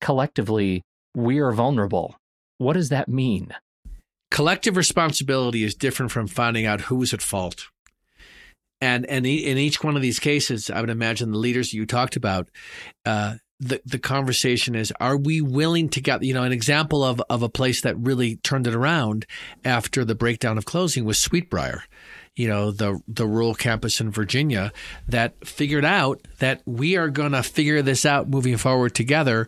collectively, 0.02 0.82
we 1.16 1.40
are 1.40 1.52
vulnerable." 1.52 2.16
What 2.58 2.74
does 2.74 2.90
that 2.90 3.08
mean? 3.08 3.54
collective 4.32 4.76
responsibility 4.76 5.64
is 5.64 5.74
different 5.76 6.12
from 6.12 6.28
finding 6.28 6.66
out 6.66 6.82
who's 6.82 7.14
at 7.14 7.22
fault. 7.22 7.70
And 8.86 9.08
and 9.08 9.26
in 9.26 9.58
each 9.58 9.84
one 9.84 9.96
of 9.96 10.04
these 10.04 10.20
cases, 10.20 10.70
I 10.70 10.80
would 10.80 10.92
imagine 10.92 11.32
the 11.32 11.40
leaders 11.40 11.74
you 11.74 11.88
talked 11.88 12.16
about, 12.16 12.50
uh, 13.04 13.36
the 13.60 13.82
the 13.84 13.98
conversation 13.98 14.76
is: 14.76 14.94
Are 15.00 15.18
we 15.18 15.42
willing 15.42 15.90
to 15.90 16.02
get? 16.02 16.22
You 16.22 16.36
know, 16.36 16.44
an 16.44 16.52
example 16.52 17.04
of 17.04 17.20
of 17.28 17.42
a 17.42 17.50
place 17.50 17.82
that 17.82 17.98
really 17.98 18.36
turned 18.38 18.68
it 18.68 18.76
around 18.76 19.26
after 19.64 20.06
the 20.06 20.14
breakdown 20.14 20.60
of 20.60 20.66
closing 20.66 21.04
was 21.04 21.18
Sweet 21.18 21.50
Briar. 21.50 21.84
You 22.36 22.48
know, 22.48 22.70
the 22.70 23.02
the 23.08 23.26
rural 23.26 23.56
campus 23.56 24.00
in 24.00 24.12
Virginia 24.12 24.72
that 25.08 25.48
figured 25.48 25.86
out 25.86 26.22
that 26.38 26.62
we 26.68 26.96
are 26.96 27.10
going 27.10 27.32
to 27.32 27.42
figure 27.42 27.82
this 27.82 28.06
out 28.06 28.30
moving 28.30 28.58
forward 28.58 28.94
together 28.94 29.48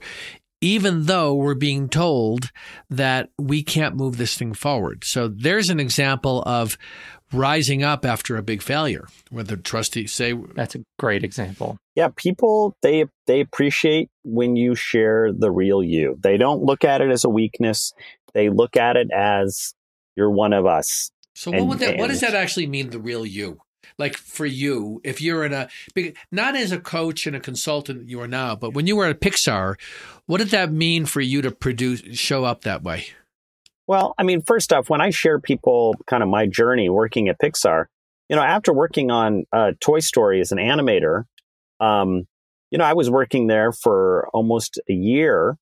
even 0.59 1.05
though 1.05 1.35
we're 1.35 1.53
being 1.53 1.87
told 1.87 2.49
that 2.89 3.29
we 3.37 3.61
can't 3.61 3.95
move 3.95 4.17
this 4.17 4.35
thing 4.35 4.53
forward. 4.53 5.03
So 5.03 5.27
there's 5.27 5.69
an 5.69 5.79
example 5.79 6.41
of 6.47 6.79
rising 7.31 7.83
up 7.83 8.05
after 8.05 8.37
a 8.37 8.43
big 8.43 8.61
failure, 8.61 9.07
where 9.29 9.43
the 9.43 9.57
trustees 9.57 10.13
say, 10.13 10.33
That's 10.55 10.75
a 10.75 10.83
great 10.99 11.23
example. 11.23 11.77
Yeah, 11.95 12.09
people 12.15 12.75
they 12.81 13.05
they 13.25 13.41
appreciate 13.41 14.09
when 14.23 14.55
you 14.55 14.75
share 14.75 15.31
the 15.33 15.51
real 15.51 15.83
you. 15.83 16.17
They 16.21 16.37
don't 16.37 16.63
look 16.63 16.83
at 16.83 17.01
it 17.01 17.09
as 17.09 17.23
a 17.23 17.29
weakness. 17.29 17.93
They 18.33 18.49
look 18.49 18.77
at 18.77 18.95
it 18.97 19.09
as 19.11 19.73
you're 20.15 20.29
one 20.31 20.53
of 20.53 20.65
us. 20.65 21.11
So 21.35 21.51
what 21.51 21.59
And- 21.59 21.69
would 21.69 21.79
that? 21.79 21.97
What 21.97 22.09
does 22.09 22.21
that 22.21 22.35
actually 22.35 22.67
mean? 22.67 22.89
The 22.91 22.99
real 22.99 23.25
you, 23.25 23.59
like 23.97 24.15
for 24.15 24.45
you, 24.45 25.01
if 25.03 25.21
you're 25.21 25.43
in 25.43 25.53
a 25.53 25.69
big, 25.93 26.15
not 26.31 26.55
as 26.55 26.71
a 26.71 26.79
coach 26.79 27.27
and 27.27 27.35
a 27.35 27.39
consultant 27.39 28.09
you 28.09 28.19
are 28.21 28.27
now, 28.27 28.55
but 28.55 28.73
when 28.73 28.87
you 28.87 28.95
were 28.95 29.05
at 29.07 29.21
Pixar, 29.21 29.75
what 30.25 30.37
did 30.37 30.49
that 30.49 30.71
mean 30.71 31.05
for 31.05 31.21
you 31.21 31.41
to 31.41 31.51
produce, 31.51 32.01
show 32.17 32.43
up 32.43 32.61
that 32.61 32.83
way? 32.83 33.07
Well, 33.87 34.13
I 34.17 34.23
mean, 34.23 34.41
first 34.41 34.73
off, 34.73 34.89
when 34.89 34.99
I 34.99 35.09
share 35.11 35.39
people 35.39 35.95
kind 36.07 36.21
of 36.21 36.27
my 36.27 36.45
journey 36.45 36.89
working 36.89 37.29
at 37.29 37.39
Pixar, 37.39 37.85
you 38.29 38.35
know, 38.35 38.41
after 38.41 38.73
working 38.73 39.09
on 39.09 39.45
uh, 39.53 39.71
Toy 39.79 39.99
Story 39.99 40.41
as 40.41 40.51
an 40.51 40.57
animator, 40.57 41.23
um, 41.79 42.25
you 42.69 42.77
know, 42.77 42.83
I 42.83 42.93
was 42.93 43.09
working 43.09 43.47
there 43.47 43.71
for 43.71 44.27
almost 44.33 44.79
a 44.89 44.93
year, 44.93 45.55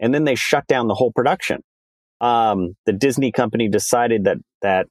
and 0.00 0.12
then 0.12 0.24
they 0.24 0.34
shut 0.34 0.66
down 0.66 0.88
the 0.88 0.94
whole 0.94 1.12
production. 1.12 1.62
Um, 2.20 2.74
the 2.84 2.92
Disney 2.92 3.30
company 3.30 3.68
decided 3.68 4.24
that 4.24 4.38
that 4.62 4.86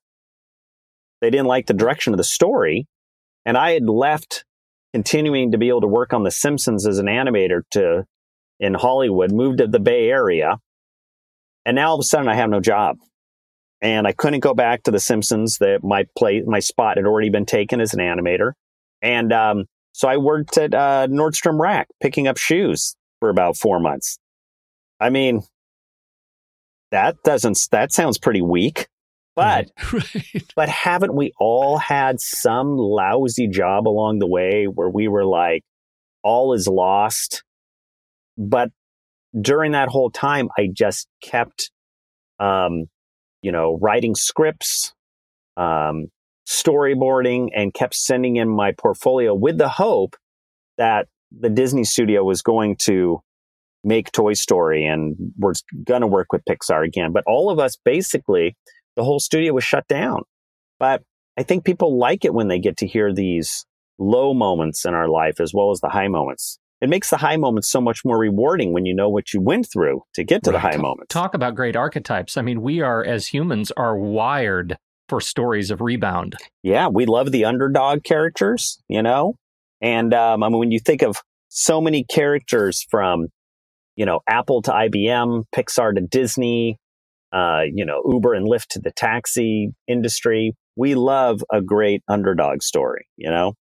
they 1.20 1.30
didn't 1.30 1.48
like 1.48 1.66
the 1.66 1.74
direction 1.74 2.14
of 2.14 2.18
the 2.18 2.24
story, 2.24 2.88
and 3.46 3.58
I 3.58 3.72
had 3.72 3.90
left, 3.90 4.46
continuing 4.94 5.52
to 5.52 5.58
be 5.58 5.68
able 5.68 5.82
to 5.82 5.88
work 5.88 6.14
on 6.14 6.24
The 6.24 6.32
Simpsons 6.32 6.88
as 6.88 7.00
an 7.00 7.08
animator 7.08 7.64
to 7.72 8.06
in 8.62 8.74
Hollywood, 8.74 9.34
moved 9.34 9.58
to 9.58 9.68
the 9.68 9.80
Bay 9.80 10.10
Area, 10.10 10.58
and 11.68 11.76
now 11.76 11.90
all 11.90 11.96
of 11.96 12.00
a 12.00 12.04
sudden 12.04 12.30
I 12.30 12.36
have 12.36 12.50
no 12.50 12.62
job. 12.62 12.98
And 13.82 14.08
I 14.08 14.14
couldn't 14.14 14.40
go 14.40 14.54
back 14.54 14.84
to 14.84 14.92
The 14.92 15.02
Simpsons. 15.02 15.58
That 15.58 15.84
my 15.84 16.06
play, 16.18 16.42
my 16.48 16.60
spot 16.60 16.96
had 16.96 17.06
already 17.06 17.30
been 17.30 17.46
taken 17.46 17.82
as 17.82 17.94
an 17.94 18.00
animator. 18.00 18.54
And 19.02 19.34
um, 19.34 19.66
so 19.92 20.08
I 20.08 20.16
worked 20.16 20.58
at 20.58 20.74
uh, 20.74 21.08
Nordstrom 21.10 21.60
Rack 21.60 21.90
picking 22.02 22.26
up 22.28 22.38
shoes 22.38 22.96
for 23.20 23.30
about 23.30 23.58
four 23.58 23.82
months. 23.82 24.18
I 25.00 25.10
mean, 25.10 25.42
that 26.92 27.18
doesn't, 27.24 27.60
that 27.72 27.92
sounds 27.92 28.18
pretty 28.18 28.42
weak. 28.42 28.88
But, 29.36 29.70
right. 29.94 30.54
but 30.56 30.70
haven't 30.70 31.16
we 31.16 31.34
all 31.38 31.78
had 31.78 32.22
some 32.22 32.78
lousy 32.78 33.48
job 33.48 33.90
along 33.90 34.20
the 34.20 34.28
way 34.28 34.66
where 34.66 34.90
we 34.90 35.10
were 35.10 35.26
like, 35.26 35.64
all 36.24 36.54
is 36.54 36.68
lost? 36.68 37.44
But 38.38 38.72
during 39.40 39.74
that 39.74 39.90
whole 39.90 40.10
time, 40.10 40.50
I 40.58 40.70
just 40.72 41.08
kept, 41.22 41.72
um, 42.40 42.86
you 43.42 43.52
know, 43.52 43.78
writing 43.82 44.16
scripts, 44.16 44.94
um, 45.56 46.08
storyboarding, 46.48 47.50
and 47.56 47.74
kept 47.74 47.96
sending 47.96 48.38
in 48.38 48.50
my 48.50 48.72
portfolio 48.72 49.34
with 49.34 49.58
the 49.58 49.70
hope 49.70 50.16
that 50.78 51.08
the 51.38 51.50
Disney 51.50 51.84
studio 51.84 52.24
was 52.24 52.42
going 52.42 52.78
to 52.84 53.20
make 53.84 54.12
Toy 54.12 54.34
Story 54.34 54.86
and 54.86 55.16
was 55.38 55.64
going 55.84 56.02
to 56.02 56.08
work 56.08 56.32
with 56.32 56.44
Pixar 56.46 56.86
again. 56.86 57.12
But 57.12 57.24
all 57.28 57.50
of 57.50 57.60
us 57.60 57.78
basically, 57.84 58.56
the 58.96 59.04
whole 59.04 59.20
studio 59.20 59.54
was 59.54 59.64
shut 59.64 59.88
down. 59.88 60.22
But 60.80 61.04
I 61.38 61.44
think 61.44 61.66
people 61.66 61.98
like 61.98 62.26
it 62.26 62.34
when 62.34 62.48
they 62.48 62.60
get 62.60 62.78
to 62.78 62.88
hear 62.88 63.14
these 63.14 63.66
low 64.00 64.34
moments 64.34 64.86
in 64.86 64.94
our 64.94 65.08
life 65.08 65.40
as 65.40 65.54
well 65.54 65.72
as 65.72 65.80
the 65.80 65.90
high 65.90 66.08
moments. 66.08 66.60
It 66.80 66.90
makes 66.90 67.10
the 67.10 67.18
high 67.18 67.38
moments 67.38 67.72
so 67.72 67.82
much 67.82 68.02
more 68.06 68.20
rewarding 68.20 68.72
when 68.72 68.86
you 68.86 68.94
know 68.94 69.10
what 69.10 69.34
you 69.34 69.42
went 69.42 69.68
through 69.72 70.04
to 70.14 70.24
get 70.24 70.44
to 70.44 70.52
the 70.52 70.60
high 70.60 70.78
moments. 70.78 71.12
Talk 71.12 71.34
about 71.34 71.56
great 71.56 71.76
archetypes. 71.76 72.38
I 72.38 72.44
mean, 72.44 72.62
we 72.62 72.82
are 72.82 73.04
as 73.04 73.28
humans 73.28 73.72
are 73.76 73.98
wired 73.98 74.78
for 75.10 75.22
stories 75.22 75.72
of 75.72 75.82
rebound. 75.82 76.36
yeah, 76.64 76.88
we 76.88 77.06
love 77.06 77.32
the 77.32 77.46
underdog 77.46 78.04
characters, 78.04 78.80
you 78.88 79.02
know? 79.02 79.36
And 79.82 80.14
um, 80.14 80.44
I 80.44 80.50
mean, 80.50 80.60
when 80.60 80.72
you 80.72 80.80
think 80.80 81.02
of 81.02 81.18
so 81.50 81.80
many 81.82 82.04
characters 82.04 82.86
from, 82.90 83.28
you 83.96 84.06
know, 84.06 84.20
Apple 84.28 84.62
to 84.64 84.72
IBM, 84.72 85.44
Pixar 85.56 85.96
to 85.96 86.02
Disney, 86.02 86.78
uh, 87.32 87.62
you 87.74 87.86
know, 87.86 88.02
Uber 88.08 88.34
and 88.34 88.48
Lyft 88.48 88.68
to 88.72 88.80
the 88.80 88.92
taxi 88.92 89.70
industry, 89.88 90.54
we 90.76 90.96
love 90.96 91.42
a 91.52 91.62
great 91.62 92.04
underdog 92.08 92.62
story, 92.62 93.08
you 93.18 93.30
know? 93.30 93.54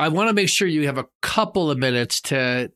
I 0.00 0.08
want 0.08 0.28
to 0.28 0.32
make 0.32 0.48
sure 0.48 0.66
you 0.66 0.86
have 0.86 0.96
a 0.96 1.04
couple 1.20 1.70
of 1.70 1.76
minutes 1.76 2.22
to 2.22 2.72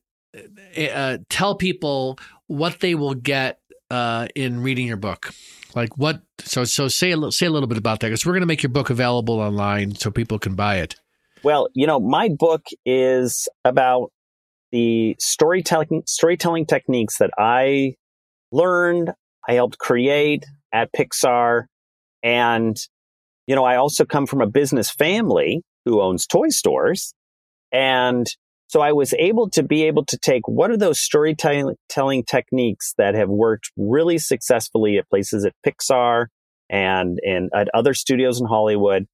uh, 0.77 1.19
tell 1.31 1.55
people 1.55 2.19
what 2.49 2.81
they 2.81 2.95
will 2.95 3.15
get 3.15 3.61
uh, 3.91 4.29
in 4.35 4.63
reading 4.63 4.87
your 4.87 4.99
book. 4.99 5.33
Like 5.75 5.97
what? 5.97 6.21
So 6.41 6.65
so 6.65 6.87
say 6.89 7.13
a, 7.13 7.17
li- 7.17 7.31
say 7.31 7.47
a 7.47 7.51
little 7.51 7.67
bit 7.67 7.79
about 7.79 8.01
that 8.01 8.09
because 8.09 8.27
we're 8.27 8.33
going 8.33 8.43
to 8.43 8.47
make 8.47 8.63
your 8.63 8.71
book 8.71 8.91
available 8.91 9.41
online 9.41 9.95
so 9.95 10.11
people 10.11 10.39
can 10.39 10.55
buy 10.55 10.77
it. 10.77 10.97
Well, 11.43 11.69
you 11.75 11.87
know, 11.87 11.99
my 11.99 12.29
book 12.29 12.67
is 12.85 13.49
about 13.65 14.13
the 14.71 15.17
storytelling 15.19 16.03
storytelling 16.07 16.67
techniques 16.67 17.17
that 17.19 17.31
I 17.39 17.95
learned, 18.53 19.13
I 19.49 19.55
helped 19.55 19.79
create 19.79 20.45
at 20.75 20.91
Pixar, 20.93 21.65
and 22.23 22.77
you 23.47 23.55
know, 23.55 23.65
I 23.65 23.77
also 23.77 24.05
come 24.05 24.27
from 24.27 24.43
a 24.43 24.47
business 24.47 24.91
family 24.91 25.63
who 25.85 26.01
owns 26.01 26.27
toy 26.27 26.49
stores, 26.49 27.15
and 27.73 28.27
so 28.69 28.81
I 28.81 28.93
was 28.93 29.15
able 29.15 29.51
to 29.51 29.63
be 29.63 29.85
able 29.85 30.05
to 30.07 30.19
take 30.19 30.49
what 30.49 30.71
are 30.71 30.77
those 30.77 31.01
storytelling 31.01 31.77
techniques 32.27 32.95
that 32.99 33.15
have 33.15 33.29
worked 33.29 33.71
really 33.77 34.19
successfully 34.19 34.99
at 34.99 35.09
places 35.09 35.45
at 35.45 35.53
Pixar 35.65 36.27
and 36.71 37.19
and 37.23 37.51
at 37.55 37.69
other 37.75 37.95
studios 37.95 38.41
in 38.41 38.47
Hollywood 38.47 39.07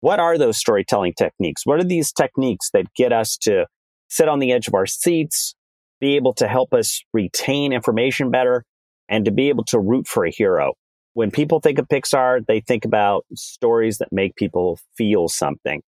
what 0.00 0.20
are 0.20 0.38
those 0.38 0.56
storytelling 0.56 1.14
techniques? 1.14 1.62
What 1.64 1.80
are 1.80 1.84
these 1.84 2.12
techniques 2.12 2.70
that 2.72 2.92
get 2.94 3.12
us 3.12 3.36
to 3.38 3.66
sit 4.08 4.28
on 4.28 4.38
the 4.38 4.52
edge 4.52 4.68
of 4.68 4.74
our 4.74 4.86
seats, 4.86 5.54
be 6.00 6.16
able 6.16 6.34
to 6.34 6.46
help 6.46 6.72
us 6.72 7.02
retain 7.12 7.72
information 7.72 8.30
better, 8.30 8.64
and 9.08 9.24
to 9.24 9.30
be 9.30 9.48
able 9.48 9.64
to 9.64 9.80
root 9.80 10.06
for 10.06 10.24
a 10.24 10.30
hero? 10.30 10.74
When 11.14 11.32
people 11.32 11.58
think 11.60 11.80
of 11.80 11.88
Pixar, 11.88 12.46
they 12.46 12.60
think 12.60 12.84
about 12.84 13.26
stories 13.34 13.98
that 13.98 14.12
make 14.12 14.36
people 14.36 14.78
feel 14.96 15.26
something. 15.26 15.82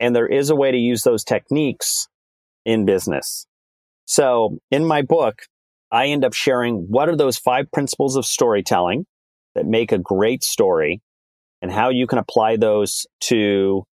And 0.00 0.14
there 0.14 0.26
is 0.26 0.50
a 0.50 0.56
way 0.56 0.70
to 0.70 0.78
use 0.78 1.02
those 1.02 1.24
techniques 1.24 2.08
in 2.64 2.84
business. 2.84 3.46
So 4.04 4.58
in 4.70 4.84
my 4.84 5.02
book, 5.02 5.42
I 5.90 6.06
end 6.06 6.24
up 6.24 6.34
sharing 6.34 6.86
what 6.88 7.08
are 7.08 7.16
those 7.16 7.38
five 7.38 7.70
principles 7.72 8.16
of 8.16 8.26
storytelling 8.26 9.06
that 9.54 9.66
make 9.66 9.92
a 9.92 9.98
great 9.98 10.44
story 10.44 11.00
and 11.62 11.72
how 11.72 11.88
you 11.88 12.06
can 12.06 12.18
apply 12.18 12.56
those 12.56 13.06
to 13.20 13.84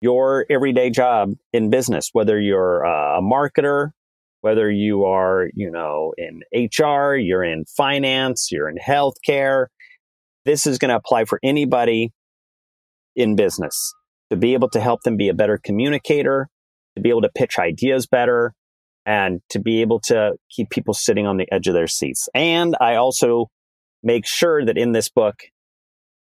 your 0.00 0.46
everyday 0.48 0.90
job 0.90 1.32
in 1.52 1.70
business, 1.70 2.10
whether 2.12 2.38
you're 2.40 2.86
uh, 2.86 3.18
a 3.18 3.22
marketer, 3.22 3.90
whether 4.40 4.70
you 4.70 5.04
are, 5.04 5.48
you 5.54 5.70
know, 5.70 6.14
in 6.16 6.42
HR, 6.54 7.14
you're 7.16 7.44
in 7.44 7.64
finance, 7.76 8.48
you're 8.50 8.68
in 8.68 8.76
healthcare. 8.76 9.66
This 10.44 10.66
is 10.66 10.78
going 10.78 10.88
to 10.90 10.96
apply 10.96 11.24
for 11.24 11.38
anybody 11.42 12.12
in 13.16 13.36
business 13.36 13.92
to 14.30 14.36
be 14.36 14.54
able 14.54 14.70
to 14.70 14.80
help 14.80 15.02
them 15.02 15.16
be 15.16 15.28
a 15.28 15.34
better 15.34 15.58
communicator, 15.58 16.48
to 16.96 17.02
be 17.02 17.10
able 17.10 17.22
to 17.22 17.30
pitch 17.34 17.58
ideas 17.58 18.06
better, 18.06 18.54
and 19.06 19.40
to 19.50 19.58
be 19.58 19.80
able 19.80 20.00
to 20.00 20.32
keep 20.50 20.70
people 20.70 20.94
sitting 20.94 21.26
on 21.26 21.36
the 21.36 21.52
edge 21.52 21.66
of 21.66 21.74
their 21.74 21.88
seats. 21.88 22.28
And 22.34 22.76
I 22.80 22.96
also 22.96 23.50
make 24.02 24.26
sure 24.26 24.64
that 24.64 24.78
in 24.78 24.92
this 24.92 25.08
book 25.08 25.42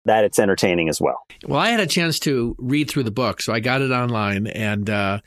that 0.05 0.25
it's 0.25 0.39
entertaining 0.39 0.89
as 0.89 1.01
well. 1.01 1.19
Well, 1.47 1.59
I 1.59 1.71
had 1.71 1.81
a 1.81 1.87
chance 1.87 2.19
to 2.21 2.55
read 2.59 2.89
through 2.89 3.03
the 3.03 3.11
book, 3.11 3.43
so 3.43 3.53
I 3.53 3.61
got 3.61 3.83
it 3.83 3.91
online, 3.91 4.47
and 4.47 4.89
uh, 4.89 5.21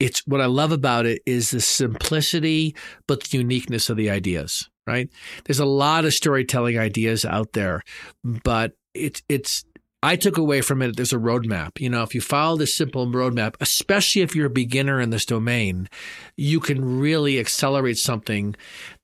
it's 0.00 0.26
what 0.26 0.40
I 0.40 0.46
love 0.46 0.72
about 0.72 1.06
it 1.06 1.22
is 1.24 1.50
the 1.50 1.60
simplicity 1.60 2.74
but 3.06 3.22
the 3.22 3.38
uniqueness 3.38 3.88
of 3.88 3.96
the 3.96 4.10
ideas. 4.10 4.68
Right? 4.86 5.10
There's 5.44 5.60
a 5.60 5.66
lot 5.66 6.06
of 6.06 6.14
storytelling 6.14 6.78
ideas 6.78 7.26
out 7.26 7.52
there, 7.52 7.82
but 8.24 8.72
it's 8.94 9.22
it's 9.28 9.64
I 10.02 10.16
took 10.16 10.38
away 10.38 10.60
from 10.60 10.80
it 10.82 10.96
there's 10.96 11.12
a 11.12 11.18
roadmap. 11.18 11.80
You 11.80 11.90
know, 11.90 12.02
if 12.02 12.14
you 12.14 12.20
follow 12.20 12.56
this 12.56 12.76
simple 12.76 13.06
roadmap, 13.06 13.54
especially 13.60 14.22
if 14.22 14.36
you're 14.36 14.46
a 14.46 14.50
beginner 14.50 15.00
in 15.00 15.10
this 15.10 15.24
domain, 15.24 15.88
you 16.36 16.60
can 16.60 17.00
really 17.00 17.38
accelerate 17.38 17.98
something 17.98 18.54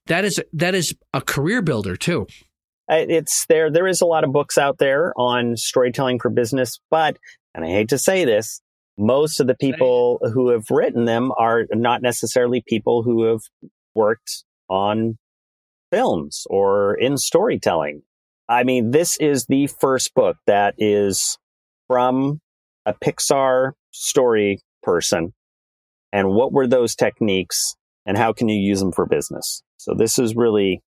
that 0.07 0.25
is 0.25 0.41
that 0.53 0.75
is 0.75 0.95
a 1.13 1.21
career 1.21 1.63
builder 1.63 1.97
too. 1.97 2.27
It's 2.89 3.47
there. 3.47 3.71
There 3.71 3.87
is 3.87 4.03
a 4.03 4.07
lot 4.07 4.25
of 4.25 4.33
books 4.33 4.59
out 4.59 4.79
there 4.79 5.13
on 5.17 5.57
storytelling 5.57 6.21
for 6.21 6.31
business, 6.31 6.79
but 6.91 7.17
and 7.55 7.65
I 7.65 7.69
hate 7.69 7.89
to 7.89 7.99
say 7.99 8.25
this, 8.25 8.61
most 8.99 9.41
of 9.41 9.47
the 9.47 9.55
people 9.55 10.21
who 10.33 10.51
have 10.51 10.65
written 10.71 11.07
them 11.07 11.33
are 11.39 11.65
not 11.73 12.03
necessarily 12.03 12.63
people 12.67 13.03
who 13.03 13.25
have 13.25 13.41
worked 13.95 14.45
on 14.69 15.19
films 15.91 16.47
or 16.51 16.95
in 16.95 17.17
storytelling. 17.17 18.03
I 18.49 18.65
mean, 18.65 18.91
this 18.91 19.17
is 19.19 19.47
the 19.47 19.67
first 19.67 20.15
book 20.15 20.37
that 20.47 20.75
is 20.79 21.39
from 21.89 22.41
a 22.87 22.95
Pixar 22.95 23.73
story 23.91 24.61
person. 24.83 25.33
And 26.13 26.31
what 26.31 26.53
were 26.53 26.67
those 26.67 26.95
techniques 26.95 27.75
and 28.07 28.17
how 28.17 28.33
can 28.33 28.49
you 28.49 28.61
use 28.61 28.81
them 28.81 28.93
for 28.93 29.07
business? 29.07 29.63
So 29.79 29.95
this 29.95 30.19
is 30.19 30.37
really 30.37 30.83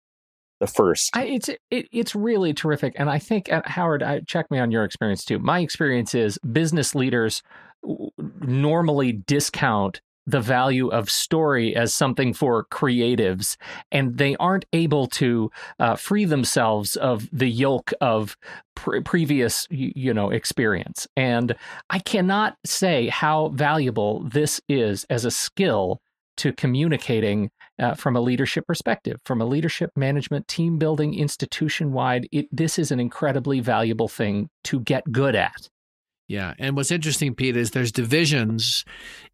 the 0.60 0.68
first. 0.68 1.16
I, 1.16 1.26
it's 1.26 1.50
it, 1.50 1.88
it's 1.92 2.16
really 2.16 2.54
terrific, 2.54 2.94
and 2.98 3.10
I 3.10 3.20
think 3.20 3.52
uh, 3.52 3.62
Howard, 3.66 4.02
I, 4.02 4.22
check 4.22 4.50
me 4.50 4.60
on 4.60 4.72
your 4.72 4.84
experience 4.84 5.24
too. 5.24 5.40
My 5.40 5.60
experience 5.60 6.16
is 6.16 6.40
business 6.52 6.96
leaders 6.96 7.44
normally 8.42 9.12
discount 9.12 10.02
the 10.28 10.42
value 10.42 10.90
of 10.90 11.10
story 11.10 11.76
as 11.76 11.94
something 11.94 12.34
for 12.34 12.66
creatives, 12.66 13.56
and 13.92 14.18
they 14.18 14.36
aren't 14.36 14.66
able 14.74 15.08
to 15.08 15.50
uh, 15.80 15.96
free 15.96 16.26
themselves 16.26 16.98
of 16.98 17.28
the 17.32 17.48
yoke 17.48 17.94
of 18.02 18.36
pre- 18.76 19.02
previous, 19.02 19.66
you 19.72 20.14
know, 20.14 20.30
experience. 20.30 21.08
And 21.16 21.56
I 21.90 22.00
cannot 22.00 22.58
say 22.66 23.08
how 23.08 23.50
valuable 23.50 24.24
this 24.24 24.60
is 24.68 25.06
as 25.10 25.24
a 25.24 25.32
skill 25.32 26.02
to 26.38 26.54
communicating 26.54 27.50
uh, 27.80 27.94
from 27.96 28.16
a 28.16 28.22
leadership 28.22 28.66
perspective, 28.68 29.20
from 29.26 29.42
a 29.42 29.46
leadership 29.46 29.92
management, 29.96 30.48
team 30.48 30.78
building, 30.78 31.14
institution 31.14 31.94
wide. 31.94 32.28
This 32.52 32.78
is 32.78 32.92
an 32.92 33.00
incredibly 33.00 33.60
valuable 33.60 34.08
thing 34.08 34.50
to 34.66 34.80
get 34.82 35.12
good 35.12 35.36
at. 35.36 35.70
Yeah. 36.28 36.54
And 36.60 36.76
what's 36.76 36.92
interesting, 36.92 37.36
Pete, 37.36 37.56
is 37.56 37.72
there's 37.72 37.92
divisions 37.92 38.84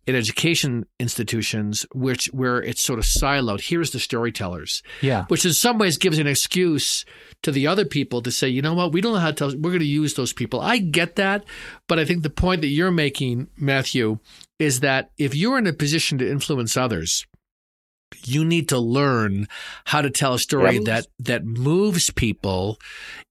in 0.05 0.15
education 0.15 0.85
institutions 0.99 1.85
which 1.93 2.27
where 2.27 2.61
it's 2.61 2.81
sort 2.81 2.99
of 2.99 3.05
siloed. 3.05 3.67
Here's 3.67 3.91
the 3.91 3.99
storytellers. 3.99 4.83
Yeah. 5.01 5.25
Which 5.27 5.45
in 5.45 5.53
some 5.53 5.79
ways 5.79 5.97
gives 5.97 6.19
an 6.19 6.27
excuse 6.27 7.03
to 7.41 7.51
the 7.51 7.67
other 7.67 7.85
people 7.85 8.21
to 8.21 8.31
say, 8.31 8.47
you 8.47 8.61
know 8.61 8.75
what, 8.75 8.91
we 8.91 9.01
don't 9.01 9.13
know 9.13 9.19
how 9.19 9.31
to 9.31 9.33
tell 9.33 9.49
we're 9.49 9.71
going 9.71 9.79
to 9.79 9.85
use 9.85 10.13
those 10.13 10.33
people. 10.33 10.59
I 10.61 10.77
get 10.77 11.15
that. 11.15 11.45
But 11.87 11.99
I 11.99 12.05
think 12.05 12.21
the 12.21 12.29
point 12.29 12.61
that 12.61 12.67
you're 12.67 12.91
making, 12.91 13.47
Matthew, 13.57 14.19
is 14.59 14.81
that 14.81 15.11
if 15.17 15.35
you're 15.35 15.57
in 15.57 15.67
a 15.67 15.73
position 15.73 16.19
to 16.19 16.29
influence 16.29 16.77
others, 16.77 17.25
you 18.27 18.45
need 18.45 18.69
to 18.69 18.79
learn 18.79 19.47
how 19.85 20.01
to 20.01 20.09
tell 20.09 20.33
a 20.33 20.39
story 20.39 20.75
yep. 20.75 20.83
that 20.85 21.07
that 21.19 21.45
moves 21.45 22.09
people 22.09 22.79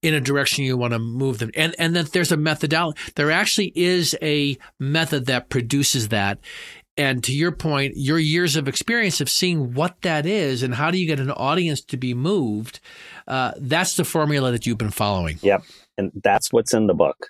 in 0.02 0.14
a 0.14 0.20
direction 0.20 0.64
you 0.64 0.76
want 0.76 0.92
to 0.92 0.98
move 0.98 1.38
them. 1.38 1.50
And 1.54 1.74
and 1.78 1.94
that 1.96 2.12
there's 2.12 2.32
a 2.32 2.36
methodology 2.36 2.98
there 3.16 3.30
actually 3.30 3.72
is 3.74 4.16
a 4.22 4.56
method 4.78 5.26
that 5.26 5.48
produces 5.48 6.08
that. 6.08 6.38
And 6.96 7.24
to 7.24 7.32
your 7.32 7.52
point 7.52 7.94
your 7.96 8.18
years 8.18 8.56
of 8.56 8.68
experience 8.68 9.20
of 9.20 9.30
seeing 9.30 9.74
what 9.74 10.02
that 10.02 10.26
is 10.26 10.62
and 10.62 10.74
how 10.74 10.90
do 10.90 10.98
you 10.98 11.06
get 11.06 11.20
an 11.20 11.30
audience 11.30 11.82
to 11.84 11.96
be 11.96 12.14
moved 12.14 12.80
uh, 13.26 13.52
that's 13.58 13.96
the 13.96 14.04
formula 14.04 14.50
that 14.50 14.66
you've 14.66 14.78
been 14.78 14.90
following. 14.90 15.38
Yep. 15.42 15.62
And 15.96 16.10
that's 16.22 16.52
what's 16.52 16.74
in 16.74 16.86
the 16.86 16.94
book 16.94 17.28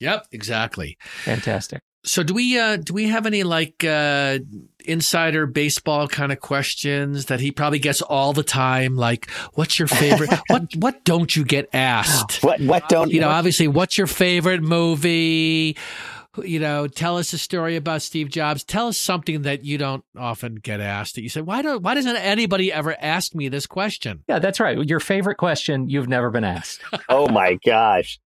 yep 0.00 0.26
exactly 0.32 0.96
fantastic 1.24 1.80
so 2.02 2.22
do 2.22 2.32
we 2.32 2.58
uh 2.58 2.76
do 2.76 2.94
we 2.94 3.08
have 3.08 3.26
any 3.26 3.42
like 3.42 3.84
uh 3.84 4.38
insider 4.86 5.46
baseball 5.46 6.08
kind 6.08 6.32
of 6.32 6.40
questions 6.40 7.26
that 7.26 7.40
he 7.40 7.50
probably 7.50 7.78
gets 7.78 8.00
all 8.00 8.32
the 8.32 8.42
time 8.42 8.96
like 8.96 9.30
what's 9.54 9.78
your 9.78 9.88
favorite 9.88 10.30
what 10.48 10.74
what 10.76 11.04
don't 11.04 11.36
you 11.36 11.44
get 11.44 11.68
asked? 11.74 12.42
What 12.42 12.60
what 12.62 12.88
don't 12.88 13.10
you 13.10 13.20
know 13.20 13.28
obviously 13.28 13.68
what's 13.68 13.98
your 13.98 14.06
favorite 14.06 14.62
movie? 14.62 15.76
You 16.44 16.60
know, 16.60 16.86
tell 16.86 17.18
us 17.18 17.32
a 17.32 17.38
story 17.38 17.74
about 17.74 18.02
Steve 18.02 18.30
Jobs. 18.30 18.62
Tell 18.62 18.86
us 18.86 18.96
something 18.96 19.42
that 19.42 19.64
you 19.64 19.78
don't 19.78 20.04
often 20.16 20.54
get 20.54 20.80
asked. 20.80 21.16
That 21.16 21.22
you 21.22 21.28
say, 21.28 21.40
why 21.40 21.60
don't 21.60 21.82
why 21.82 21.94
doesn't 21.94 22.16
anybody 22.16 22.72
ever 22.72 22.96
ask 23.00 23.34
me 23.34 23.48
this 23.48 23.66
question? 23.66 24.22
Yeah, 24.28 24.38
that's 24.38 24.60
right. 24.60 24.78
Your 24.78 25.00
favorite 25.00 25.38
question 25.38 25.88
you've 25.90 26.08
never 26.08 26.30
been 26.30 26.44
asked. 26.44 26.82
oh 27.08 27.28
my 27.28 27.58
gosh. 27.66 28.20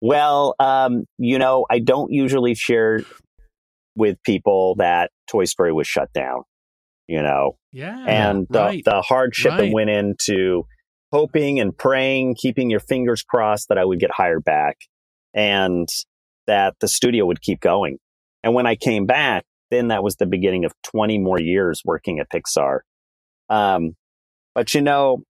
Well, 0.00 0.54
um, 0.58 1.04
you 1.18 1.38
know, 1.38 1.66
I 1.70 1.78
don't 1.78 2.10
usually 2.10 2.54
share 2.54 3.02
with 3.96 4.22
people 4.22 4.76
that 4.76 5.10
Toy 5.28 5.44
Story 5.44 5.72
was 5.72 5.86
shut 5.86 6.12
down, 6.12 6.42
you 7.06 7.22
know. 7.22 7.56
Yeah. 7.72 8.04
And 8.06 8.46
the, 8.48 8.60
right. 8.60 8.84
the 8.84 9.02
hardship 9.02 9.52
right. 9.52 9.66
that 9.66 9.72
went 9.72 9.90
into 9.90 10.64
hoping 11.12 11.60
and 11.60 11.76
praying, 11.76 12.36
keeping 12.36 12.70
your 12.70 12.80
fingers 12.80 13.22
crossed 13.22 13.68
that 13.68 13.78
I 13.78 13.84
would 13.84 14.00
get 14.00 14.10
hired 14.10 14.44
back 14.44 14.78
and 15.34 15.88
that 16.46 16.74
the 16.80 16.88
studio 16.88 17.26
would 17.26 17.42
keep 17.42 17.60
going. 17.60 17.98
And 18.42 18.54
when 18.54 18.66
I 18.66 18.76
came 18.76 19.06
back, 19.06 19.44
then 19.70 19.88
that 19.88 20.02
was 20.02 20.16
the 20.16 20.26
beginning 20.26 20.64
of 20.64 20.72
20 20.84 21.18
more 21.18 21.40
years 21.40 21.82
working 21.84 22.20
at 22.20 22.28
Pixar. 22.30 22.80
Um, 23.48 23.96
but 24.54 24.74
you 24.74 24.80
know, 24.80 25.22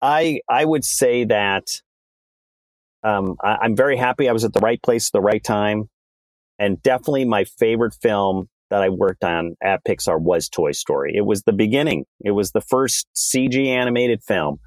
I 0.00 0.40
I 0.48 0.64
would 0.64 0.84
say 0.84 1.24
that 1.24 1.64
um, 3.04 3.36
I, 3.42 3.58
I'm 3.62 3.76
very 3.76 3.96
happy 3.96 4.28
I 4.28 4.32
was 4.32 4.44
at 4.44 4.52
the 4.52 4.60
right 4.60 4.82
place 4.82 5.08
at 5.08 5.12
the 5.12 5.20
right 5.20 5.42
time. 5.42 5.88
And 6.58 6.82
definitely 6.82 7.24
my 7.24 7.44
favorite 7.44 7.94
film 8.00 8.48
that 8.70 8.82
I 8.82 8.88
worked 8.88 9.24
on 9.24 9.56
at 9.62 9.84
Pixar 9.84 10.20
was 10.20 10.48
Toy 10.48 10.72
Story. 10.72 11.12
It 11.14 11.26
was 11.26 11.42
the 11.42 11.52
beginning. 11.52 12.04
It 12.24 12.30
was 12.32 12.52
the 12.52 12.60
first 12.60 13.06
CG 13.14 13.66
animated 13.66 14.22
film. 14.22 14.58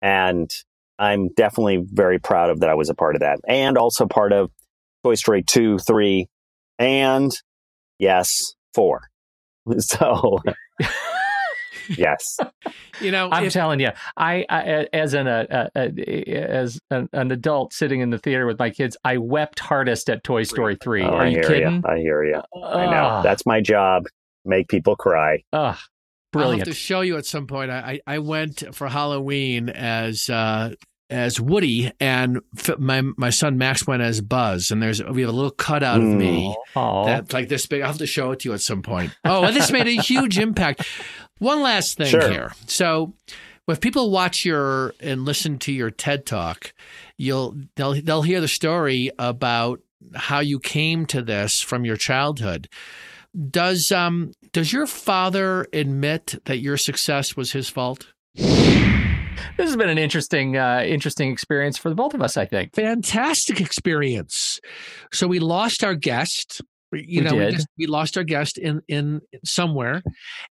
And 0.00 0.50
I'm 0.98 1.28
definitely 1.36 1.84
very 1.84 2.18
proud 2.18 2.50
of 2.50 2.60
that 2.60 2.70
I 2.70 2.74
was 2.74 2.88
a 2.88 2.94
part 2.94 3.16
of 3.16 3.20
that. 3.20 3.40
And 3.46 3.76
also 3.76 4.06
part 4.06 4.32
of 4.32 4.50
Toy 5.02 5.14
Story 5.14 5.42
2, 5.42 5.78
3, 5.78 6.26
and 6.78 7.32
yes, 7.98 8.54
4. 8.74 9.00
So 9.78 10.40
yes. 11.88 12.38
You 13.00 13.10
know, 13.10 13.28
I'm 13.32 13.46
if, 13.46 13.52
telling 13.52 13.80
you, 13.80 13.90
I, 14.16 14.46
I 14.48 14.86
as 14.92 15.14
an 15.14 15.26
uh, 15.26 15.68
uh, 15.74 15.88
as 16.54 16.78
an, 16.92 17.08
an, 17.12 17.32
adult 17.32 17.72
sitting 17.72 18.00
in 18.00 18.10
the 18.10 18.18
theater 18.18 18.46
with 18.46 18.56
my 18.56 18.70
kids, 18.70 18.96
I 19.04 19.16
wept 19.16 19.58
hardest 19.58 20.08
at 20.08 20.22
Toy 20.22 20.44
Story 20.44 20.76
three. 20.80 21.02
Oh, 21.02 21.08
Are 21.08 21.22
I 21.22 21.28
you 21.28 21.42
kidding? 21.42 21.74
You. 21.74 21.82
I 21.84 21.98
hear 21.98 22.22
you. 22.22 22.40
Uh, 22.54 22.66
I 22.66 22.86
know 22.86 23.20
that's 23.24 23.44
my 23.46 23.60
job. 23.60 24.04
Make 24.44 24.68
people 24.68 24.94
cry. 24.94 25.42
Ugh. 25.52 25.76
Brilliant. 26.30 26.52
I'll 26.52 26.58
have 26.58 26.68
to 26.68 26.74
show 26.74 27.00
you 27.00 27.16
at 27.16 27.26
some 27.26 27.48
point. 27.48 27.72
I, 27.72 28.00
I 28.06 28.18
went 28.18 28.74
for 28.74 28.88
Halloween 28.88 29.68
as 29.68 30.28
uh, 30.28 30.74
as 31.10 31.40
Woody, 31.40 31.92
and 32.00 32.40
my 32.78 33.02
my 33.16 33.30
son 33.30 33.58
Max 33.58 33.86
went 33.86 34.02
as 34.02 34.20
Buzz. 34.20 34.70
And 34.70 34.82
there's 34.82 35.02
we 35.04 35.20
have 35.22 35.30
a 35.30 35.34
little 35.34 35.50
cutout 35.50 35.98
of 36.00 36.06
me 36.06 36.56
Oh, 36.74 37.06
that's 37.06 37.32
like 37.32 37.48
this 37.48 37.66
big. 37.66 37.82
I'll 37.82 37.88
have 37.88 37.98
to 37.98 38.06
show 38.06 38.32
it 38.32 38.40
to 38.40 38.48
you 38.48 38.54
at 38.54 38.60
some 38.60 38.82
point. 38.82 39.12
Oh, 39.24 39.44
and 39.44 39.54
this 39.54 39.70
made 39.70 39.86
a 39.86 40.00
huge 40.02 40.38
impact. 40.38 40.86
One 41.38 41.62
last 41.62 41.96
thing 41.98 42.06
Sure. 42.06 42.30
here. 42.30 42.52
So, 42.66 43.12
if 43.68 43.80
people 43.80 44.10
watch 44.10 44.44
your 44.44 44.94
and 45.00 45.24
listen 45.24 45.58
to 45.60 45.72
your 45.72 45.90
TED 45.90 46.26
talk, 46.26 46.72
you'll 47.16 47.54
they'll 47.76 48.00
they'll 48.00 48.22
hear 48.22 48.40
the 48.40 48.48
story 48.48 49.10
about 49.18 49.80
how 50.14 50.40
you 50.40 50.58
came 50.58 51.06
to 51.06 51.22
this 51.22 51.60
from 51.60 51.84
your 51.84 51.96
childhood. 51.96 52.68
Does 53.50 53.90
um 53.90 54.32
does 54.52 54.72
your 54.72 54.86
father 54.86 55.66
admit 55.72 56.36
that 56.44 56.58
your 56.58 56.76
success 56.76 57.36
was 57.36 57.52
his 57.52 57.68
fault? 57.68 58.06
This 59.56 59.68
has 59.68 59.76
been 59.76 59.88
an 59.88 59.98
interesting, 59.98 60.56
uh, 60.56 60.82
interesting 60.86 61.30
experience 61.30 61.78
for 61.78 61.88
the 61.88 61.94
both 61.94 62.14
of 62.14 62.22
us. 62.22 62.36
I 62.36 62.46
think. 62.46 62.74
fantastic 62.74 63.60
experience. 63.60 64.60
So 65.12 65.26
we 65.26 65.38
lost 65.38 65.84
our 65.84 65.94
guest. 65.94 66.60
You 66.92 67.22
We 67.22 67.24
know, 67.24 67.30
did. 67.30 67.46
We, 67.46 67.52
just, 67.52 67.68
we 67.78 67.86
lost 67.86 68.16
our 68.16 68.24
guest 68.24 68.56
in 68.58 68.80
in 68.86 69.20
somewhere, 69.44 70.02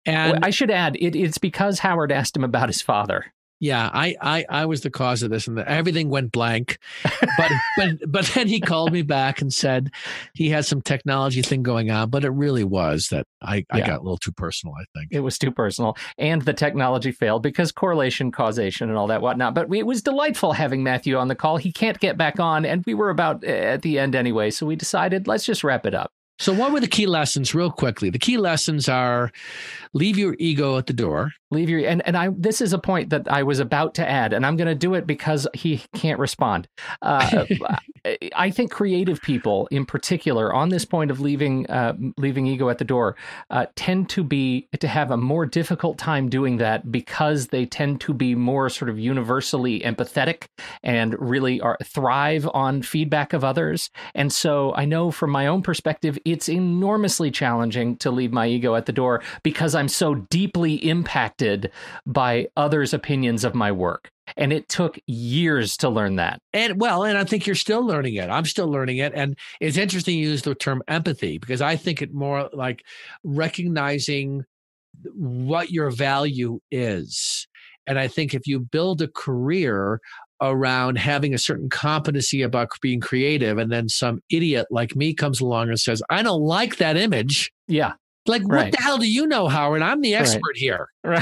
and 0.06 0.44
I 0.44 0.50
should 0.50 0.72
add, 0.72 0.98
it, 0.98 1.16
it's 1.16 1.38
because 1.38 1.80
Howard 1.80 2.12
asked 2.12 2.36
him 2.36 2.44
about 2.44 2.68
his 2.68 2.82
father. 2.82 3.26
Yeah, 3.64 3.90
I, 3.94 4.18
I 4.20 4.46
I 4.50 4.66
was 4.66 4.82
the 4.82 4.90
cause 4.90 5.24
of 5.24 5.30
this, 5.30 5.48
and 5.48 5.58
the, 5.58 5.66
everything 5.72 6.10
went 6.10 6.34
blank. 6.34 6.80
But 7.38 7.50
but 7.78 7.90
but 8.06 8.26
then 8.36 8.50
he 8.50 8.60
called 8.60 8.92
me 8.92 9.04
back 9.04 9.42
and 9.42 9.54
said 9.54 9.90
he 10.34 10.50
had 10.50 10.66
some 10.66 10.82
technology 10.82 11.42
thing 11.42 11.64
going 11.64 11.90
on, 11.90 12.10
but 12.10 12.26
it 12.26 12.32
really 12.32 12.66
was 12.66 13.08
that 13.12 13.26
I 13.42 13.66
I 13.72 13.80
got 13.80 14.02
a 14.02 14.04
little 14.04 14.18
too 14.18 14.34
personal. 14.34 14.76
I 14.76 14.84
think. 14.94 15.14
It 15.14 15.22
was 15.22 15.38
too 15.38 15.50
personal, 15.50 15.96
and 16.18 16.42
the 16.42 16.52
technology 16.52 17.14
failed 17.14 17.42
because 17.42 17.72
correlation, 17.72 18.34
causation, 18.34 18.90
and 18.90 18.98
all 18.98 19.08
that 19.08 19.22
whatnot. 19.22 19.54
But 19.54 19.70
we, 19.70 19.80
it 19.80 19.86
was 19.86 20.02
delightful 20.02 20.52
having 20.52 20.84
Matthew 20.84 21.16
on 21.16 21.30
the 21.30 21.36
call. 21.36 21.56
He 21.56 21.72
can't 21.72 21.98
get 22.02 22.18
back 22.18 22.42
on, 22.42 22.66
and 22.66 22.84
we 22.86 22.94
were 22.94 23.12
about 23.12 23.46
uh, 23.46 23.48
at 23.48 23.82
the 23.82 23.98
end 23.98 24.14
anyway, 24.14 24.52
so 24.52 24.66
we 24.66 24.76
decided 24.76 25.26
let's 25.26 25.46
just 25.46 25.64
wrap 25.64 25.86
it 25.86 25.96
up. 25.96 26.12
So 26.40 26.52
what 26.52 26.72
were 26.72 26.80
the 26.80 26.88
key 26.88 27.06
lessons, 27.06 27.54
real 27.54 27.72
quickly? 27.72 28.10
The 28.10 28.20
key 28.20 28.38
lessons 28.38 28.90
are 28.90 29.32
leave 29.94 30.18
your 30.18 30.36
ego 30.40 30.78
at 30.78 30.88
the 30.88 30.94
door. 30.94 31.32
Leave 31.52 31.70
your 31.70 31.88
and 31.88 32.06
and 32.08 32.18
I. 32.18 32.30
This 32.36 32.62
is 32.62 32.74
a 32.74 32.80
point 32.80 33.12
that 33.12 33.32
I 33.32 33.44
was 33.44 33.60
about 33.60 33.94
to 33.96 34.10
add, 34.10 34.34
and 34.34 34.46
I'm 34.46 34.58
going 34.58 34.68
to 34.68 34.76
do 34.76 34.96
it 34.96 35.06
because 35.06 35.48
he 35.54 35.84
can't 35.94 36.20
respond. 36.20 36.68
Uh, 37.02 37.46
I 38.36 38.50
think 38.50 38.72
creative 38.72 39.22
people, 39.22 39.68
in 39.72 39.86
particular, 39.86 40.54
on 40.54 40.70
this 40.70 40.84
point 40.84 41.12
of 41.12 41.20
leaving 41.20 41.68
uh, 41.68 41.94
leaving 42.18 42.48
ego 42.48 42.70
at 42.70 42.80
the 42.80 42.86
door, 42.86 43.16
uh, 43.50 43.68
tend 43.76 44.10
to 44.10 44.24
be 44.24 44.68
to 44.80 44.88
have 44.88 45.12
a 45.12 45.18
more 45.18 45.46
difficult 45.46 45.98
time 45.98 46.28
doing 46.28 46.58
that 46.58 46.92
because 46.92 47.48
they 47.48 47.66
tend 47.66 48.02
to 48.02 48.14
be 48.14 48.36
more 48.36 48.70
sort 48.70 48.90
of 48.90 49.00
universally 49.00 49.80
empathetic 49.82 50.48
and 50.82 51.16
really 51.20 51.62
are 51.62 51.78
thrive 51.84 52.50
on 52.54 52.82
feedback 52.82 53.32
of 53.32 53.44
others. 53.44 53.90
And 54.16 54.34
so 54.34 54.74
I 54.74 54.86
know 54.86 55.12
from 55.12 55.30
my 55.30 55.48
own 55.48 55.62
perspective, 55.62 56.18
it's 56.26 56.50
enormously 56.50 57.32
challenging 57.32 57.96
to 57.98 58.12
leave 58.12 58.34
my 58.34 58.48
ego 58.48 58.76
at 58.76 58.86
the 58.86 58.92
door 58.92 59.22
because 59.44 59.76
I'm 59.76 59.83
so 59.88 60.16
deeply 60.30 60.76
impacted 60.76 61.72
by 62.06 62.48
others' 62.56 62.94
opinions 62.94 63.44
of 63.44 63.56
my 63.56 63.72
work. 63.72 64.10
And 64.38 64.54
it 64.54 64.70
took 64.70 64.98
years 65.06 65.76
to 65.78 65.90
learn 65.90 66.16
that. 66.16 66.40
And 66.54 66.80
well, 66.80 67.04
and 67.04 67.18
I 67.18 67.24
think 67.26 67.46
you're 67.46 67.56
still 67.56 67.86
learning 67.86 68.16
it. 68.16 68.30
I'm 68.30 68.46
still 68.46 68.70
learning 68.70 68.98
it. 68.98 69.12
And 69.14 69.38
it's 69.60 69.78
interesting 69.78 70.18
you 70.18 70.30
use 70.30 70.44
the 70.44 70.56
term 70.56 70.82
empathy 70.88 71.38
because 71.38 71.62
I 71.62 71.76
think 71.76 72.02
it 72.02 72.14
more 72.14 72.50
like 72.54 72.84
recognizing 73.24 74.44
what 75.14 75.72
your 75.72 75.92
value 75.92 76.60
is. 76.72 77.48
And 77.86 78.00
I 78.00 78.08
think 78.08 78.34
if 78.34 78.48
you 78.48 78.60
build 78.60 79.02
a 79.02 79.10
career 79.10 80.00
around 80.42 80.98
having 80.98 81.34
a 81.34 81.38
certain 81.38 81.70
competency 81.70 82.42
about 82.42 82.70
being 82.82 83.00
creative, 83.00 83.58
and 83.58 83.72
then 83.72 83.90
some 83.90 84.22
idiot 84.30 84.68
like 84.72 84.96
me 84.96 85.14
comes 85.14 85.42
along 85.42 85.70
and 85.70 85.80
says, 85.80 86.02
I 86.10 86.22
don't 86.22 86.42
like 86.42 86.78
that 86.78 86.98
image. 86.98 87.52
Yeah. 87.68 87.94
Like, 88.26 88.48
what 88.48 88.72
the 88.72 88.78
hell 88.82 88.98
do 88.98 89.06
you 89.10 89.28
know, 89.28 89.48
Howard? 89.50 89.82
I'm 89.82 90.02
the 90.02 90.16
expert 90.16 90.56
here. 90.56 90.88
Right. 91.04 91.22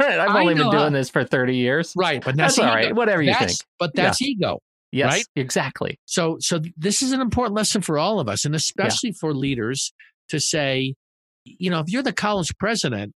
Right? 0.00 0.18
I've 0.18 0.30
I 0.30 0.40
only 0.40 0.54
been 0.54 0.64
doing 0.70 0.76
how- 0.76 0.90
this 0.90 1.08
for 1.08 1.22
30 1.24 1.56
years. 1.56 1.92
Right. 1.96 2.22
But 2.24 2.36
That's 2.36 2.56
that's, 2.56 2.66
all 2.68 2.74
right. 2.74 2.94
Whatever 2.94 3.22
you 3.22 3.30
That's- 3.30 3.58
think. 3.58 3.68
But 3.78 3.94
that's 3.94 4.20
ego. 4.20 4.58
Yes. 4.92 5.12
right? 5.12 5.24
Exactly. 5.36 6.00
So, 6.06 6.38
so 6.40 6.60
this 6.76 7.00
is 7.00 7.12
an 7.12 7.20
important 7.20 7.54
lesson 7.54 7.80
for 7.80 7.96
all 7.96 8.18
of 8.18 8.28
us, 8.28 8.44
and 8.44 8.56
especially 8.56 9.12
for 9.12 9.32
leaders 9.32 9.92
to 10.30 10.40
say, 10.40 10.94
you 11.44 11.70
know, 11.70 11.78
if 11.78 11.88
you're 11.88 12.02
the 12.02 12.12
college 12.12 12.50
president, 12.58 13.12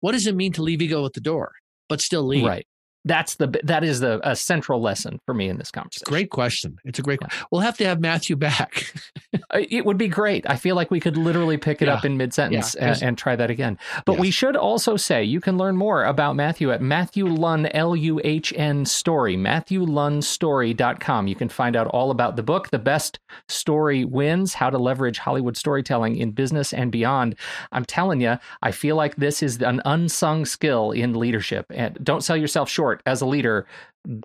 what 0.00 0.12
does 0.12 0.26
it 0.26 0.34
mean 0.36 0.52
to 0.52 0.62
leave 0.62 0.82
ego 0.82 1.06
at 1.06 1.14
the 1.14 1.20
door, 1.22 1.52
but 1.88 2.02
still 2.02 2.24
lead? 2.24 2.44
Right. 2.44 2.66
That's 3.04 3.34
the 3.36 3.48
that 3.64 3.84
is 3.84 4.00
the 4.00 4.20
a 4.28 4.34
central 4.34 4.80
lesson 4.80 5.20
for 5.26 5.34
me 5.34 5.48
in 5.48 5.58
this 5.58 5.70
conversation. 5.70 6.04
Great 6.08 6.30
question. 6.30 6.78
It's 6.84 6.98
a 6.98 7.02
great. 7.02 7.18
Yeah. 7.22 7.28
We'll 7.50 7.60
have 7.60 7.76
to 7.78 7.84
have 7.86 8.00
Matthew 8.00 8.36
back. 8.36 8.92
Uh, 9.50 9.58
It 9.68 9.84
would 9.84 9.98
be 9.98 10.06
great. 10.08 10.48
I 10.48 10.54
feel 10.56 10.76
like 10.76 10.90
we 10.92 11.00
could 11.00 11.16
literally 11.16 11.56
pick 11.56 11.82
it 11.82 11.88
Yeah. 11.88 11.94
up 11.94 12.04
in 12.04 12.16
mid 12.16 12.32
sentence 12.32 12.76
Yeah. 12.78 12.92
and, 12.92 13.02
and 13.02 13.18
try 13.18 13.34
that 13.36 13.50
again. 13.50 13.78
But 14.06 14.12
Yes. 14.12 14.20
we 14.20 14.30
should 14.30 14.56
also 14.56 14.96
say 14.96 15.24
you 15.24 15.40
can 15.40 15.58
learn 15.58 15.76
more 15.76 16.04
about 16.04 16.36
Matthew 16.36 16.70
at 16.70 16.80
Matthew 16.80 17.26
Luhn, 17.26 17.68
L 17.74 17.96
U 17.96 18.20
H 18.22 18.52
N 18.56 18.84
story, 18.84 19.36
MatthewLuhnstory.com. 19.36 21.26
You 21.26 21.34
can 21.34 21.48
find 21.48 21.76
out 21.76 21.86
all 21.88 22.10
about 22.10 22.36
the 22.36 22.42
book, 22.42 22.70
The 22.70 22.78
Best 22.78 23.18
Story 23.48 24.04
Wins 24.04 24.54
How 24.54 24.70
to 24.70 24.78
Leverage 24.78 25.18
Hollywood 25.18 25.56
Storytelling 25.56 26.16
in 26.16 26.30
Business 26.30 26.72
and 26.72 26.90
Beyond. 26.92 27.34
I'm 27.72 27.84
telling 27.84 28.20
you, 28.20 28.38
I 28.62 28.70
feel 28.70 28.96
like 28.96 29.16
this 29.16 29.42
is 29.42 29.60
an 29.62 29.80
unsung 29.84 30.44
skill 30.44 30.90
in 30.92 31.14
leadership. 31.14 31.66
And 31.70 31.98
don't 32.02 32.22
sell 32.22 32.36
yourself 32.36 32.68
short 32.70 32.93
as 33.06 33.20
a 33.20 33.26
leader, 33.26 33.66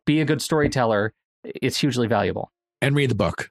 be 0.05 0.21
a 0.21 0.25
good 0.25 0.41
storyteller. 0.41 1.13
It's 1.43 1.77
hugely 1.79 2.07
valuable. 2.07 2.51
and 2.81 2.95
read 2.95 3.09
the 3.11 3.15
book. 3.15 3.49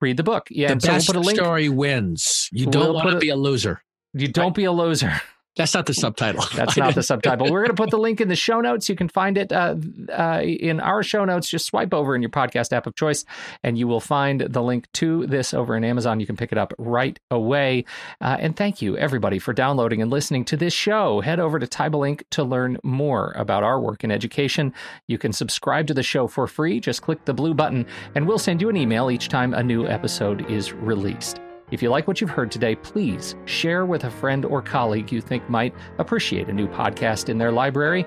Read 0.00 0.16
the 0.18 0.22
book. 0.22 0.48
Yeah, 0.50 0.68
the 0.68 0.72
and 0.72 0.82
so 0.82 0.88
we'll 0.88 0.96
best 0.96 1.06
put 1.06 1.16
a 1.16 1.20
link. 1.20 1.38
story 1.38 1.68
wins. 1.68 2.48
You 2.52 2.66
We'll 2.66 2.72
don't 2.72 2.94
want 2.94 3.10
to 3.10 3.18
be 3.18 3.30
a 3.30 3.36
loser. 3.36 3.82
You 4.12 4.28
don't 4.28 4.54
be 4.54 4.64
a 4.64 4.72
loser. 4.72 5.12
That's 5.56 5.72
not 5.72 5.86
the 5.86 5.94
subtitle. 5.94 6.44
That's 6.54 6.76
not 6.76 6.94
the 6.94 7.02
subtitle. 7.02 7.50
We're 7.50 7.62
going 7.62 7.74
to 7.74 7.82
put 7.82 7.90
the 7.90 7.98
link 7.98 8.20
in 8.20 8.28
the 8.28 8.36
show 8.36 8.60
notes. 8.60 8.88
You 8.88 8.94
can 8.94 9.08
find 9.08 9.38
it 9.38 9.52
uh, 9.52 9.76
uh, 10.12 10.42
in 10.42 10.80
our 10.80 11.02
show 11.02 11.24
notes. 11.24 11.48
Just 11.48 11.66
swipe 11.66 11.94
over 11.94 12.14
in 12.14 12.22
your 12.22 12.30
podcast 12.30 12.72
app 12.72 12.86
of 12.86 12.94
choice, 12.94 13.24
and 13.62 13.78
you 13.78 13.88
will 13.88 14.00
find 14.00 14.42
the 14.42 14.62
link 14.62 14.90
to 14.92 15.26
this 15.26 15.54
over 15.54 15.74
in 15.74 15.82
Amazon. 15.82 16.20
You 16.20 16.26
can 16.26 16.36
pick 16.36 16.52
it 16.52 16.58
up 16.58 16.74
right 16.78 17.18
away. 17.30 17.86
Uh, 18.20 18.36
and 18.38 18.54
thank 18.54 18.82
you, 18.82 18.98
everybody, 18.98 19.38
for 19.38 19.54
downloading 19.54 20.02
and 20.02 20.10
listening 20.10 20.44
to 20.46 20.56
this 20.58 20.74
show. 20.74 21.20
Head 21.22 21.40
over 21.40 21.58
to 21.58 21.66
Teibel 21.66 22.06
Inc. 22.06 22.22
to 22.30 22.44
learn 22.44 22.76
more 22.82 23.32
about 23.36 23.64
our 23.64 23.80
work 23.80 24.04
in 24.04 24.10
education. 24.10 24.74
You 25.06 25.16
can 25.16 25.32
subscribe 25.32 25.86
to 25.86 25.94
the 25.94 26.02
show 26.02 26.26
for 26.26 26.46
free. 26.46 26.80
Just 26.80 27.00
click 27.00 27.24
the 27.24 27.34
blue 27.34 27.54
button, 27.54 27.86
and 28.14 28.28
we'll 28.28 28.38
send 28.38 28.60
you 28.60 28.68
an 28.68 28.76
email 28.76 29.10
each 29.10 29.28
time 29.28 29.54
a 29.54 29.62
new 29.62 29.86
episode 29.86 30.50
is 30.50 30.74
released. 30.74 31.40
If 31.72 31.82
you 31.82 31.90
like 31.90 32.06
what 32.06 32.20
you've 32.20 32.30
heard 32.30 32.52
today, 32.52 32.76
please 32.76 33.34
share 33.44 33.86
with 33.86 34.04
a 34.04 34.10
friend 34.10 34.44
or 34.44 34.62
colleague 34.62 35.10
you 35.10 35.20
think 35.20 35.48
might 35.50 35.74
appreciate 35.98 36.48
a 36.48 36.52
new 36.52 36.68
podcast 36.68 37.28
in 37.28 37.38
their 37.38 37.50
library. 37.50 38.06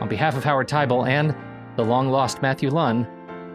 On 0.00 0.08
behalf 0.08 0.36
of 0.36 0.44
Howard 0.44 0.68
Teibel 0.68 1.08
and 1.08 1.34
the 1.76 1.84
long 1.84 2.10
lost 2.10 2.42
Matthew 2.42 2.70
Luhn, 2.70 3.08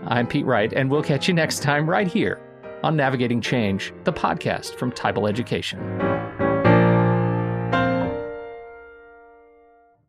I'm 0.08 0.26
Pete 0.26 0.46
Wright, 0.46 0.74
and 0.74 0.90
we'll 0.90 1.04
catch 1.04 1.28
you 1.28 1.36
next 1.36 1.62
time 1.62 1.88
right 1.88 2.08
here 2.08 2.42
on 2.82 2.96
Navigating 2.96 3.42
Change, 3.42 3.94
the 4.06 4.14
podcast 4.14 4.76
from 4.76 4.92
Teibel 4.92 5.30
Education. 5.30 5.80